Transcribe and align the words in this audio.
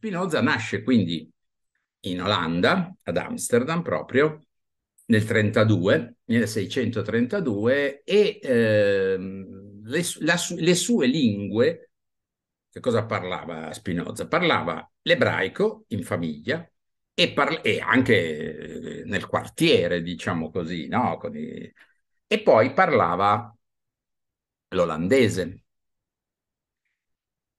Spinoza 0.00 0.40
nasce 0.40 0.82
quindi 0.82 1.30
in 2.04 2.22
Olanda, 2.22 2.90
ad 3.02 3.18
Amsterdam 3.18 3.82
proprio, 3.82 4.40
nel 5.08 5.26
32, 5.26 6.16
1632, 6.24 8.02
e 8.02 8.38
eh, 8.42 9.18
le, 9.18 10.02
la, 10.20 10.36
le 10.56 10.74
sue 10.74 11.06
lingue, 11.06 11.90
che 12.70 12.80
cosa 12.80 13.04
parlava 13.04 13.70
Spinoza? 13.74 14.26
Parlava 14.26 14.90
l'ebraico 15.02 15.84
in 15.88 16.02
famiglia 16.02 16.66
e, 17.12 17.32
parla- 17.34 17.60
e 17.60 17.78
anche 17.80 19.02
nel 19.04 19.26
quartiere, 19.26 20.00
diciamo 20.00 20.50
così, 20.50 20.88
no? 20.88 21.20
I... 21.30 21.70
E 22.26 22.40
poi 22.40 22.72
parlava 22.72 23.54
l'olandese. 24.70 25.62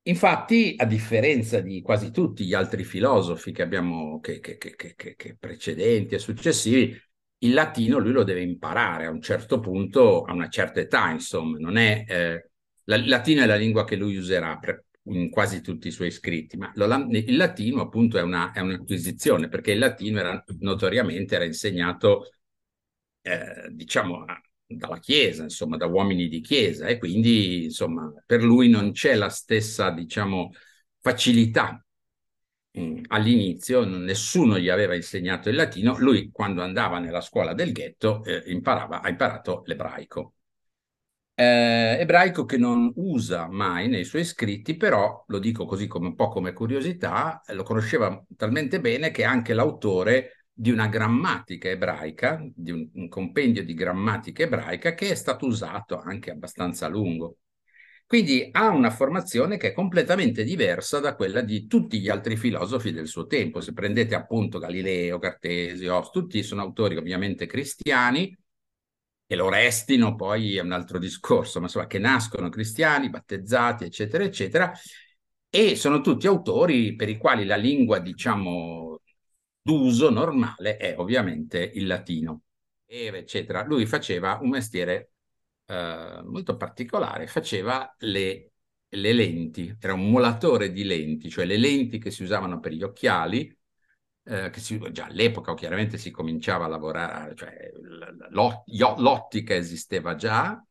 Infatti, 0.03 0.73
a 0.77 0.85
differenza 0.85 1.59
di 1.59 1.81
quasi 1.81 2.09
tutti 2.09 2.45
gli 2.45 2.55
altri 2.55 2.83
filosofi 2.83 3.51
che 3.51 3.61
abbiamo, 3.61 4.19
che, 4.19 4.39
che, 4.39 4.57
che, 4.57 5.37
precedenti 5.39 6.15
e 6.15 6.19
successivi, 6.19 6.99
il 7.43 7.53
latino 7.53 7.99
lui 7.99 8.11
lo 8.11 8.23
deve 8.23 8.41
imparare 8.41 9.05
a 9.05 9.11
un 9.11 9.21
certo 9.21 9.59
punto, 9.59 10.23
a 10.23 10.33
una 10.33 10.49
certa 10.49 10.79
età, 10.79 11.09
insomma, 11.11 11.57
non 11.59 11.77
è... 11.77 12.03
Eh, 12.07 12.49
il 12.85 13.07
latino 13.07 13.43
è 13.43 13.45
la 13.45 13.55
lingua 13.55 13.85
che 13.85 13.95
lui 13.95 14.17
userà 14.17 14.57
per, 14.57 14.85
in 15.03 15.29
quasi 15.29 15.61
tutti 15.61 15.87
i 15.87 15.91
suoi 15.91 16.09
scritti, 16.11 16.57
ma 16.57 16.71
il 16.75 17.35
latino 17.35 17.81
appunto 17.81 18.17
è, 18.17 18.21
una, 18.21 18.51
è 18.51 18.59
un'acquisizione, 18.59 19.49
perché 19.49 19.71
il 19.71 19.79
latino 19.79 20.19
era, 20.19 20.43
notoriamente 20.59 21.35
era 21.35 21.45
insegnato, 21.45 22.31
eh, 23.21 23.69
diciamo, 23.71 24.25
dalla 24.77 24.99
Chiesa, 24.99 25.43
insomma, 25.43 25.77
da 25.77 25.85
uomini 25.85 26.27
di 26.27 26.41
Chiesa 26.41 26.87
e 26.87 26.97
quindi, 26.97 27.65
insomma, 27.65 28.11
per 28.25 28.43
lui 28.43 28.69
non 28.69 28.91
c'è 28.91 29.15
la 29.15 29.29
stessa, 29.29 29.91
diciamo, 29.91 30.51
facilità. 30.99 31.83
Mm, 32.79 33.03
all'inizio 33.07 33.83
nessuno 33.85 34.57
gli 34.57 34.69
aveva 34.69 34.95
insegnato 34.95 35.49
il 35.49 35.55
latino, 35.55 35.97
lui 35.99 36.29
quando 36.31 36.61
andava 36.61 36.99
nella 36.99 37.19
scuola 37.21 37.53
del 37.53 37.73
ghetto 37.73 38.23
eh, 38.23 38.43
imparava, 38.45 39.01
ha 39.01 39.09
imparato 39.09 39.63
l'ebraico. 39.65 40.35
Eh, 41.33 41.97
ebraico 41.99 42.45
che 42.45 42.57
non 42.57 42.91
usa 42.95 43.47
mai 43.47 43.87
nei 43.87 44.03
suoi 44.05 44.23
scritti, 44.23 44.75
però 44.77 45.23
lo 45.27 45.39
dico 45.39 45.65
così 45.65 45.87
come 45.87 46.07
un 46.07 46.15
po' 46.15 46.27
come 46.29 46.53
curiosità, 46.53 47.41
lo 47.47 47.63
conosceva 47.63 48.23
talmente 48.37 48.79
bene 48.79 49.09
che 49.11 49.23
anche 49.23 49.53
l'autore 49.53 50.40
di 50.53 50.71
una 50.71 50.87
grammatica 50.87 51.69
ebraica, 51.69 52.43
di 52.53 52.71
un, 52.71 52.89
un, 52.93 53.07
compendio 53.09 53.63
di 53.63 53.73
grammatica 53.73 54.43
ebraica 54.43 54.93
che 54.93 55.09
è 55.09 55.15
stato 55.15 55.45
usato 55.45 55.99
anche 55.99 56.31
abbastanza 56.31 56.85
a 56.85 56.89
lungo. 56.89 57.37
Quindi 58.05 58.49
ha 58.51 58.67
una 58.69 58.89
formazione 58.89 59.57
che 59.57 59.69
è 59.69 59.73
completamente 59.73 60.43
diversa 60.43 60.99
da 60.99 61.15
quella 61.15 61.41
di 61.41 61.65
tutti 61.67 61.99
gli 61.99 62.09
altri 62.09 62.35
filosofi 62.35 62.91
del 62.91 63.07
suo 63.07 63.25
tempo. 63.25 63.61
Se 63.61 63.71
prendete 63.73 64.15
appunto 64.15 64.59
Galileo, 64.59 65.17
Cartesio, 65.17 66.09
tutti 66.11 66.43
sono 66.43 66.61
autori 66.61 66.97
ovviamente 66.97 67.45
cristiani, 67.45 68.37
e 69.31 69.35
lo 69.37 69.47
restino 69.47 70.15
poi 70.15 70.57
è 70.57 70.59
un 70.59 70.73
altro 70.73 70.99
discorso, 70.99 71.59
ma 71.59 71.67
insomma 71.67 71.87
che 71.87 71.99
nascono 71.99 72.49
cristiani, 72.49 73.09
battezzati, 73.09 73.85
eccetera, 73.85 74.25
eccetera, 74.25 74.73
e 75.49 75.77
sono 75.77 76.01
tutti 76.01 76.27
autori 76.27 76.95
per 76.95 77.07
i 77.07 77.17
quali 77.17 77.45
la 77.45 77.55
lingua, 77.55 77.99
diciamo, 77.99 78.90
d'uso 79.61 80.09
normale 80.09 80.77
è 80.77 80.95
ovviamente 80.97 81.59
il 81.73 81.87
latino, 81.87 82.43
eccetera. 82.85 83.63
Lui 83.63 83.85
faceva 83.85 84.39
un 84.41 84.49
mestiere 84.49 85.11
eh, 85.65 86.21
molto 86.23 86.57
particolare, 86.57 87.27
faceva 87.27 87.93
le, 87.99 88.51
le 88.89 89.13
lenti, 89.13 89.75
era 89.79 89.93
un 89.93 90.09
molatore 90.09 90.71
di 90.71 90.83
lenti, 90.83 91.29
cioè 91.29 91.45
le 91.45 91.57
lenti 91.57 91.99
che 91.99 92.11
si 92.11 92.23
usavano 92.23 92.59
per 92.59 92.73
gli 92.73 92.83
occhiali, 92.83 93.55
eh, 94.23 94.49
che 94.49 94.59
si, 94.59 94.79
già 94.91 95.05
all'epoca 95.05 95.53
chiaramente 95.55 95.97
si 95.97 96.11
cominciava 96.11 96.65
a 96.65 96.67
lavorare, 96.67 97.35
cioè 97.35 97.71
l'ottica 98.97 99.55
esisteva 99.55 100.15
già, 100.15 100.63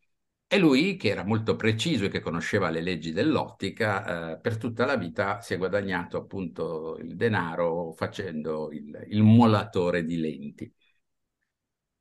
e 0.53 0.59
lui, 0.59 0.97
che 0.97 1.11
era 1.11 1.25
molto 1.25 1.55
preciso 1.55 2.06
e 2.06 2.09
che 2.09 2.19
conosceva 2.19 2.71
le 2.71 2.81
leggi 2.81 3.12
dell'ottica, 3.12 4.33
eh, 4.33 4.41
per 4.41 4.56
tutta 4.56 4.84
la 4.84 4.97
vita 4.97 5.41
si 5.41 5.55
è 5.55 5.59
guadagnato 5.59 6.16
appunto 6.16 6.97
il 6.99 7.15
denaro 7.15 7.93
facendo 7.93 8.69
il, 8.72 9.06
il 9.10 9.22
molatore 9.22 10.05
di 10.05 10.16
lenti. 10.16 10.75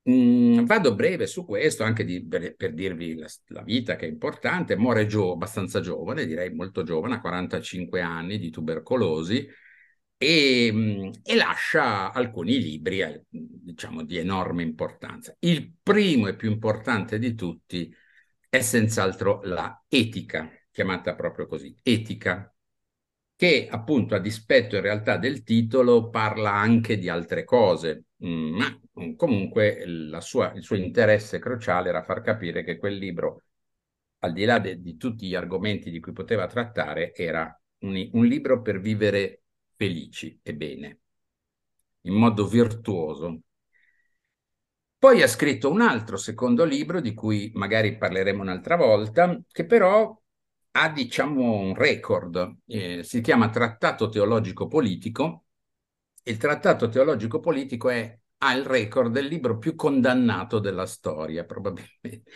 Mm, 0.10 0.66
vado 0.66 0.96
breve 0.96 1.28
su 1.28 1.46
questo, 1.46 1.84
anche 1.84 2.04
di, 2.04 2.26
per, 2.26 2.74
dirvi 2.74 3.16
la, 3.16 3.28
la, 3.48 3.62
vita 3.62 3.96
che 3.96 4.06
è 4.08 4.10
importante. 4.10 4.76
Muore 4.76 5.06
gio, 5.06 5.34
abbastanza 5.34 5.80
giovane, 5.82 6.26
direi 6.26 6.52
molto 6.52 6.82
giovane, 6.84 7.16
a 7.16 7.22
45 7.22 8.02
anni 8.02 8.40
di 8.40 8.50
tubercolosi 8.50 9.48
e, 10.18 10.70
mm, 10.72 11.10
e 11.24 11.36
lascia 11.36 12.12
alcuni 12.12 12.60
libri, 12.60 13.02
eh, 13.02 13.26
diciamo, 13.30 14.04
di 14.04 14.18
enorme 14.18 14.64
importanza. 14.64 15.36
Il 15.40 15.72
primo 15.84 16.28
e 16.28 16.36
più 16.36 16.50
importante 16.50 17.20
di 17.20 17.36
tutti 17.36 17.94
è 18.50 18.62
senz'altro 18.62 19.42
la 19.44 19.84
etica, 19.88 20.50
chiamata 20.72 21.16
proprio 21.16 21.48
così, 21.48 21.76
etica, 21.84 22.54
che 23.36 23.68
appunto 23.70 24.16
a 24.16 24.20
dispetto 24.20 24.76
in 24.76 24.82
realtà 24.82 25.18
del 25.18 25.44
titolo 25.44 26.10
parla 26.10 26.54
anche 26.54 26.98
di 26.98 27.08
altre 27.10 27.44
cose, 27.46 28.06
mm, 28.26 28.56
ma 28.58 28.82
comunque 29.16 29.84
sua, 30.20 30.52
il 30.54 30.64
suo 30.64 30.76
interesse 30.76 31.40
cruciale 31.40 31.90
era 31.90 32.04
far 32.04 32.22
capire 32.22 32.64
che 32.64 32.78
quel 32.78 32.98
libro, 32.98 33.44
al 34.20 34.34
di 34.34 34.44
là 34.46 34.60
de, 34.60 34.82
di 34.82 34.98
tutti 34.98 35.28
gli 35.28 35.36
argomenti 35.36 35.90
di 35.92 36.00
cui 36.00 36.12
poteva 36.12 36.48
trattare, 36.48 37.14
era 37.16 37.58
un, 37.80 38.10
un 38.14 38.26
libro 38.26 38.62
per 38.62 38.80
vivere 38.82 39.44
felici 39.76 40.38
e 40.44 40.54
bene, 40.56 41.00
in 42.02 42.14
modo 42.14 42.46
virtuoso, 42.46 43.42
poi 45.00 45.22
ha 45.22 45.28
scritto 45.28 45.72
un 45.72 45.80
altro 45.80 46.18
secondo 46.18 46.66
libro, 46.66 47.00
di 47.00 47.14
cui 47.14 47.52
magari 47.56 47.98
parleremo 47.98 48.42
un'altra 48.42 48.76
volta, 48.76 49.40
che 49.50 49.66
però 49.66 50.14
ha, 50.72 50.90
diciamo, 50.90 51.54
un 51.54 51.74
record. 51.74 52.58
Eh, 52.68 53.04
si 53.04 53.22
chiama 53.22 53.50
Trattato 53.50 54.10
Teologico 54.10 54.68
Politico. 54.68 55.46
Il 56.24 56.36
Trattato 56.36 56.90
Teologico 56.90 57.40
Politico 57.40 57.90
è, 57.90 58.20
ha 58.40 58.54
il 58.54 58.66
record 58.66 59.14
del 59.14 59.28
libro 59.28 59.58
più 59.58 59.74
condannato 59.76 60.60
della 60.60 60.86
storia, 60.86 61.46
probabilmente. 61.46 62.30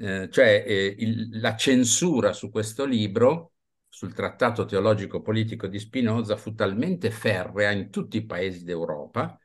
Eh, 0.00 0.30
cioè 0.30 0.64
eh, 0.66 0.94
il, 0.98 1.40
la 1.40 1.56
censura 1.56 2.32
su 2.32 2.50
questo 2.50 2.86
libro, 2.86 3.52
sul 3.86 4.14
Trattato 4.14 4.64
Teologico 4.64 5.20
Politico 5.20 5.66
di 5.66 5.78
Spinoza, 5.78 6.36
fu 6.36 6.54
talmente 6.54 7.10
ferrea 7.10 7.70
in 7.70 7.90
tutti 7.90 8.16
i 8.16 8.24
paesi 8.24 8.64
d'Europa 8.64 9.38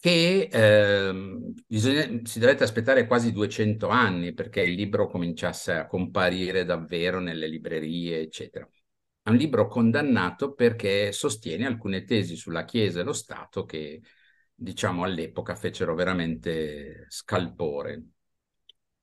che 0.00 0.48
eh, 0.50 1.12
bisogna, 1.66 2.20
si 2.24 2.38
dovette 2.38 2.64
aspettare 2.64 3.06
quasi 3.06 3.32
200 3.32 3.88
anni 3.88 4.32
perché 4.32 4.62
il 4.62 4.72
libro 4.74 5.06
cominciasse 5.06 5.72
a 5.74 5.86
comparire 5.86 6.64
davvero 6.64 7.20
nelle 7.20 7.46
librerie, 7.46 8.20
eccetera. 8.20 8.66
È 9.22 9.28
un 9.28 9.36
libro 9.36 9.68
condannato 9.68 10.54
perché 10.54 11.12
sostiene 11.12 11.66
alcune 11.66 12.04
tesi 12.04 12.34
sulla 12.34 12.64
Chiesa 12.64 13.00
e 13.00 13.02
lo 13.04 13.12
Stato 13.12 13.64
che, 13.66 14.00
diciamo, 14.54 15.04
all'epoca 15.04 15.54
fecero 15.54 15.94
veramente 15.94 17.04
scalpore. 17.08 18.02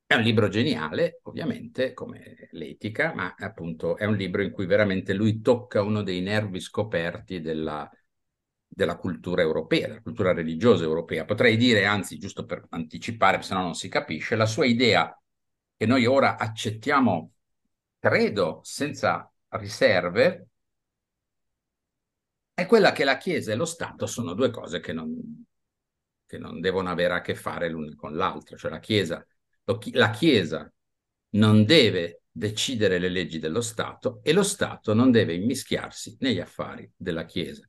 È 0.08 0.16
un 0.16 0.22
libro 0.24 0.48
geniale, 0.48 1.20
ovviamente, 1.24 1.94
come 1.94 2.48
l'etica, 2.52 3.14
ma 3.14 3.36
appunto 3.38 3.98
è 3.98 4.06
un 4.06 4.16
libro 4.16 4.42
in 4.42 4.52
cui 4.52 4.66
veramente 4.66 5.14
lui 5.14 5.42
tocca 5.42 5.84
uno 5.84 6.02
dei 6.02 6.22
nervi 6.22 6.60
scoperti 6.60 7.40
della 7.42 7.88
della 8.78 8.96
cultura 8.96 9.42
europea, 9.42 9.88
della 9.88 10.02
cultura 10.02 10.34
religiosa 10.34 10.84
europea. 10.84 11.26
Potrei 11.26 11.58
dire, 11.58 11.86
anzi, 11.86 12.20
giusto 12.20 12.46
per 12.46 12.64
anticipare, 12.70 13.42
se 13.42 13.56
no 13.56 13.64
non 13.64 13.74
si 13.74 13.90
capisce, 13.90 14.36
la 14.36 14.46
sua 14.46 14.68
idea 14.68 15.20
che 15.76 15.86
noi 15.88 16.06
ora 16.06 16.38
accettiamo, 16.38 17.32
credo, 17.98 18.60
senza 18.62 19.32
riserve, 19.50 20.50
è 22.54 22.68
quella 22.68 22.92
che 22.92 23.04
la 23.04 23.18
Chiesa 23.18 23.52
e 23.52 23.56
lo 23.56 23.66
Stato 23.66 24.06
sono 24.06 24.36
due 24.36 24.52
cose 24.52 24.80
che 24.80 24.94
non, 24.94 25.44
che 26.28 26.38
non 26.38 26.62
devono 26.62 26.92
avere 26.92 27.16
a 27.16 27.22
che 27.22 27.34
fare 27.34 27.70
l'una 27.70 27.96
con 27.96 28.16
l'altra. 28.16 28.58
Cioè 28.58 28.70
la 28.70 28.80
Chiesa, 28.80 29.26
lo, 29.64 29.80
la 29.94 30.12
Chiesa 30.12 30.72
non 31.30 31.66
deve 31.66 32.22
decidere 32.30 33.00
le 33.00 33.10
leggi 33.10 33.40
dello 33.40 33.62
Stato 33.62 34.20
e 34.22 34.34
lo 34.34 34.44
Stato 34.44 34.94
non 34.94 35.10
deve 35.10 35.34
immischiarsi 35.34 36.16
negli 36.20 36.40
affari 36.40 36.88
della 36.96 37.26
Chiesa 37.26 37.67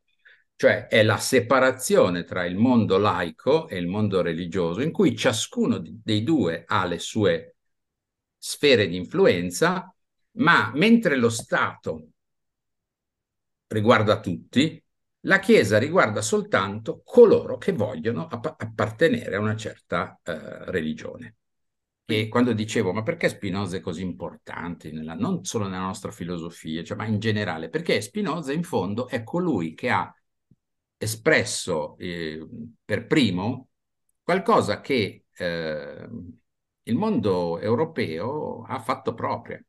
cioè 0.59 0.89
è 0.89 1.05
la 1.05 1.19
separazione 1.19 2.25
tra 2.25 2.45
il 2.45 2.57
mondo 2.57 2.99
laico 2.99 3.69
e 3.69 3.77
il 3.79 3.87
mondo 3.87 4.23
religioso, 4.23 4.81
in 4.81 4.91
cui 4.91 5.15
ciascuno 5.17 5.81
dei 5.81 6.25
due 6.25 6.65
ha 6.67 6.85
le 6.85 6.99
sue 6.99 7.55
sfere 8.37 8.89
di 8.89 8.97
influenza, 8.97 9.95
ma 10.33 10.73
mentre 10.75 11.15
lo 11.15 11.29
Stato 11.29 12.09
riguarda 13.69 14.19
tutti, 14.19 14.83
la 15.21 15.39
Chiesa 15.39 15.79
riguarda 15.79 16.23
soltanto 16.23 17.03
coloro 17.05 17.57
che 17.57 17.71
vogliono 17.71 18.27
app- 18.27 18.61
appartenere 18.61 19.37
a 19.37 19.41
una 19.41 19.55
certa 19.55 20.19
eh, 20.25 20.71
religione. 20.73 21.37
che 22.05 22.27
quando 22.27 22.53
dicevo 22.53 22.93
ma 22.93 23.05
perché 23.05 23.29
Spinoza 23.29 23.77
è 23.77 23.81
così 23.81 24.03
importante, 24.03 24.91
nella, 24.91 25.15
non 25.15 25.45
solo 25.45 25.69
nella 25.69 25.83
nostra 25.83 26.11
filosofia, 26.11 26.83
cioè, 26.83 26.97
ma 26.97 27.07
in 27.07 27.21
generale, 27.21 27.69
perché 27.69 28.01
Spinoza 28.01 28.53
in 28.53 28.65
fondo 28.65 29.07
è 29.09 29.23
colui 29.23 29.75
che 29.75 29.91
ha 29.91 30.13
espresso 30.99 31.97
eh, 31.97 32.47
per 32.85 33.07
primo 33.07 33.69
qualcosa 34.23 34.81
che 34.81 35.25
eh, 35.35 36.09
il 36.83 36.95
mondo 36.97 37.59
europeo 37.59 38.63
ha 38.65 38.79
fatto 38.81 39.15
propria, 39.15 39.63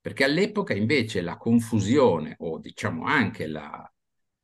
perché 0.00 0.24
all'epoca 0.24 0.74
invece 0.74 1.20
la 1.20 1.36
confusione 1.36 2.36
o 2.38 2.58
diciamo 2.58 3.04
anche 3.04 3.46
la, 3.46 3.90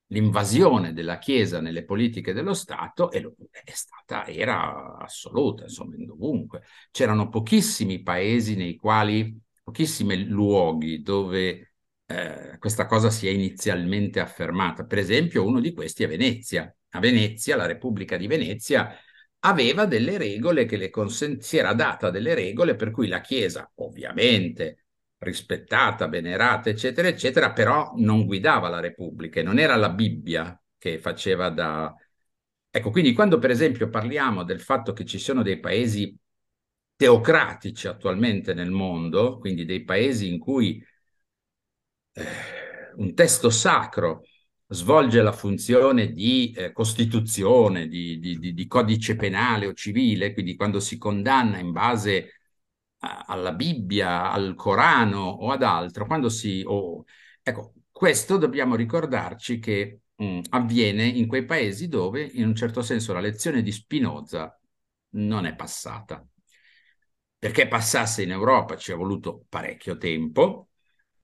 l'invasione 0.09 0.93
della 0.93 1.19
Chiesa 1.19 1.61
nelle 1.61 1.85
politiche 1.85 2.32
dello 2.32 2.55
Stato 2.55 3.11
stata, 3.73 4.26
era 4.26 4.97
assoluta, 4.97 5.64
insomma, 5.64 5.94
dovunque. 5.99 6.62
C'erano 6.91 7.29
pochissimi 7.29 8.03
paesi 8.03 8.56
nei 8.56 8.76
quali, 8.76 9.38
pochissimi 9.62 10.25
luoghi 10.25 11.03
dove 11.03 11.75
eh, 12.11 12.57
questa 12.59 12.87
cosa 12.87 13.11
si 13.11 13.27
è 13.29 13.31
inizialmente 13.31 14.21
affermata. 14.21 14.85
Per 14.85 14.99
esempio, 14.99 15.45
uno 15.45 15.61
di 15.61 15.73
questi 15.73 16.05
è 16.05 16.09
Venezia. 16.09 16.75
A 16.91 17.01
Venezia, 17.01 17.57
la 17.57 17.67
Repubblica 17.67 18.17
di 18.17 18.27
Venezia 18.27 18.95
aveva 19.41 19.85
delle 19.87 20.17
regole 20.19 20.65
che 20.65 20.77
le 20.77 20.91
consent- 20.91 21.43
si 21.43 21.59
era 21.59 21.75
data 21.75 22.11
delle 22.11 22.35
regole 22.35 22.75
per 22.77 22.91
cui 22.91 23.09
la 23.09 23.21
Chiesa, 23.21 23.71
ovviamente, 23.77 24.85
rispettata, 25.19 26.09
venerata, 26.09 26.71
eccetera, 26.71 27.09
eccetera, 27.09 27.53
però 27.53 27.93
non 27.97 28.25
guidava 28.25 28.69
la 28.69 28.81
Repubblica, 28.81 29.43
non 29.43 29.59
era 29.59 29.77
la 29.77 29.91
Bibbia 29.91 30.61
che 30.79 30.99
faceva 30.99 31.51
da... 31.51 31.95
Ecco, 32.71 32.91
quindi 32.91 33.13
quando 33.13 33.39
per 33.39 33.51
esempio 33.51 33.89
parliamo 33.89 34.45
del 34.45 34.61
fatto 34.61 34.93
che 34.93 35.05
ci 35.05 35.19
sono 35.19 35.43
dei 35.43 35.59
paesi 35.59 36.17
teocratici 36.97 37.87
attualmente 37.89 38.55
nel 38.55 38.71
mondo, 38.71 39.39
quindi 39.39 39.65
dei 39.65 39.85
paesi 39.85 40.29
in 40.33 40.39
cui 40.39 40.83
un 42.97 43.15
testo 43.15 43.50
sacro 43.50 44.23
svolge 44.69 45.23
la 45.23 45.32
funzione 45.32 46.12
di 46.12 46.53
eh, 46.53 46.73
costituzione, 46.73 47.88
di, 47.88 48.19
di, 48.19 48.38
di, 48.38 48.53
di, 48.53 48.67
codice 48.67 49.17
penale 49.17 49.67
o 49.67 49.73
civile, 49.73 50.32
quindi 50.35 50.56
quando 50.56 50.79
si 50.81 50.99
condanna 50.99 51.59
in 51.59 51.73
base 51.73 52.32
alla 53.00 53.53
Bibbia, 53.53 54.31
al 54.31 54.55
Corano 54.55 55.20
o 55.20 55.50
ad 55.50 55.62
altro, 55.62 56.06
quando 56.06 56.29
si... 56.29 56.62
Oh, 56.67 57.05
ecco, 57.43 57.75
questo 57.91 58.37
dobbiamo 58.37 58.75
ricordarci 58.75 59.59
che 59.59 60.00
mh, 60.17 60.25
mm, 60.25 60.41
avviene 60.50 61.05
in 61.06 61.26
quei 61.26 61.44
paesi 61.44 61.88
dove 61.88 62.23
in 62.23 62.47
un 62.47 62.55
certo 62.55 62.82
senso 62.82 63.12
la 63.12 63.21
lezione 63.21 63.62
di 63.62 63.73
Spinoza 63.73 64.59
non 65.11 65.47
è 65.47 65.55
passata. 65.55 66.25
Perché 67.38 67.69
passasse 67.69 68.23
in 68.23 68.32
Europa 68.32 68.76
ci 68.76 68.91
è 68.93 68.97
voluto 68.97 69.44
parecchio 69.49 69.97
tempo 69.97 70.68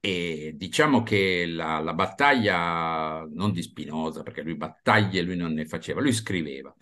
diciamo 0.04 1.02
che 1.02 1.46
la, 1.46 1.80
la 1.80 1.94
battaglia, 1.94 3.24
non 3.32 3.52
di 3.52 3.62
Spinoza, 3.62 4.22
perché 4.22 4.42
lui 4.42 4.56
battaglie 4.56 5.22
lui 5.22 5.36
non 5.36 5.52
ne 5.52 5.64
faceva, 5.66 6.00
lui 6.00 6.12
scriveva. 6.12 6.74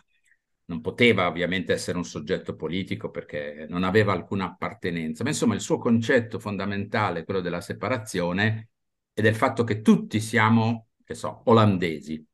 Non 0.64 0.80
poteva 0.80 1.26
ovviamente 1.28 1.72
essere 1.72 1.98
un 1.98 2.04
soggetto 2.04 2.54
politico 2.56 3.10
perché 3.10 3.66
non 3.68 3.84
aveva 3.84 4.12
alcuna 4.12 4.46
appartenenza, 4.46 5.22
ma 5.22 5.30
insomma 5.30 5.54
il 5.54 5.60
suo 5.60 5.78
concetto 5.78 6.38
fondamentale, 6.38 7.24
quello 7.24 7.40
della 7.40 7.60
separazione 7.60 8.70
e 9.12 9.22
del 9.22 9.34
fatto 9.34 9.64
che 9.64 9.82
tutti 9.82 10.20
siamo, 10.20 10.88
che 11.04 11.14
so, 11.14 11.42
olandesi, 11.46 12.24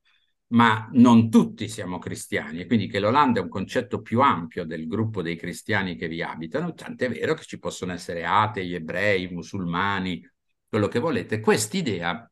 ma 0.48 0.88
non 0.92 1.28
tutti 1.30 1.68
siamo 1.68 1.98
cristiani 1.98 2.60
e 2.60 2.66
quindi 2.66 2.86
che 2.86 3.00
l'Olanda 3.00 3.40
è 3.40 3.42
un 3.42 3.48
concetto 3.48 4.00
più 4.00 4.20
ampio 4.20 4.64
del 4.64 4.86
gruppo 4.86 5.20
dei 5.20 5.36
cristiani 5.36 5.96
che 5.96 6.08
vi 6.08 6.22
abitano, 6.22 6.72
tant'è 6.74 7.10
vero 7.10 7.34
che 7.34 7.44
ci 7.44 7.58
possono 7.58 7.92
essere 7.92 8.24
atei, 8.24 8.72
ebrei, 8.74 9.28
musulmani, 9.28 10.22
quello 10.68 10.88
che 10.88 10.98
volete. 10.98 11.40
Quest'idea 11.40 12.30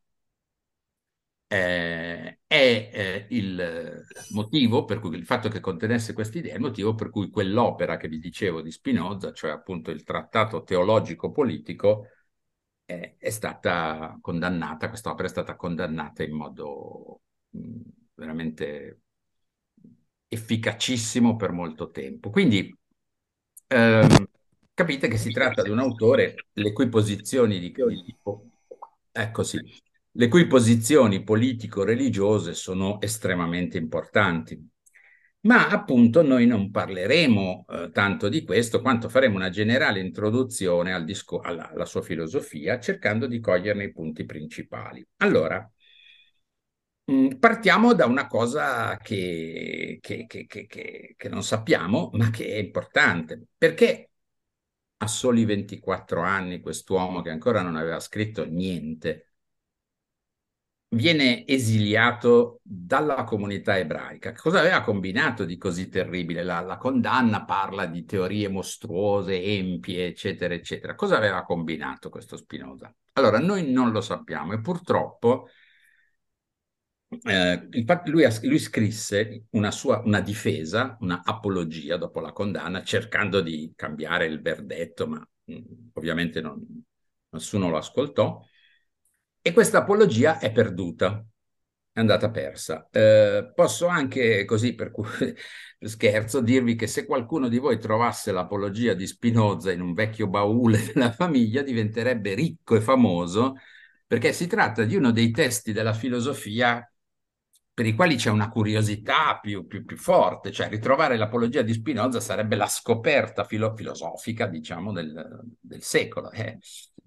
eh, 1.49 2.39
è 2.45 2.89
eh, 2.93 3.27
il 3.29 4.03
motivo 4.31 4.85
per 4.85 4.99
cui 4.99 5.15
il 5.15 5.25
fatto 5.25 5.49
che 5.49 5.59
contenesse 5.59 6.13
questa 6.13 6.37
idea 6.37 6.53
è 6.53 6.55
il 6.55 6.61
motivo 6.61 6.93
per 6.95 7.09
cui 7.09 7.29
quell'opera 7.29 7.97
che 7.97 8.07
vi 8.07 8.19
dicevo 8.19 8.61
di 8.61 8.71
Spinoza, 8.71 9.31
cioè 9.33 9.51
appunto 9.51 9.91
il 9.91 10.03
trattato 10.03 10.63
teologico 10.63 11.31
politico, 11.31 12.07
eh, 12.85 13.15
è 13.17 13.29
stata 13.29 14.17
condannata, 14.21 14.89
quest'opera 14.89 15.27
è 15.27 15.31
stata 15.31 15.55
condannata 15.55 16.23
in 16.23 16.33
modo 16.35 17.21
mh, 17.51 17.81
veramente 18.15 19.01
efficacissimo 20.29 21.35
per 21.35 21.51
molto 21.51 21.89
tempo. 21.91 22.29
Quindi 22.29 22.75
ehm, 23.67 24.27
capite 24.77 25.07
che 25.07 25.17
si 25.17 25.31
tratta 25.31 25.63
di 25.63 25.71
un 25.71 25.79
autore 25.79 26.35
le 26.53 26.71
cui 26.71 26.87
posizioni 26.87 27.57
di, 27.59 27.71
tipo, 28.05 28.45
ecco 29.11 29.41
sì, 29.41 29.59
le 30.11 30.27
cui 30.27 30.45
posizioni 30.45 31.23
politico-religiose 31.23 32.53
sono 32.53 33.01
estremamente 33.01 33.79
importanti. 33.79 34.69
Ma 35.41 35.67
appunto 35.69 36.21
noi 36.21 36.45
non 36.45 36.69
parleremo 36.69 37.65
eh, 37.67 37.89
tanto 37.91 38.29
di 38.29 38.43
questo 38.43 38.81
quanto 38.81 39.09
faremo 39.09 39.35
una 39.37 39.49
generale 39.49 39.99
introduzione 39.99 40.93
al 40.93 41.05
disco- 41.05 41.39
alla, 41.39 41.71
alla 41.71 41.85
sua 41.85 42.01
filosofia 42.03 42.79
cercando 42.79 43.25
di 43.25 43.39
coglierne 43.39 43.85
i 43.85 43.91
punti 43.91 44.25
principali. 44.25 45.03
Allora, 45.17 45.67
mm, 47.11 47.37
partiamo 47.39 47.93
da 47.93 48.05
una 48.05 48.27
cosa 48.27 48.97
che, 48.97 49.97
che, 50.01 50.25
che, 50.27 50.57
che 51.15 51.29
non 51.29 51.43
sappiamo, 51.43 52.09
ma 52.13 52.29
che 52.29 52.45
è 52.47 52.57
importante. 52.57 53.47
Perché 53.57 54.06
a 54.97 55.07
soli 55.07 55.45
24 55.45 56.21
anni 56.21 56.59
quest'uomo 56.59 57.21
che 57.21 57.29
ancora 57.29 57.61
non 57.61 57.75
aveva 57.75 57.99
scritto 57.99 58.45
niente 58.45 59.27
viene 60.89 61.45
esiliato 61.45 62.59
dalla 62.63 63.23
comunità 63.23 63.77
ebraica. 63.77 64.33
Cosa 64.33 64.59
aveva 64.59 64.81
combinato 64.81 65.43
di 65.43 65.57
così 65.57 65.89
terribile? 65.89 66.43
La, 66.43 66.61
la, 66.61 66.77
condanna 66.77 67.43
parla 67.43 67.85
di 67.85 68.05
teorie 68.05 68.47
mostruose, 68.47 69.41
empie, 69.41 70.07
eccetera, 70.07 70.53
eccetera. 70.53 70.95
Cosa 70.95 71.17
aveva 71.17 71.43
combinato 71.43 72.09
questo 72.09 72.37
Spinoza? 72.37 72.93
Allora, 73.13 73.39
noi 73.39 73.69
non 73.71 73.91
lo 73.91 74.01
sappiamo 74.01 74.53
e 74.53 74.61
purtroppo 74.61 75.49
eh, 77.09 77.67
infatti 77.71 78.09
lui, 78.09 78.25
lui, 78.41 78.59
scrisse 78.59 79.45
una 79.51 79.71
sua 79.71 80.01
una 80.03 80.19
difesa, 80.19 80.97
una 80.99 81.21
apologia 81.23 81.95
dopo 81.97 82.19
la 82.19 82.33
condanna, 82.33 82.83
cercando 82.83 83.41
di 83.41 83.71
cambiare 83.75 84.25
il 84.25 84.41
verdetto, 84.41 85.07
ma 85.07 85.25
mh, 85.45 85.53
mm, 85.53 85.61
ovviamente 85.93 86.41
non, 86.41 86.65
nessuno 87.29 87.69
lo 87.69 87.77
ascoltò. 87.77 88.41
E 89.41 89.53
questa 89.53 89.77
apologia 89.79 90.39
è 90.39 90.51
perduta, 90.51 91.25
è 91.93 91.99
andata 91.99 92.29
persa. 92.29 92.87
Eh, 92.91 93.51
posso 93.55 93.87
anche, 93.87 94.43
così 94.43 94.75
per, 94.75 94.91
per 94.91 95.35
scherzo, 95.87 96.41
dirvi 96.41 96.75
che 96.75 96.87
se 96.87 97.05
qualcuno 97.05 97.47
di 97.47 97.57
voi 97.57 97.79
trovasse 97.79 98.33
l'apologia 98.33 98.93
di 98.93 99.07
Spinoza 99.07 99.71
in 99.71 99.79
un 99.81 99.93
vecchio 99.93 100.27
baule 100.27 100.83
della 100.93 101.11
famiglia, 101.11 101.61
diventerebbe 101.61 102.33
ricco 102.33 102.75
e 102.75 102.81
famoso, 102.81 103.55
perché 104.05 104.33
si 104.33 104.47
tratta 104.47 104.83
di 104.83 104.95
uno 104.97 105.11
dei 105.11 105.31
testi 105.31 105.71
della 105.71 105.93
filosofia 105.93 106.85
per 107.77 107.85
i 107.85 107.93
quali 107.93 108.15
c'è 108.15 108.31
una 108.31 108.49
curiosità 108.49 109.37
più, 109.39 109.67
più, 109.67 109.85
più, 109.85 109.97
forte, 109.97 110.51
cioè 110.51 110.67
ritrovare 110.67 111.15
l'apologia 111.15 111.61
di 111.61 111.73
Spinoza 111.73 112.19
sarebbe 112.19 112.55
la 112.55 112.65
scoperta 112.65 113.43
filo 113.43 113.75
filosofica, 113.75 114.47
diciamo, 114.47 114.91
del, 114.91 115.41
del 115.61 115.83
secolo. 115.83 116.31
Eh 116.31 116.57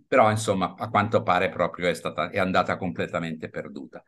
però 0.07 0.31
insomma 0.31 0.75
a 0.77 0.89
quanto 0.89 1.23
pare 1.23 1.49
proprio 1.50 1.89
è, 1.89 1.95
stata, 1.95 2.31
è 2.31 2.39
andata 2.39 2.77
completamente 2.77 3.49
perduta. 3.49 4.03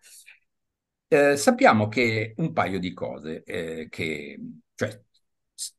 Eh, 1.08 1.36
sappiamo 1.36 1.88
che 1.88 2.34
un 2.38 2.52
paio 2.52 2.78
di 2.78 2.92
cose, 2.92 3.42
eh, 3.44 3.86
che, 3.88 4.40
cioè, 4.74 5.00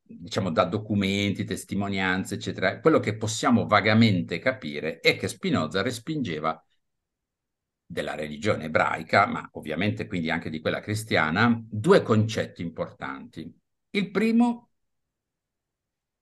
diciamo 0.02 0.52
da 0.52 0.66
documenti, 0.66 1.44
testimonianze, 1.44 2.36
eccetera, 2.36 2.80
quello 2.80 3.00
che 3.00 3.18
possiamo 3.18 3.66
vagamente 3.66 4.40
capire 4.40 5.00
è 5.00 5.18
che 5.18 5.28
Spinoza 5.28 5.82
respingeva 5.82 6.62
della 7.86 8.16
religione 8.16 8.66
ebraica, 8.66 9.26
ma 9.28 9.48
ovviamente 9.54 10.08
quindi 10.08 10.30
anche 10.30 10.50
di 10.50 10.60
quella 10.60 10.80
cristiana, 10.80 11.62
due 11.70 12.02
concetti 12.02 12.62
importanti. 12.62 13.52
Il 13.92 14.12
primo 14.12 14.70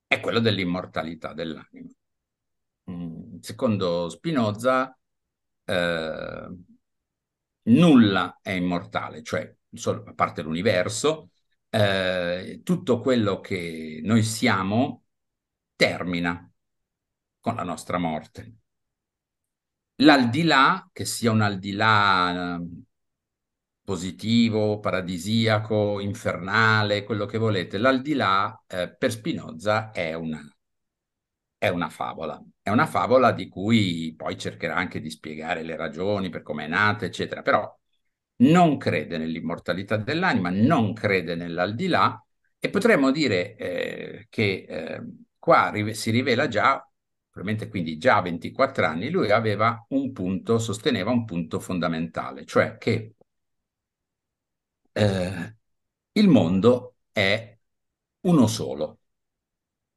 è 0.07 0.19
quello 0.19 0.39
dell'immortalità 0.39 1.33
dell'anima. 1.33 1.89
Mm, 2.91 3.39
secondo 3.39 4.09
Spinoza, 4.09 4.97
eh, 5.65 6.49
nulla 7.63 8.39
è 8.41 8.51
immortale, 8.51 9.23
cioè 9.23 9.55
a 10.05 10.13
parte 10.13 10.41
l'universo, 10.41 11.29
eh, 11.69 12.61
tutto 12.63 12.99
quello 12.99 13.39
che 13.39 14.01
noi 14.03 14.23
siamo 14.23 15.05
termina 15.75 16.51
con 17.39 17.55
la 17.55 17.63
nostra 17.63 17.97
morte. 17.97 18.60
L'aldilà, 20.01 20.89
che 20.91 21.05
sia 21.05 21.31
un 21.31 21.41
aldilà 21.41 22.57
eh, 22.57 22.65
positivo, 23.83 24.79
paradisiaco, 24.79 25.99
infernale, 25.99 27.03
quello 27.03 27.25
che 27.25 27.37
volete, 27.37 27.77
l'aldilà 27.77 28.63
eh, 28.67 28.93
per 28.95 29.11
Spinoza 29.11 29.91
è 29.91 30.13
una 30.13 30.41
è 31.57 31.67
una 31.69 31.89
favola. 31.89 32.41
È 32.61 32.69
una 32.69 32.87
favola 32.87 33.31
di 33.31 33.47
cui 33.47 34.13
poi 34.15 34.37
cercherà 34.37 34.75
anche 34.75 34.99
di 34.99 35.09
spiegare 35.09 35.63
le 35.63 35.75
ragioni 35.75 36.29
per 36.29 36.41
come 36.41 36.65
è 36.65 36.67
nata, 36.67 37.05
eccetera. 37.05 37.41
Però 37.43 37.79
non 38.37 38.77
crede 38.77 39.17
nell'immortalità 39.17 39.97
dell'anima, 39.97 40.49
non 40.49 40.93
crede 40.93 41.35
nell'aldilà 41.35 42.23
e 42.59 42.69
potremmo 42.69 43.11
dire 43.11 43.55
eh, 43.55 44.27
che 44.29 44.65
eh, 44.67 45.01
qua 45.37 45.71
si 45.91 46.09
rivela 46.11 46.47
già, 46.47 46.83
probabilmente 47.31 47.69
quindi 47.69 47.97
già 47.97 48.17
a 48.17 48.21
24 48.21 48.85
anni, 48.85 49.09
lui 49.09 49.31
aveva 49.31 49.83
un 49.89 50.11
punto, 50.11 50.59
sosteneva 50.59 51.11
un 51.11 51.25
punto 51.25 51.59
fondamentale, 51.59 52.45
cioè 52.45 52.77
che 52.77 53.15
eh, 54.93 55.55
il 56.13 56.27
mondo 56.27 56.95
è 57.11 57.57
uno 58.21 58.47
solo. 58.47 58.99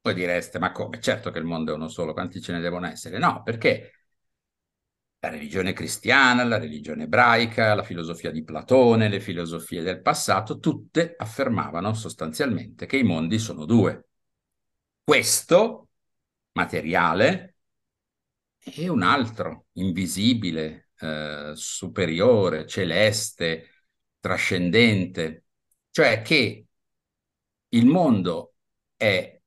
Voi 0.01 0.13
direste, 0.13 0.59
ma 0.59 0.71
come? 0.71 0.99
Certo 1.01 1.31
che 1.31 1.39
il 1.39 1.45
mondo 1.45 1.71
è 1.73 1.75
uno 1.75 1.87
solo, 1.89 2.13
quanti 2.13 2.41
ce 2.41 2.51
ne 2.53 2.59
devono 2.61 2.87
essere? 2.87 3.17
No, 3.17 3.41
perché 3.43 3.91
la 5.19 5.29
religione 5.29 5.73
cristiana, 5.73 6.43
la 6.45 6.57
religione 6.59 7.03
ebraica, 7.03 7.73
la 7.73 7.83
filosofia 7.83 8.31
di 8.31 8.43
Platone, 8.43 9.09
le 9.09 9.19
filosofie 9.19 9.81
del 9.81 10.01
passato, 10.01 10.59
tutte 10.59 11.15
affermavano 11.17 11.93
sostanzialmente 11.93 12.85
che 12.85 12.97
i 12.97 13.03
mondi 13.03 13.39
sono 13.39 13.65
due. 13.65 14.05
Questo, 15.03 15.84
materiale, 16.55 17.55
e 18.59 18.89
un 18.89 19.03
altro, 19.03 19.67
invisibile, 19.73 20.89
eh, 20.99 21.51
superiore, 21.55 22.65
celeste, 22.65 23.69
trascendente, 24.19 25.45
cioè 25.91 26.21
che 26.21 26.65
il 27.69 27.85
mondo 27.85 28.55
è 28.95 29.39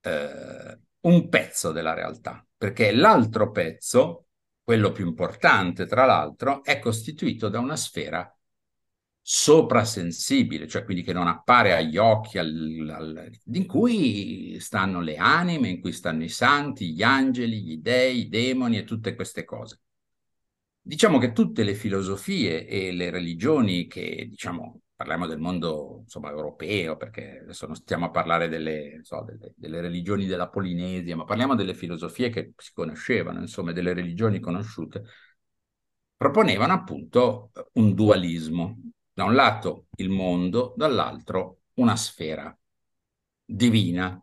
eh, 0.00 0.78
un 1.00 1.28
pezzo 1.28 1.72
della 1.72 1.94
realtà, 1.94 2.46
perché 2.56 2.92
l'altro 2.92 3.50
pezzo 3.50 4.26
quello 4.62 4.92
più 4.92 5.06
importante 5.06 5.86
tra 5.86 6.06
l'altro, 6.06 6.62
è 6.64 6.78
costituito 6.78 7.48
da 7.48 7.58
una 7.58 7.76
sfera 7.76 8.32
soprasensibile, 9.24 10.66
cioè 10.66 10.84
quindi 10.84 11.02
che 11.04 11.12
non 11.12 11.28
appare 11.28 11.74
agli 11.74 11.96
occhi, 11.96 12.38
al, 12.38 12.92
al, 12.92 13.30
in 13.52 13.66
cui 13.66 14.58
stanno 14.58 15.00
le 15.00 15.16
anime, 15.16 15.68
in 15.68 15.80
cui 15.80 15.92
stanno 15.92 16.24
i 16.24 16.28
santi, 16.28 16.92
gli 16.92 17.02
angeli, 17.02 17.62
gli 17.62 17.76
dei, 17.78 18.20
i 18.20 18.28
demoni 18.28 18.78
e 18.78 18.84
tutte 18.84 19.14
queste 19.14 19.44
cose. 19.44 19.80
Diciamo 20.84 21.18
che 21.18 21.32
tutte 21.32 21.62
le 21.62 21.74
filosofie 21.74 22.66
e 22.66 22.92
le 22.92 23.10
religioni 23.10 23.86
che, 23.86 24.26
diciamo, 24.28 24.80
parliamo 24.96 25.26
del 25.26 25.38
mondo 25.38 26.00
insomma, 26.02 26.30
europeo, 26.30 26.96
perché 26.96 27.40
adesso 27.42 27.66
non 27.66 27.76
stiamo 27.76 28.06
a 28.06 28.10
parlare 28.10 28.48
delle, 28.48 29.00
so, 29.02 29.22
delle, 29.24 29.52
delle, 29.56 29.80
religioni 29.80 30.26
della 30.26 30.48
Polinesia, 30.48 31.16
ma 31.16 31.24
parliamo 31.24 31.54
delle 31.54 31.74
filosofie 31.74 32.30
che 32.30 32.52
si 32.56 32.72
conoscevano, 32.72 33.40
insomma, 33.40 33.72
delle 33.72 33.94
religioni 33.94 34.40
conosciute, 34.40 35.04
proponevano 36.16 36.72
appunto 36.72 37.50
un 37.74 37.94
dualismo. 37.94 38.78
Da 39.14 39.24
un 39.24 39.34
lato 39.34 39.88
il 39.96 40.08
mondo, 40.08 40.74
dall'altro 40.76 41.62
una 41.74 41.96
sfera 41.96 42.56
divina. 43.44 44.22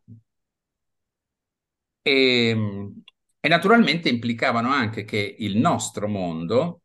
E, 2.01 2.93
e 3.39 3.47
naturalmente 3.47 4.09
implicavano 4.09 4.69
anche 4.69 5.03
che 5.03 5.35
il 5.39 5.57
nostro 5.57 6.07
mondo 6.07 6.81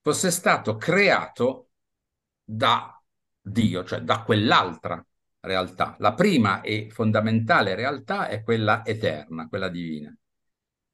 fosse 0.00 0.30
stato 0.30 0.76
creato 0.76 1.70
da 2.42 3.00
Dio, 3.40 3.84
cioè 3.84 4.00
da 4.00 4.22
quell'altra 4.22 5.04
realtà. 5.40 5.96
La 5.98 6.14
prima 6.14 6.60
e 6.60 6.88
fondamentale 6.90 7.74
realtà 7.74 8.28
è 8.28 8.42
quella 8.42 8.84
eterna, 8.84 9.48
quella 9.48 9.68
divina. 9.68 10.14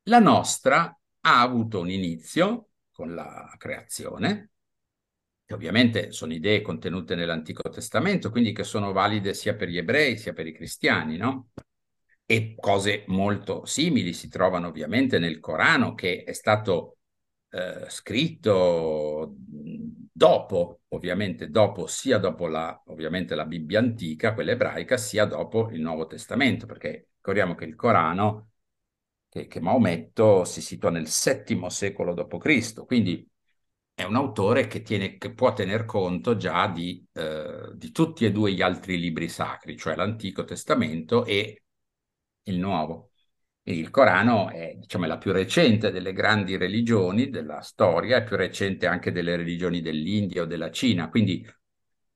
La 0.04 0.18
nostra 0.18 0.98
ha 1.20 1.40
avuto 1.40 1.80
un 1.80 1.90
inizio 1.90 2.70
con 2.90 3.14
la 3.14 3.54
creazione, 3.58 4.50
che 5.48 5.54
ovviamente 5.54 6.12
sono 6.12 6.34
idee 6.34 6.60
contenute 6.60 7.14
nell'Antico 7.14 7.70
Testamento, 7.70 8.30
quindi 8.30 8.52
che 8.52 8.64
sono 8.64 8.92
valide 8.92 9.32
sia 9.32 9.54
per 9.54 9.68
gli 9.70 9.78
ebrei 9.78 10.18
sia 10.18 10.34
per 10.34 10.46
i 10.46 10.52
cristiani, 10.52 11.16
no? 11.16 11.52
E 12.26 12.54
cose 12.60 13.04
molto 13.06 13.64
simili 13.64 14.12
si 14.12 14.28
trovano 14.28 14.68
ovviamente 14.68 15.18
nel 15.18 15.40
Corano, 15.40 15.94
che 15.94 16.22
è 16.22 16.34
stato 16.34 16.98
eh, 17.48 17.86
scritto 17.88 19.36
dopo, 19.38 20.80
ovviamente 20.88 21.48
dopo, 21.48 21.86
sia 21.86 22.18
dopo 22.18 22.46
la, 22.46 22.78
la 22.84 23.46
Bibbia 23.46 23.78
antica, 23.78 24.34
quella 24.34 24.50
ebraica, 24.50 24.98
sia 24.98 25.24
dopo 25.24 25.70
il 25.70 25.80
Nuovo 25.80 26.06
Testamento, 26.06 26.66
perché 26.66 27.08
ricordiamo 27.16 27.54
che 27.54 27.64
il 27.64 27.74
Corano, 27.74 28.50
che, 29.30 29.46
che 29.46 29.60
Maometto 29.60 30.44
si 30.44 30.60
situa 30.60 30.90
nel 30.90 31.06
VII 31.06 31.70
secolo 31.70 32.12
d.C., 32.12 32.84
quindi 32.84 33.26
è 33.98 34.04
un 34.04 34.14
autore 34.14 34.68
che, 34.68 34.82
tiene, 34.82 35.18
che 35.18 35.32
può 35.34 35.52
tener 35.52 35.84
conto 35.84 36.36
già 36.36 36.68
di, 36.68 37.04
eh, 37.14 37.72
di 37.74 37.90
tutti 37.90 38.24
e 38.24 38.30
due 38.30 38.52
gli 38.52 38.62
altri 38.62 38.96
libri 38.96 39.28
sacri, 39.28 39.76
cioè 39.76 39.96
l'Antico 39.96 40.44
Testamento 40.44 41.24
e 41.24 41.64
il 42.44 42.58
Nuovo. 42.60 43.10
Il 43.64 43.90
Corano 43.90 44.50
è, 44.50 44.74
diciamo, 44.76 45.06
la 45.06 45.18
più 45.18 45.32
recente 45.32 45.90
delle 45.90 46.12
grandi 46.12 46.56
religioni 46.56 47.28
della 47.28 47.60
storia, 47.60 48.18
è 48.18 48.24
più 48.24 48.36
recente 48.36 48.86
anche 48.86 49.10
delle 49.10 49.34
religioni 49.34 49.80
dell'India 49.80 50.42
o 50.42 50.46
della 50.46 50.70
Cina, 50.70 51.08
quindi 51.08 51.44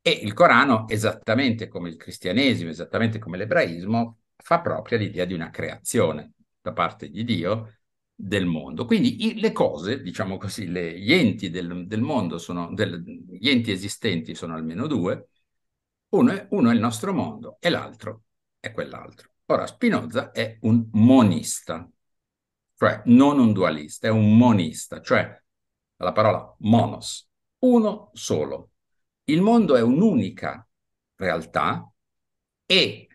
e 0.01 0.11
il 0.11 0.35
Corano, 0.35 0.87
esattamente 0.89 1.67
come 1.67 1.89
il 1.89 1.97
cristianesimo, 1.97 2.71
esattamente 2.71 3.19
come 3.19 3.37
l'ebraismo, 3.37 4.21
fa 4.37 4.61
propria 4.61 4.99
l'idea 4.99 5.25
di 5.25 5.35
una 5.35 5.51
creazione 5.51 6.35
da 6.61 6.73
parte 6.73 7.11
di 7.11 7.25
Dio 7.25 7.79
del 8.25 8.47
mondo. 8.47 8.85
Quindi 8.85 9.27
i, 9.27 9.41
le 9.41 9.51
cose, 9.51 10.01
diciamo 10.01 10.37
così, 10.37 10.69
le, 10.69 10.97
gli 10.97 11.13
enti 11.13 11.51
del, 11.51 11.89
del 11.89 12.01
mondo 12.03 12.39
sono, 12.39 12.73
del, 12.73 13.03
gli 13.03 13.49
enti 13.49 13.73
esistenti 13.73 14.37
sono 14.37 14.55
almeno 14.55 14.87
due, 14.87 15.29
uno 16.11 16.31
è, 16.31 16.47
uno 16.51 16.71
è 16.71 16.75
il 16.75 16.79
nostro 16.79 17.13
mondo 17.13 17.57
e 17.59 17.69
l'altro 17.69 18.23
è 18.61 18.71
quell'altro. 18.71 19.31
Ora, 19.47 19.67
Spinoza 19.67 20.31
è 20.31 20.57
un 20.63 20.89
monista, 20.93 21.91
cioè 22.77 23.03
non 23.07 23.41
un 23.41 23.53
dualista, 23.53 24.07
è 24.07 24.11
un 24.11 24.37
monista, 24.37 25.01
cioè 25.01 25.43
la 25.97 26.13
parola 26.13 26.55
monos, 26.61 27.29
uno 27.61 28.11
solo. 28.13 28.71
Il 29.25 29.41
mondo 29.41 29.75
è 29.75 29.83
un'unica 29.83 30.65
realtà 31.17 31.91
e 32.67 33.09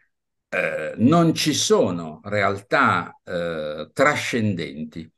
eh, 0.50 0.94
non 0.98 1.34
ci 1.34 1.54
sono 1.54 2.22
realtà 2.24 3.20
eh, 3.24 3.90
trascendenti, 3.94 5.12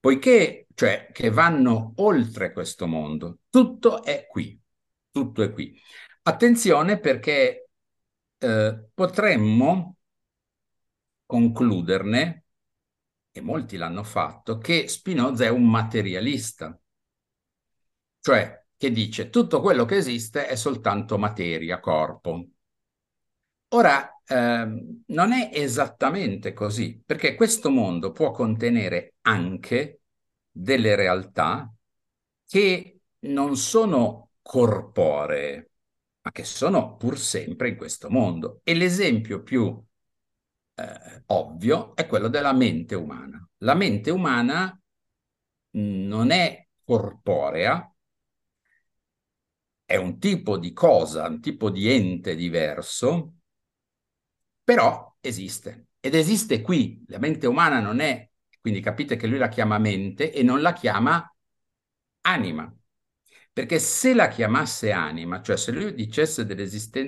poiché, 0.00 0.66
cioè, 0.74 1.08
che 1.12 1.30
vanno 1.30 1.92
oltre 1.96 2.52
questo 2.52 2.86
mondo. 2.86 3.40
Tutto 3.50 4.02
è 4.02 4.26
qui, 4.28 4.60
tutto 5.10 5.42
è 5.42 5.52
qui. 5.52 5.78
Attenzione 6.22 6.98
perché 6.98 7.68
eh, 8.38 8.88
potremmo 8.92 9.96
concluderne, 11.26 12.44
e 13.32 13.40
molti 13.40 13.76
l'hanno 13.76 14.02
fatto, 14.02 14.58
che 14.58 14.88
Spinoza 14.88 15.44
è 15.44 15.48
un 15.48 15.68
materialista, 15.68 16.78
cioè 18.20 18.64
che 18.76 18.90
dice 18.90 19.30
tutto 19.30 19.60
quello 19.60 19.84
che 19.84 19.96
esiste 19.96 20.46
è 20.46 20.56
soltanto 20.56 21.18
materia, 21.18 21.80
corpo. 21.80 22.46
Ora, 23.68 24.15
ehm, 24.26 25.02
non 25.06 25.32
è 25.32 25.50
esattamente 25.52 26.52
così, 26.52 27.00
perché 27.04 27.34
questo 27.34 27.70
mondo 27.70 28.12
può 28.12 28.30
contenere 28.30 29.14
anche 29.22 30.00
delle 30.50 30.94
realtà 30.94 31.72
che 32.46 33.00
non 33.20 33.56
sono 33.56 34.30
corporee, 34.42 35.70
ma 36.22 36.30
che 36.32 36.44
sono 36.44 36.96
pur 36.96 37.18
sempre 37.18 37.68
in 37.70 37.76
questo 37.76 38.10
mondo. 38.10 38.60
E 38.64 38.74
l'esempio 38.74 39.42
più 39.42 39.82
eh, 40.74 41.22
ovvio 41.26 41.94
è 41.96 42.06
quello 42.06 42.28
della 42.28 42.52
mente 42.52 42.94
umana. 42.94 43.46
La 43.58 43.74
mente 43.74 44.10
umana 44.10 44.78
non 45.72 46.30
è 46.30 46.66
corporea, 46.84 47.90
è 49.84 49.96
un 49.96 50.18
tipo 50.18 50.58
di 50.58 50.72
cosa, 50.72 51.26
un 51.28 51.40
tipo 51.40 51.70
di 51.70 51.88
ente 51.90 52.34
diverso, 52.34 53.34
però 54.66 55.16
esiste. 55.20 55.90
Ed 56.00 56.16
esiste 56.16 56.60
qui. 56.60 57.04
La 57.06 57.20
mente 57.20 57.46
umana 57.46 57.78
non 57.78 58.00
è, 58.00 58.28
quindi 58.60 58.80
capite 58.80 59.14
che 59.14 59.28
lui 59.28 59.38
la 59.38 59.48
chiama 59.48 59.78
mente 59.78 60.32
e 60.32 60.42
non 60.42 60.60
la 60.60 60.72
chiama 60.72 61.24
anima. 62.22 62.74
Perché 63.52 63.78
se 63.78 64.12
la 64.12 64.26
chiamasse 64.26 64.90
anima, 64.90 65.40
cioè 65.40 65.56
se 65.56 65.70
lui 65.70 65.94
dicesse 65.94 66.44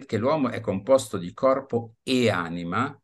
che 0.07 0.17
l'uomo 0.19 0.51
è 0.51 0.61
composto 0.61 1.19
di 1.19 1.35
corpo 1.35 1.97
e 2.05 2.31
anima, 2.31 2.97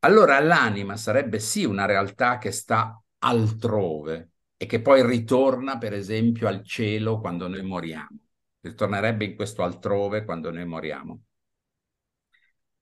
allora 0.00 0.38
l'anima 0.40 0.98
sarebbe 0.98 1.38
sì 1.38 1.64
una 1.64 1.86
realtà 1.86 2.36
che 2.36 2.50
sta 2.50 3.02
altrove 3.20 4.32
e 4.58 4.66
che 4.66 4.82
poi 4.82 5.06
ritorna, 5.06 5.78
per 5.78 5.94
esempio, 5.94 6.48
al 6.48 6.62
cielo 6.62 7.18
quando 7.18 7.48
noi 7.48 7.62
moriamo. 7.62 8.18
Ritornerebbe 8.60 9.24
in 9.24 9.36
questo 9.36 9.62
altrove 9.62 10.24
quando 10.24 10.50
noi 10.50 10.66
moriamo. 10.66 11.22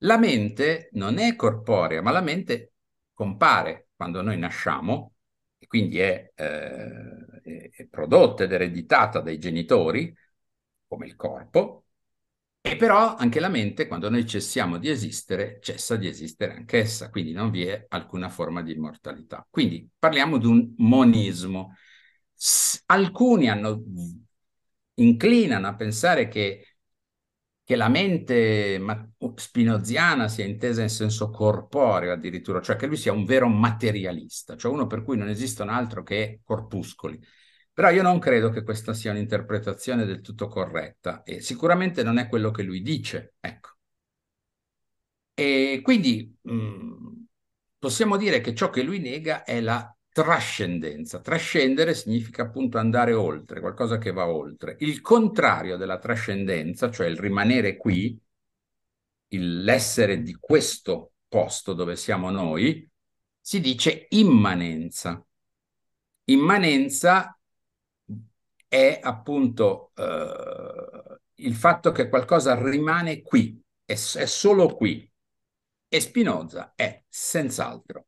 La 0.04 0.18
mente 0.18 0.88
non 0.92 1.18
è 1.18 1.36
corporea, 1.36 2.02
ma 2.02 2.10
la 2.10 2.20
mente 2.20 2.72
compare 3.12 3.88
quando 3.94 4.20
noi 4.20 4.36
nasciamo, 4.38 5.14
e 5.58 5.66
quindi 5.68 5.98
è, 5.98 6.32
eh, 6.34 7.70
è 7.70 7.86
prodotta 7.86 8.42
ed 8.44 8.52
ereditata 8.52 9.20
dai 9.20 9.38
genitori, 9.38 10.12
come 10.88 11.06
il 11.06 11.14
corpo, 11.14 11.84
e 12.60 12.76
però 12.76 13.14
anche 13.16 13.38
la 13.40 13.48
mente, 13.48 13.86
quando 13.86 14.08
noi 14.10 14.26
cessiamo 14.26 14.78
di 14.78 14.88
esistere, 14.88 15.58
cessa 15.60 15.96
di 15.96 16.08
esistere 16.08 16.54
anch'essa, 16.54 17.10
quindi 17.10 17.32
non 17.32 17.50
vi 17.50 17.64
è 17.66 17.86
alcuna 17.88 18.28
forma 18.28 18.62
di 18.62 18.72
immortalità. 18.72 19.46
Quindi 19.50 19.88
parliamo 19.98 20.38
di 20.38 20.46
un 20.46 20.74
monismo. 20.78 21.74
S- 22.34 22.82
alcuni 22.86 23.48
hanno, 23.48 23.82
inclinano 24.94 25.66
a 25.68 25.74
pensare 25.74 26.28
che 26.28 26.71
che 27.64 27.76
la 27.76 27.88
mente 27.88 28.80
spinoziana 29.36 30.28
sia 30.28 30.44
intesa 30.44 30.82
in 30.82 30.88
senso 30.88 31.30
corporeo 31.30 32.12
addirittura, 32.12 32.60
cioè 32.60 32.76
che 32.76 32.86
lui 32.86 32.96
sia 32.96 33.12
un 33.12 33.24
vero 33.24 33.48
materialista, 33.48 34.56
cioè 34.56 34.72
uno 34.72 34.86
per 34.86 35.02
cui 35.04 35.16
non 35.16 35.28
esistono 35.28 35.70
altro 35.72 36.02
che 36.02 36.40
corpuscoli. 36.44 37.20
Però 37.72 37.90
io 37.90 38.02
non 38.02 38.18
credo 38.18 38.50
che 38.50 38.62
questa 38.62 38.92
sia 38.92 39.12
un'interpretazione 39.12 40.04
del 40.04 40.20
tutto 40.20 40.48
corretta 40.48 41.22
e 41.22 41.40
sicuramente 41.40 42.02
non 42.02 42.18
è 42.18 42.28
quello 42.28 42.50
che 42.50 42.62
lui 42.62 42.82
dice, 42.82 43.34
ecco. 43.40 43.70
E 45.34 45.80
quindi 45.82 46.36
mh, 46.42 46.52
mm, 46.54 47.24
possiamo 47.78 48.16
dire 48.16 48.40
che 48.40 48.54
ciò 48.54 48.70
che 48.70 48.82
lui 48.82 48.98
nega 49.00 49.44
è 49.44 49.60
la 49.60 49.94
trascendenza. 50.12 51.20
Trascendere 51.20 51.94
significa 51.94 52.42
appunto 52.42 52.78
andare 52.78 53.14
oltre, 53.14 53.60
qualcosa 53.60 53.98
che 53.98 54.12
va 54.12 54.28
oltre. 54.28 54.76
Il 54.80 55.00
contrario 55.00 55.76
della 55.76 55.98
trascendenza, 55.98 56.90
cioè 56.90 57.06
il 57.06 57.18
rimanere 57.18 57.76
qui, 57.76 58.18
l'essere 59.28 60.22
di 60.22 60.34
questo 60.38 61.12
posto 61.26 61.72
dove 61.72 61.96
siamo 61.96 62.30
noi, 62.30 62.88
si 63.40 63.60
dice 63.60 64.06
immanenza. 64.10 65.24
Immanenza 66.24 67.36
è 68.68 69.00
appunto 69.02 69.92
eh, 69.96 71.20
il 71.36 71.54
fatto 71.54 71.90
che 71.90 72.08
qualcosa 72.08 72.54
rimane 72.62 73.22
qui, 73.22 73.60
è, 73.84 73.92
è 73.92 74.26
solo 74.26 74.74
qui. 74.74 75.10
E 75.88 76.00
Spinoza 76.00 76.72
è 76.74 77.02
senz'altro 77.08 78.06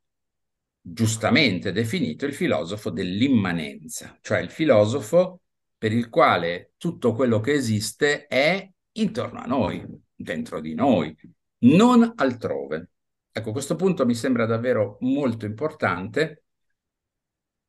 giustamente 0.87 1.73
definito 1.73 2.27
il 2.27 2.35
filosofo 2.35 2.91
dell'immanenza, 2.91 4.19
cioè 4.21 4.41
il 4.41 4.51
filosofo 4.51 5.41
per 5.79 5.93
il 5.93 6.11
quale 6.11 6.73
tutto 6.77 7.15
quello 7.15 7.41
che 7.41 7.53
esiste 7.53 8.27
è 8.27 8.71
intorno 8.93 9.41
a 9.41 9.47
noi, 9.47 9.83
dentro 10.15 10.61
di 10.61 10.75
noi, 10.75 11.17
non 11.61 12.13
altrove. 12.17 12.91
Ecco, 13.33 13.53
questo 13.53 13.77
punto 13.77 14.05
mi 14.05 14.15
sembra 14.15 14.45
davvero 14.45 14.99
molto 15.01 15.47
importante 15.47 16.45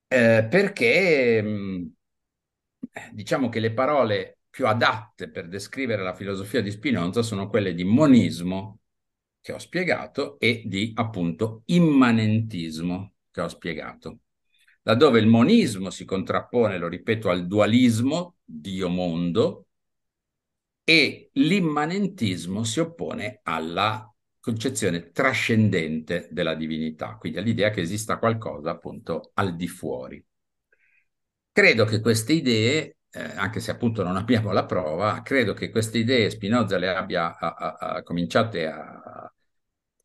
eh, 0.08 0.46
perché 0.50 1.42
mm, 1.42 1.86
diciamo 3.14 3.48
che 3.50 3.60
le 3.60 3.74
parole 3.74 4.40
più 4.50 4.68
adatte 4.68 5.30
per 5.30 5.48
descrivere 5.48 6.04
la 6.04 6.14
filosofia 6.14 6.62
di 6.62 6.72
Spinoza 6.72 7.22
sono 7.22 7.50
quelle 7.50 7.74
di 7.74 7.84
monismo, 7.84 8.80
che 9.46 9.54
ho 9.54 9.60
spiegato 9.60 10.40
e 10.40 10.64
di 10.66 10.92
appunto 10.96 11.62
immanentismo 11.66 13.14
che 13.30 13.42
ho 13.42 13.48
spiegato. 13.48 14.22
Laddove 14.82 15.20
il 15.20 15.28
monismo 15.28 15.92
si 15.92 16.04
contrappone, 16.04 16.80
lo 16.80 16.88
ripeto, 16.88 17.30
al 17.30 17.46
dualismo 17.46 18.38
Dio-mondo 18.44 19.68
e 20.84 21.30
l'immanentismo 21.34 22.64
si 22.64 22.80
oppone 22.80 23.42
alla 23.44 24.12
concezione 24.40 25.12
trascendente 25.12 26.28
della 26.32 26.56
divinità, 26.56 27.16
quindi 27.20 27.38
all'idea 27.38 27.70
che 27.70 27.82
esista 27.82 28.18
qualcosa 28.18 28.72
appunto 28.72 29.30
al 29.36 29.56
di 29.56 29.68
fuori. 29.68 30.26
Credo 31.52 31.86
che 31.86 32.02
queste 32.02 32.34
idee 32.34 32.98
eh, 33.16 33.32
anche 33.36 33.62
se 33.62 33.72
appunto 33.72 34.04
non 34.04 34.18
abbiamo 34.18 34.52
la 34.52 34.66
prova, 34.66 35.22
credo 35.22 35.54
che 35.54 35.70
queste 35.70 36.00
idee 36.00 36.30
Spinoza 36.30 36.78
le 36.78 36.90
abbia 36.90 37.38
a, 37.38 37.54
a, 37.54 37.74
a, 37.96 38.04
cominciate 38.04 38.68
a, 38.68 39.32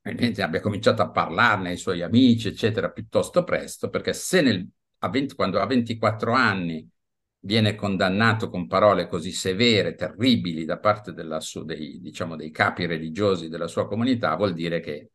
abbia 0.03 0.61
cominciato 0.61 1.03
a 1.03 1.11
parlarne 1.11 1.71
ai 1.71 1.77
suoi 1.77 2.03
amici, 2.03 2.49
eccetera, 2.49 2.91
piuttosto 2.91 3.43
presto, 3.45 3.91
perché 3.91 4.13
se 4.13 4.41
nel, 4.43 4.67
a 4.99 5.09
20, 5.09 5.35
quando 5.35 5.61
ha 5.61 5.67
24 5.67 6.33
anni 6.33 6.89
viene 7.41 7.75
condannato 7.75 8.49
con 8.49 8.67
parole 8.67 9.09
così 9.09 9.33
severe, 9.33 9.95
terribili 9.95 10.65
da 10.65 10.79
parte 10.79 11.13
su, 11.41 11.65
dei, 11.65 12.01
diciamo, 12.01 12.37
dei 12.37 12.51
capi 12.51 12.87
religiosi 12.87 13.49
della 13.49 13.67
sua 13.67 13.87
comunità, 13.89 14.37
vuol 14.37 14.53
dire 14.55 14.81
che 14.81 15.11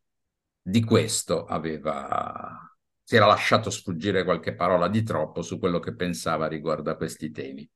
di 0.62 0.84
questo 0.84 1.46
aveva, 1.46 2.76
si 3.04 3.16
era 3.16 3.26
lasciato 3.28 3.70
sfuggire 3.70 4.24
qualche 4.24 4.54
parola 4.56 4.88
di 4.90 5.04
troppo 5.04 5.42
su 5.42 5.60
quello 5.60 5.80
che 5.80 5.96
pensava 5.96 6.48
riguardo 6.48 6.90
a 6.92 6.96
questi 6.96 7.32
temi. 7.32 7.70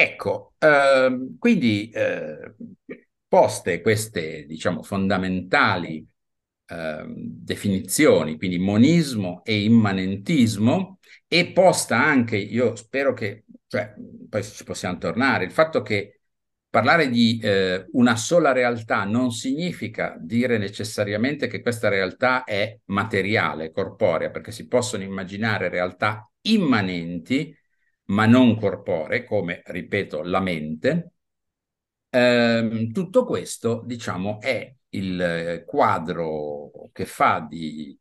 Ecco, 0.00 0.54
ehm, 0.58 1.36
quindi 1.38 1.90
eh, 1.90 2.54
poste 3.28 3.82
queste, 3.82 4.46
diciamo, 4.46 4.82
fondamentali 4.82 6.06
eh, 6.66 7.04
definizioni, 7.06 8.38
quindi 8.38 8.58
monismo 8.58 9.42
e 9.44 9.62
immanentismo, 9.64 11.00
e 11.28 11.52
posta 11.52 12.02
anche, 12.02 12.36
io 12.38 12.76
spero 12.76 13.12
che, 13.12 13.44
cioè, 13.66 13.94
poi 14.28 14.42
ci 14.42 14.64
possiamo 14.64 14.96
tornare, 14.96 15.44
il 15.44 15.50
fatto 15.52 15.82
che 15.82 16.20
parlare 16.70 17.10
di 17.10 17.38
eh, 17.42 17.86
una 17.92 18.16
sola 18.16 18.52
realtà 18.52 19.04
non 19.04 19.32
significa 19.32 20.16
dire 20.18 20.56
necessariamente 20.56 21.46
che 21.46 21.60
questa 21.60 21.88
realtà 21.90 22.44
è 22.44 22.78
materiale, 22.86 23.70
corporea, 23.70 24.30
perché 24.30 24.50
si 24.50 24.66
possono 24.66 25.02
immaginare 25.02 25.68
realtà 25.68 26.26
immanenti, 26.42 27.54
ma 28.10 28.26
non 28.26 28.56
corporee, 28.58 29.24
come, 29.24 29.62
ripeto, 29.64 30.22
la 30.22 30.40
mente, 30.40 31.12
Ehm, 32.12 32.90
tutto 32.92 33.24
questo, 33.24 33.82
diciamo, 33.86 34.40
è 34.40 34.74
il 34.90 35.62
quadro 35.66 36.70
che 36.92 37.06
fa 37.06 37.46
di, 37.48 37.96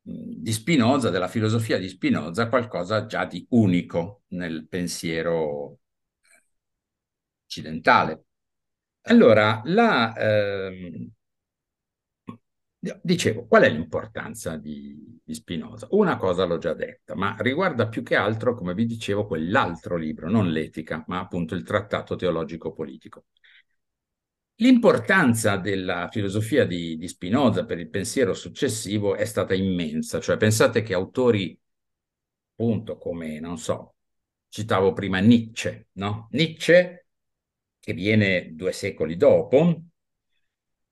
di 0.00 0.52
Spinoza, 0.52 1.10
della 1.10 1.28
filosofia 1.28 1.78
di 1.78 1.88
Spinoza, 1.88 2.48
qualcosa 2.48 3.04
già 3.06 3.24
di 3.26 3.46
unico 3.50 4.22
nel 4.28 4.66
pensiero 4.68 5.78
occidentale. 7.46 8.24
Allora, 9.02 9.60
la, 9.64 10.14
ehm, 10.16 11.10
dicevo, 13.00 13.46
qual 13.46 13.62
è 13.62 13.70
l'importanza 13.70 14.56
di, 14.56 15.20
di 15.22 15.34
Spinoza? 15.34 15.86
Una 15.90 16.16
cosa 16.16 16.44
l'ho 16.44 16.58
già 16.58 16.74
detta, 16.74 17.14
ma 17.14 17.36
riguarda 17.38 17.88
più 17.88 18.02
che 18.02 18.16
altro, 18.16 18.54
come 18.54 18.74
vi 18.74 18.86
dicevo, 18.86 19.26
quell'altro 19.26 19.96
libro, 19.96 20.28
non 20.28 20.50
l'etica, 20.50 21.04
ma 21.06 21.20
appunto 21.20 21.54
il 21.54 21.62
trattato 21.62 22.16
teologico 22.16 22.72
politico. 22.72 23.26
L'importanza 24.56 25.56
della 25.56 26.08
filosofia 26.10 26.64
di, 26.66 26.96
di, 26.96 27.08
Spinoza 27.08 27.64
per 27.64 27.78
il 27.78 27.88
pensiero 27.88 28.32
successivo 28.34 29.16
è 29.16 29.24
stata 29.24 29.54
immensa, 29.54 30.20
cioè 30.20 30.36
pensate 30.36 30.82
che 30.82 30.94
autori, 30.94 31.58
appunto, 32.52 32.96
come, 32.98 33.40
non 33.40 33.58
so, 33.58 33.94
citavo 34.48 34.92
prima 34.92 35.18
Nietzsche, 35.20 35.88
no? 35.92 36.28
Nietzsche, 36.32 37.06
che 37.80 37.92
viene 37.94 38.54
due 38.54 38.72
secoli 38.72 39.16
dopo, 39.16 39.82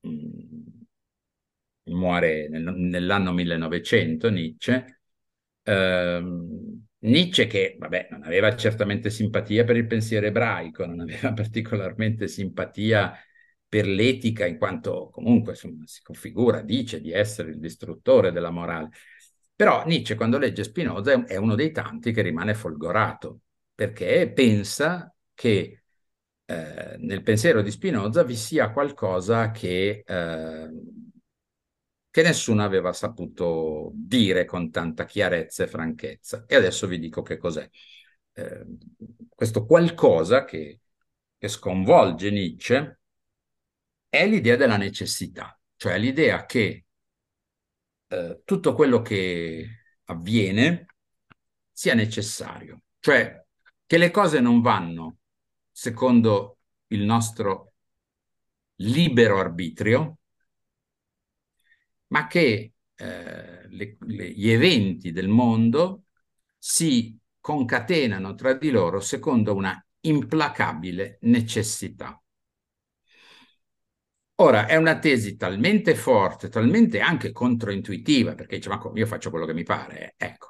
mh, 0.01 0.09
mm, 0.09 0.50
muore 1.93 2.47
nel, 2.49 2.63
nell'anno 2.63 3.31
1900 3.31 4.29
Nietzsche, 4.29 5.01
ehm, 5.63 6.83
Nietzsche 6.99 7.47
che, 7.47 7.75
vabbè, 7.79 8.09
non 8.11 8.23
aveva 8.23 8.55
certamente 8.55 9.09
simpatia 9.09 9.63
per 9.63 9.75
il 9.75 9.87
pensiero 9.87 10.27
ebraico, 10.27 10.85
non 10.85 10.99
aveva 10.99 11.33
particolarmente 11.33 12.27
simpatia 12.27 13.13
per 13.67 13.87
l'etica, 13.87 14.45
in 14.45 14.57
quanto 14.57 15.09
comunque 15.11 15.53
insomma, 15.53 15.83
si 15.85 16.01
configura, 16.03 16.61
dice 16.61 16.99
di 17.01 17.11
essere 17.11 17.51
il 17.51 17.59
distruttore 17.59 18.31
della 18.31 18.51
morale. 18.51 18.89
Però 19.55 19.85
Nietzsche, 19.85 20.15
quando 20.15 20.37
legge 20.37 20.63
Spinoza, 20.63 21.25
è 21.25 21.37
uno 21.37 21.55
dei 21.55 21.71
tanti 21.71 22.11
che 22.11 22.21
rimane 22.21 22.53
folgorato, 22.53 23.41
perché 23.73 24.31
pensa 24.33 25.13
che 25.33 25.83
eh, 26.45 26.95
nel 26.97 27.23
pensiero 27.23 27.61
di 27.61 27.71
Spinoza 27.71 28.23
vi 28.23 28.35
sia 28.35 28.71
qualcosa 28.71 29.51
che, 29.51 30.03
eh, 30.05 30.69
che 32.11 32.21
nessuno 32.21 32.63
aveva 32.63 32.91
saputo 32.93 33.91
dire 33.93 34.45
con 34.45 34.69
tanta 34.69 35.05
chiarezza 35.05 35.63
e 35.63 35.67
franchezza. 35.67 36.43
E 36.45 36.55
adesso 36.55 36.85
vi 36.85 36.99
dico 36.99 37.21
che 37.21 37.37
cos'è. 37.37 37.67
Eh, 38.33 38.65
questo 39.29 39.65
qualcosa 39.65 40.43
che, 40.43 40.81
che 41.37 41.47
sconvolge 41.47 42.29
Nietzsche 42.29 42.99
è 44.09 44.27
l'idea 44.27 44.57
della 44.57 44.77
necessità, 44.77 45.57
cioè 45.77 45.97
l'idea 45.97 46.45
che 46.45 46.85
eh, 48.07 48.41
tutto 48.43 48.73
quello 48.73 49.01
che 49.01 49.67
avviene 50.05 50.85
sia 51.71 51.93
necessario, 51.93 52.81
cioè 52.99 53.41
che 53.85 53.97
le 53.97 54.11
cose 54.11 54.41
non 54.41 54.61
vanno 54.61 55.19
secondo 55.71 56.59
il 56.87 57.03
nostro 57.03 57.71
libero 58.75 59.39
arbitrio, 59.39 60.17
ma 62.11 62.27
che 62.27 62.73
eh, 62.95 63.67
le, 63.67 63.97
le, 63.99 64.29
gli 64.31 64.49
eventi 64.49 65.11
del 65.11 65.27
mondo 65.27 66.05
si 66.57 67.17
concatenano 67.39 68.35
tra 68.35 68.53
di 68.53 68.69
loro 68.69 68.99
secondo 68.99 69.55
una 69.55 69.83
implacabile 70.01 71.17
necessità. 71.21 72.21
Ora, 74.35 74.65
è 74.65 74.75
una 74.75 74.97
tesi 74.97 75.35
talmente 75.37 75.93
forte, 75.93 76.49
talmente 76.49 76.99
anche 76.99 77.31
controintuitiva, 77.31 78.33
perché 78.33 78.55
dice, 78.55 78.69
ma 78.69 78.81
io 78.95 79.05
faccio 79.05 79.29
quello 79.29 79.45
che 79.45 79.53
mi 79.53 79.63
pare, 79.63 80.15
ecco, 80.17 80.49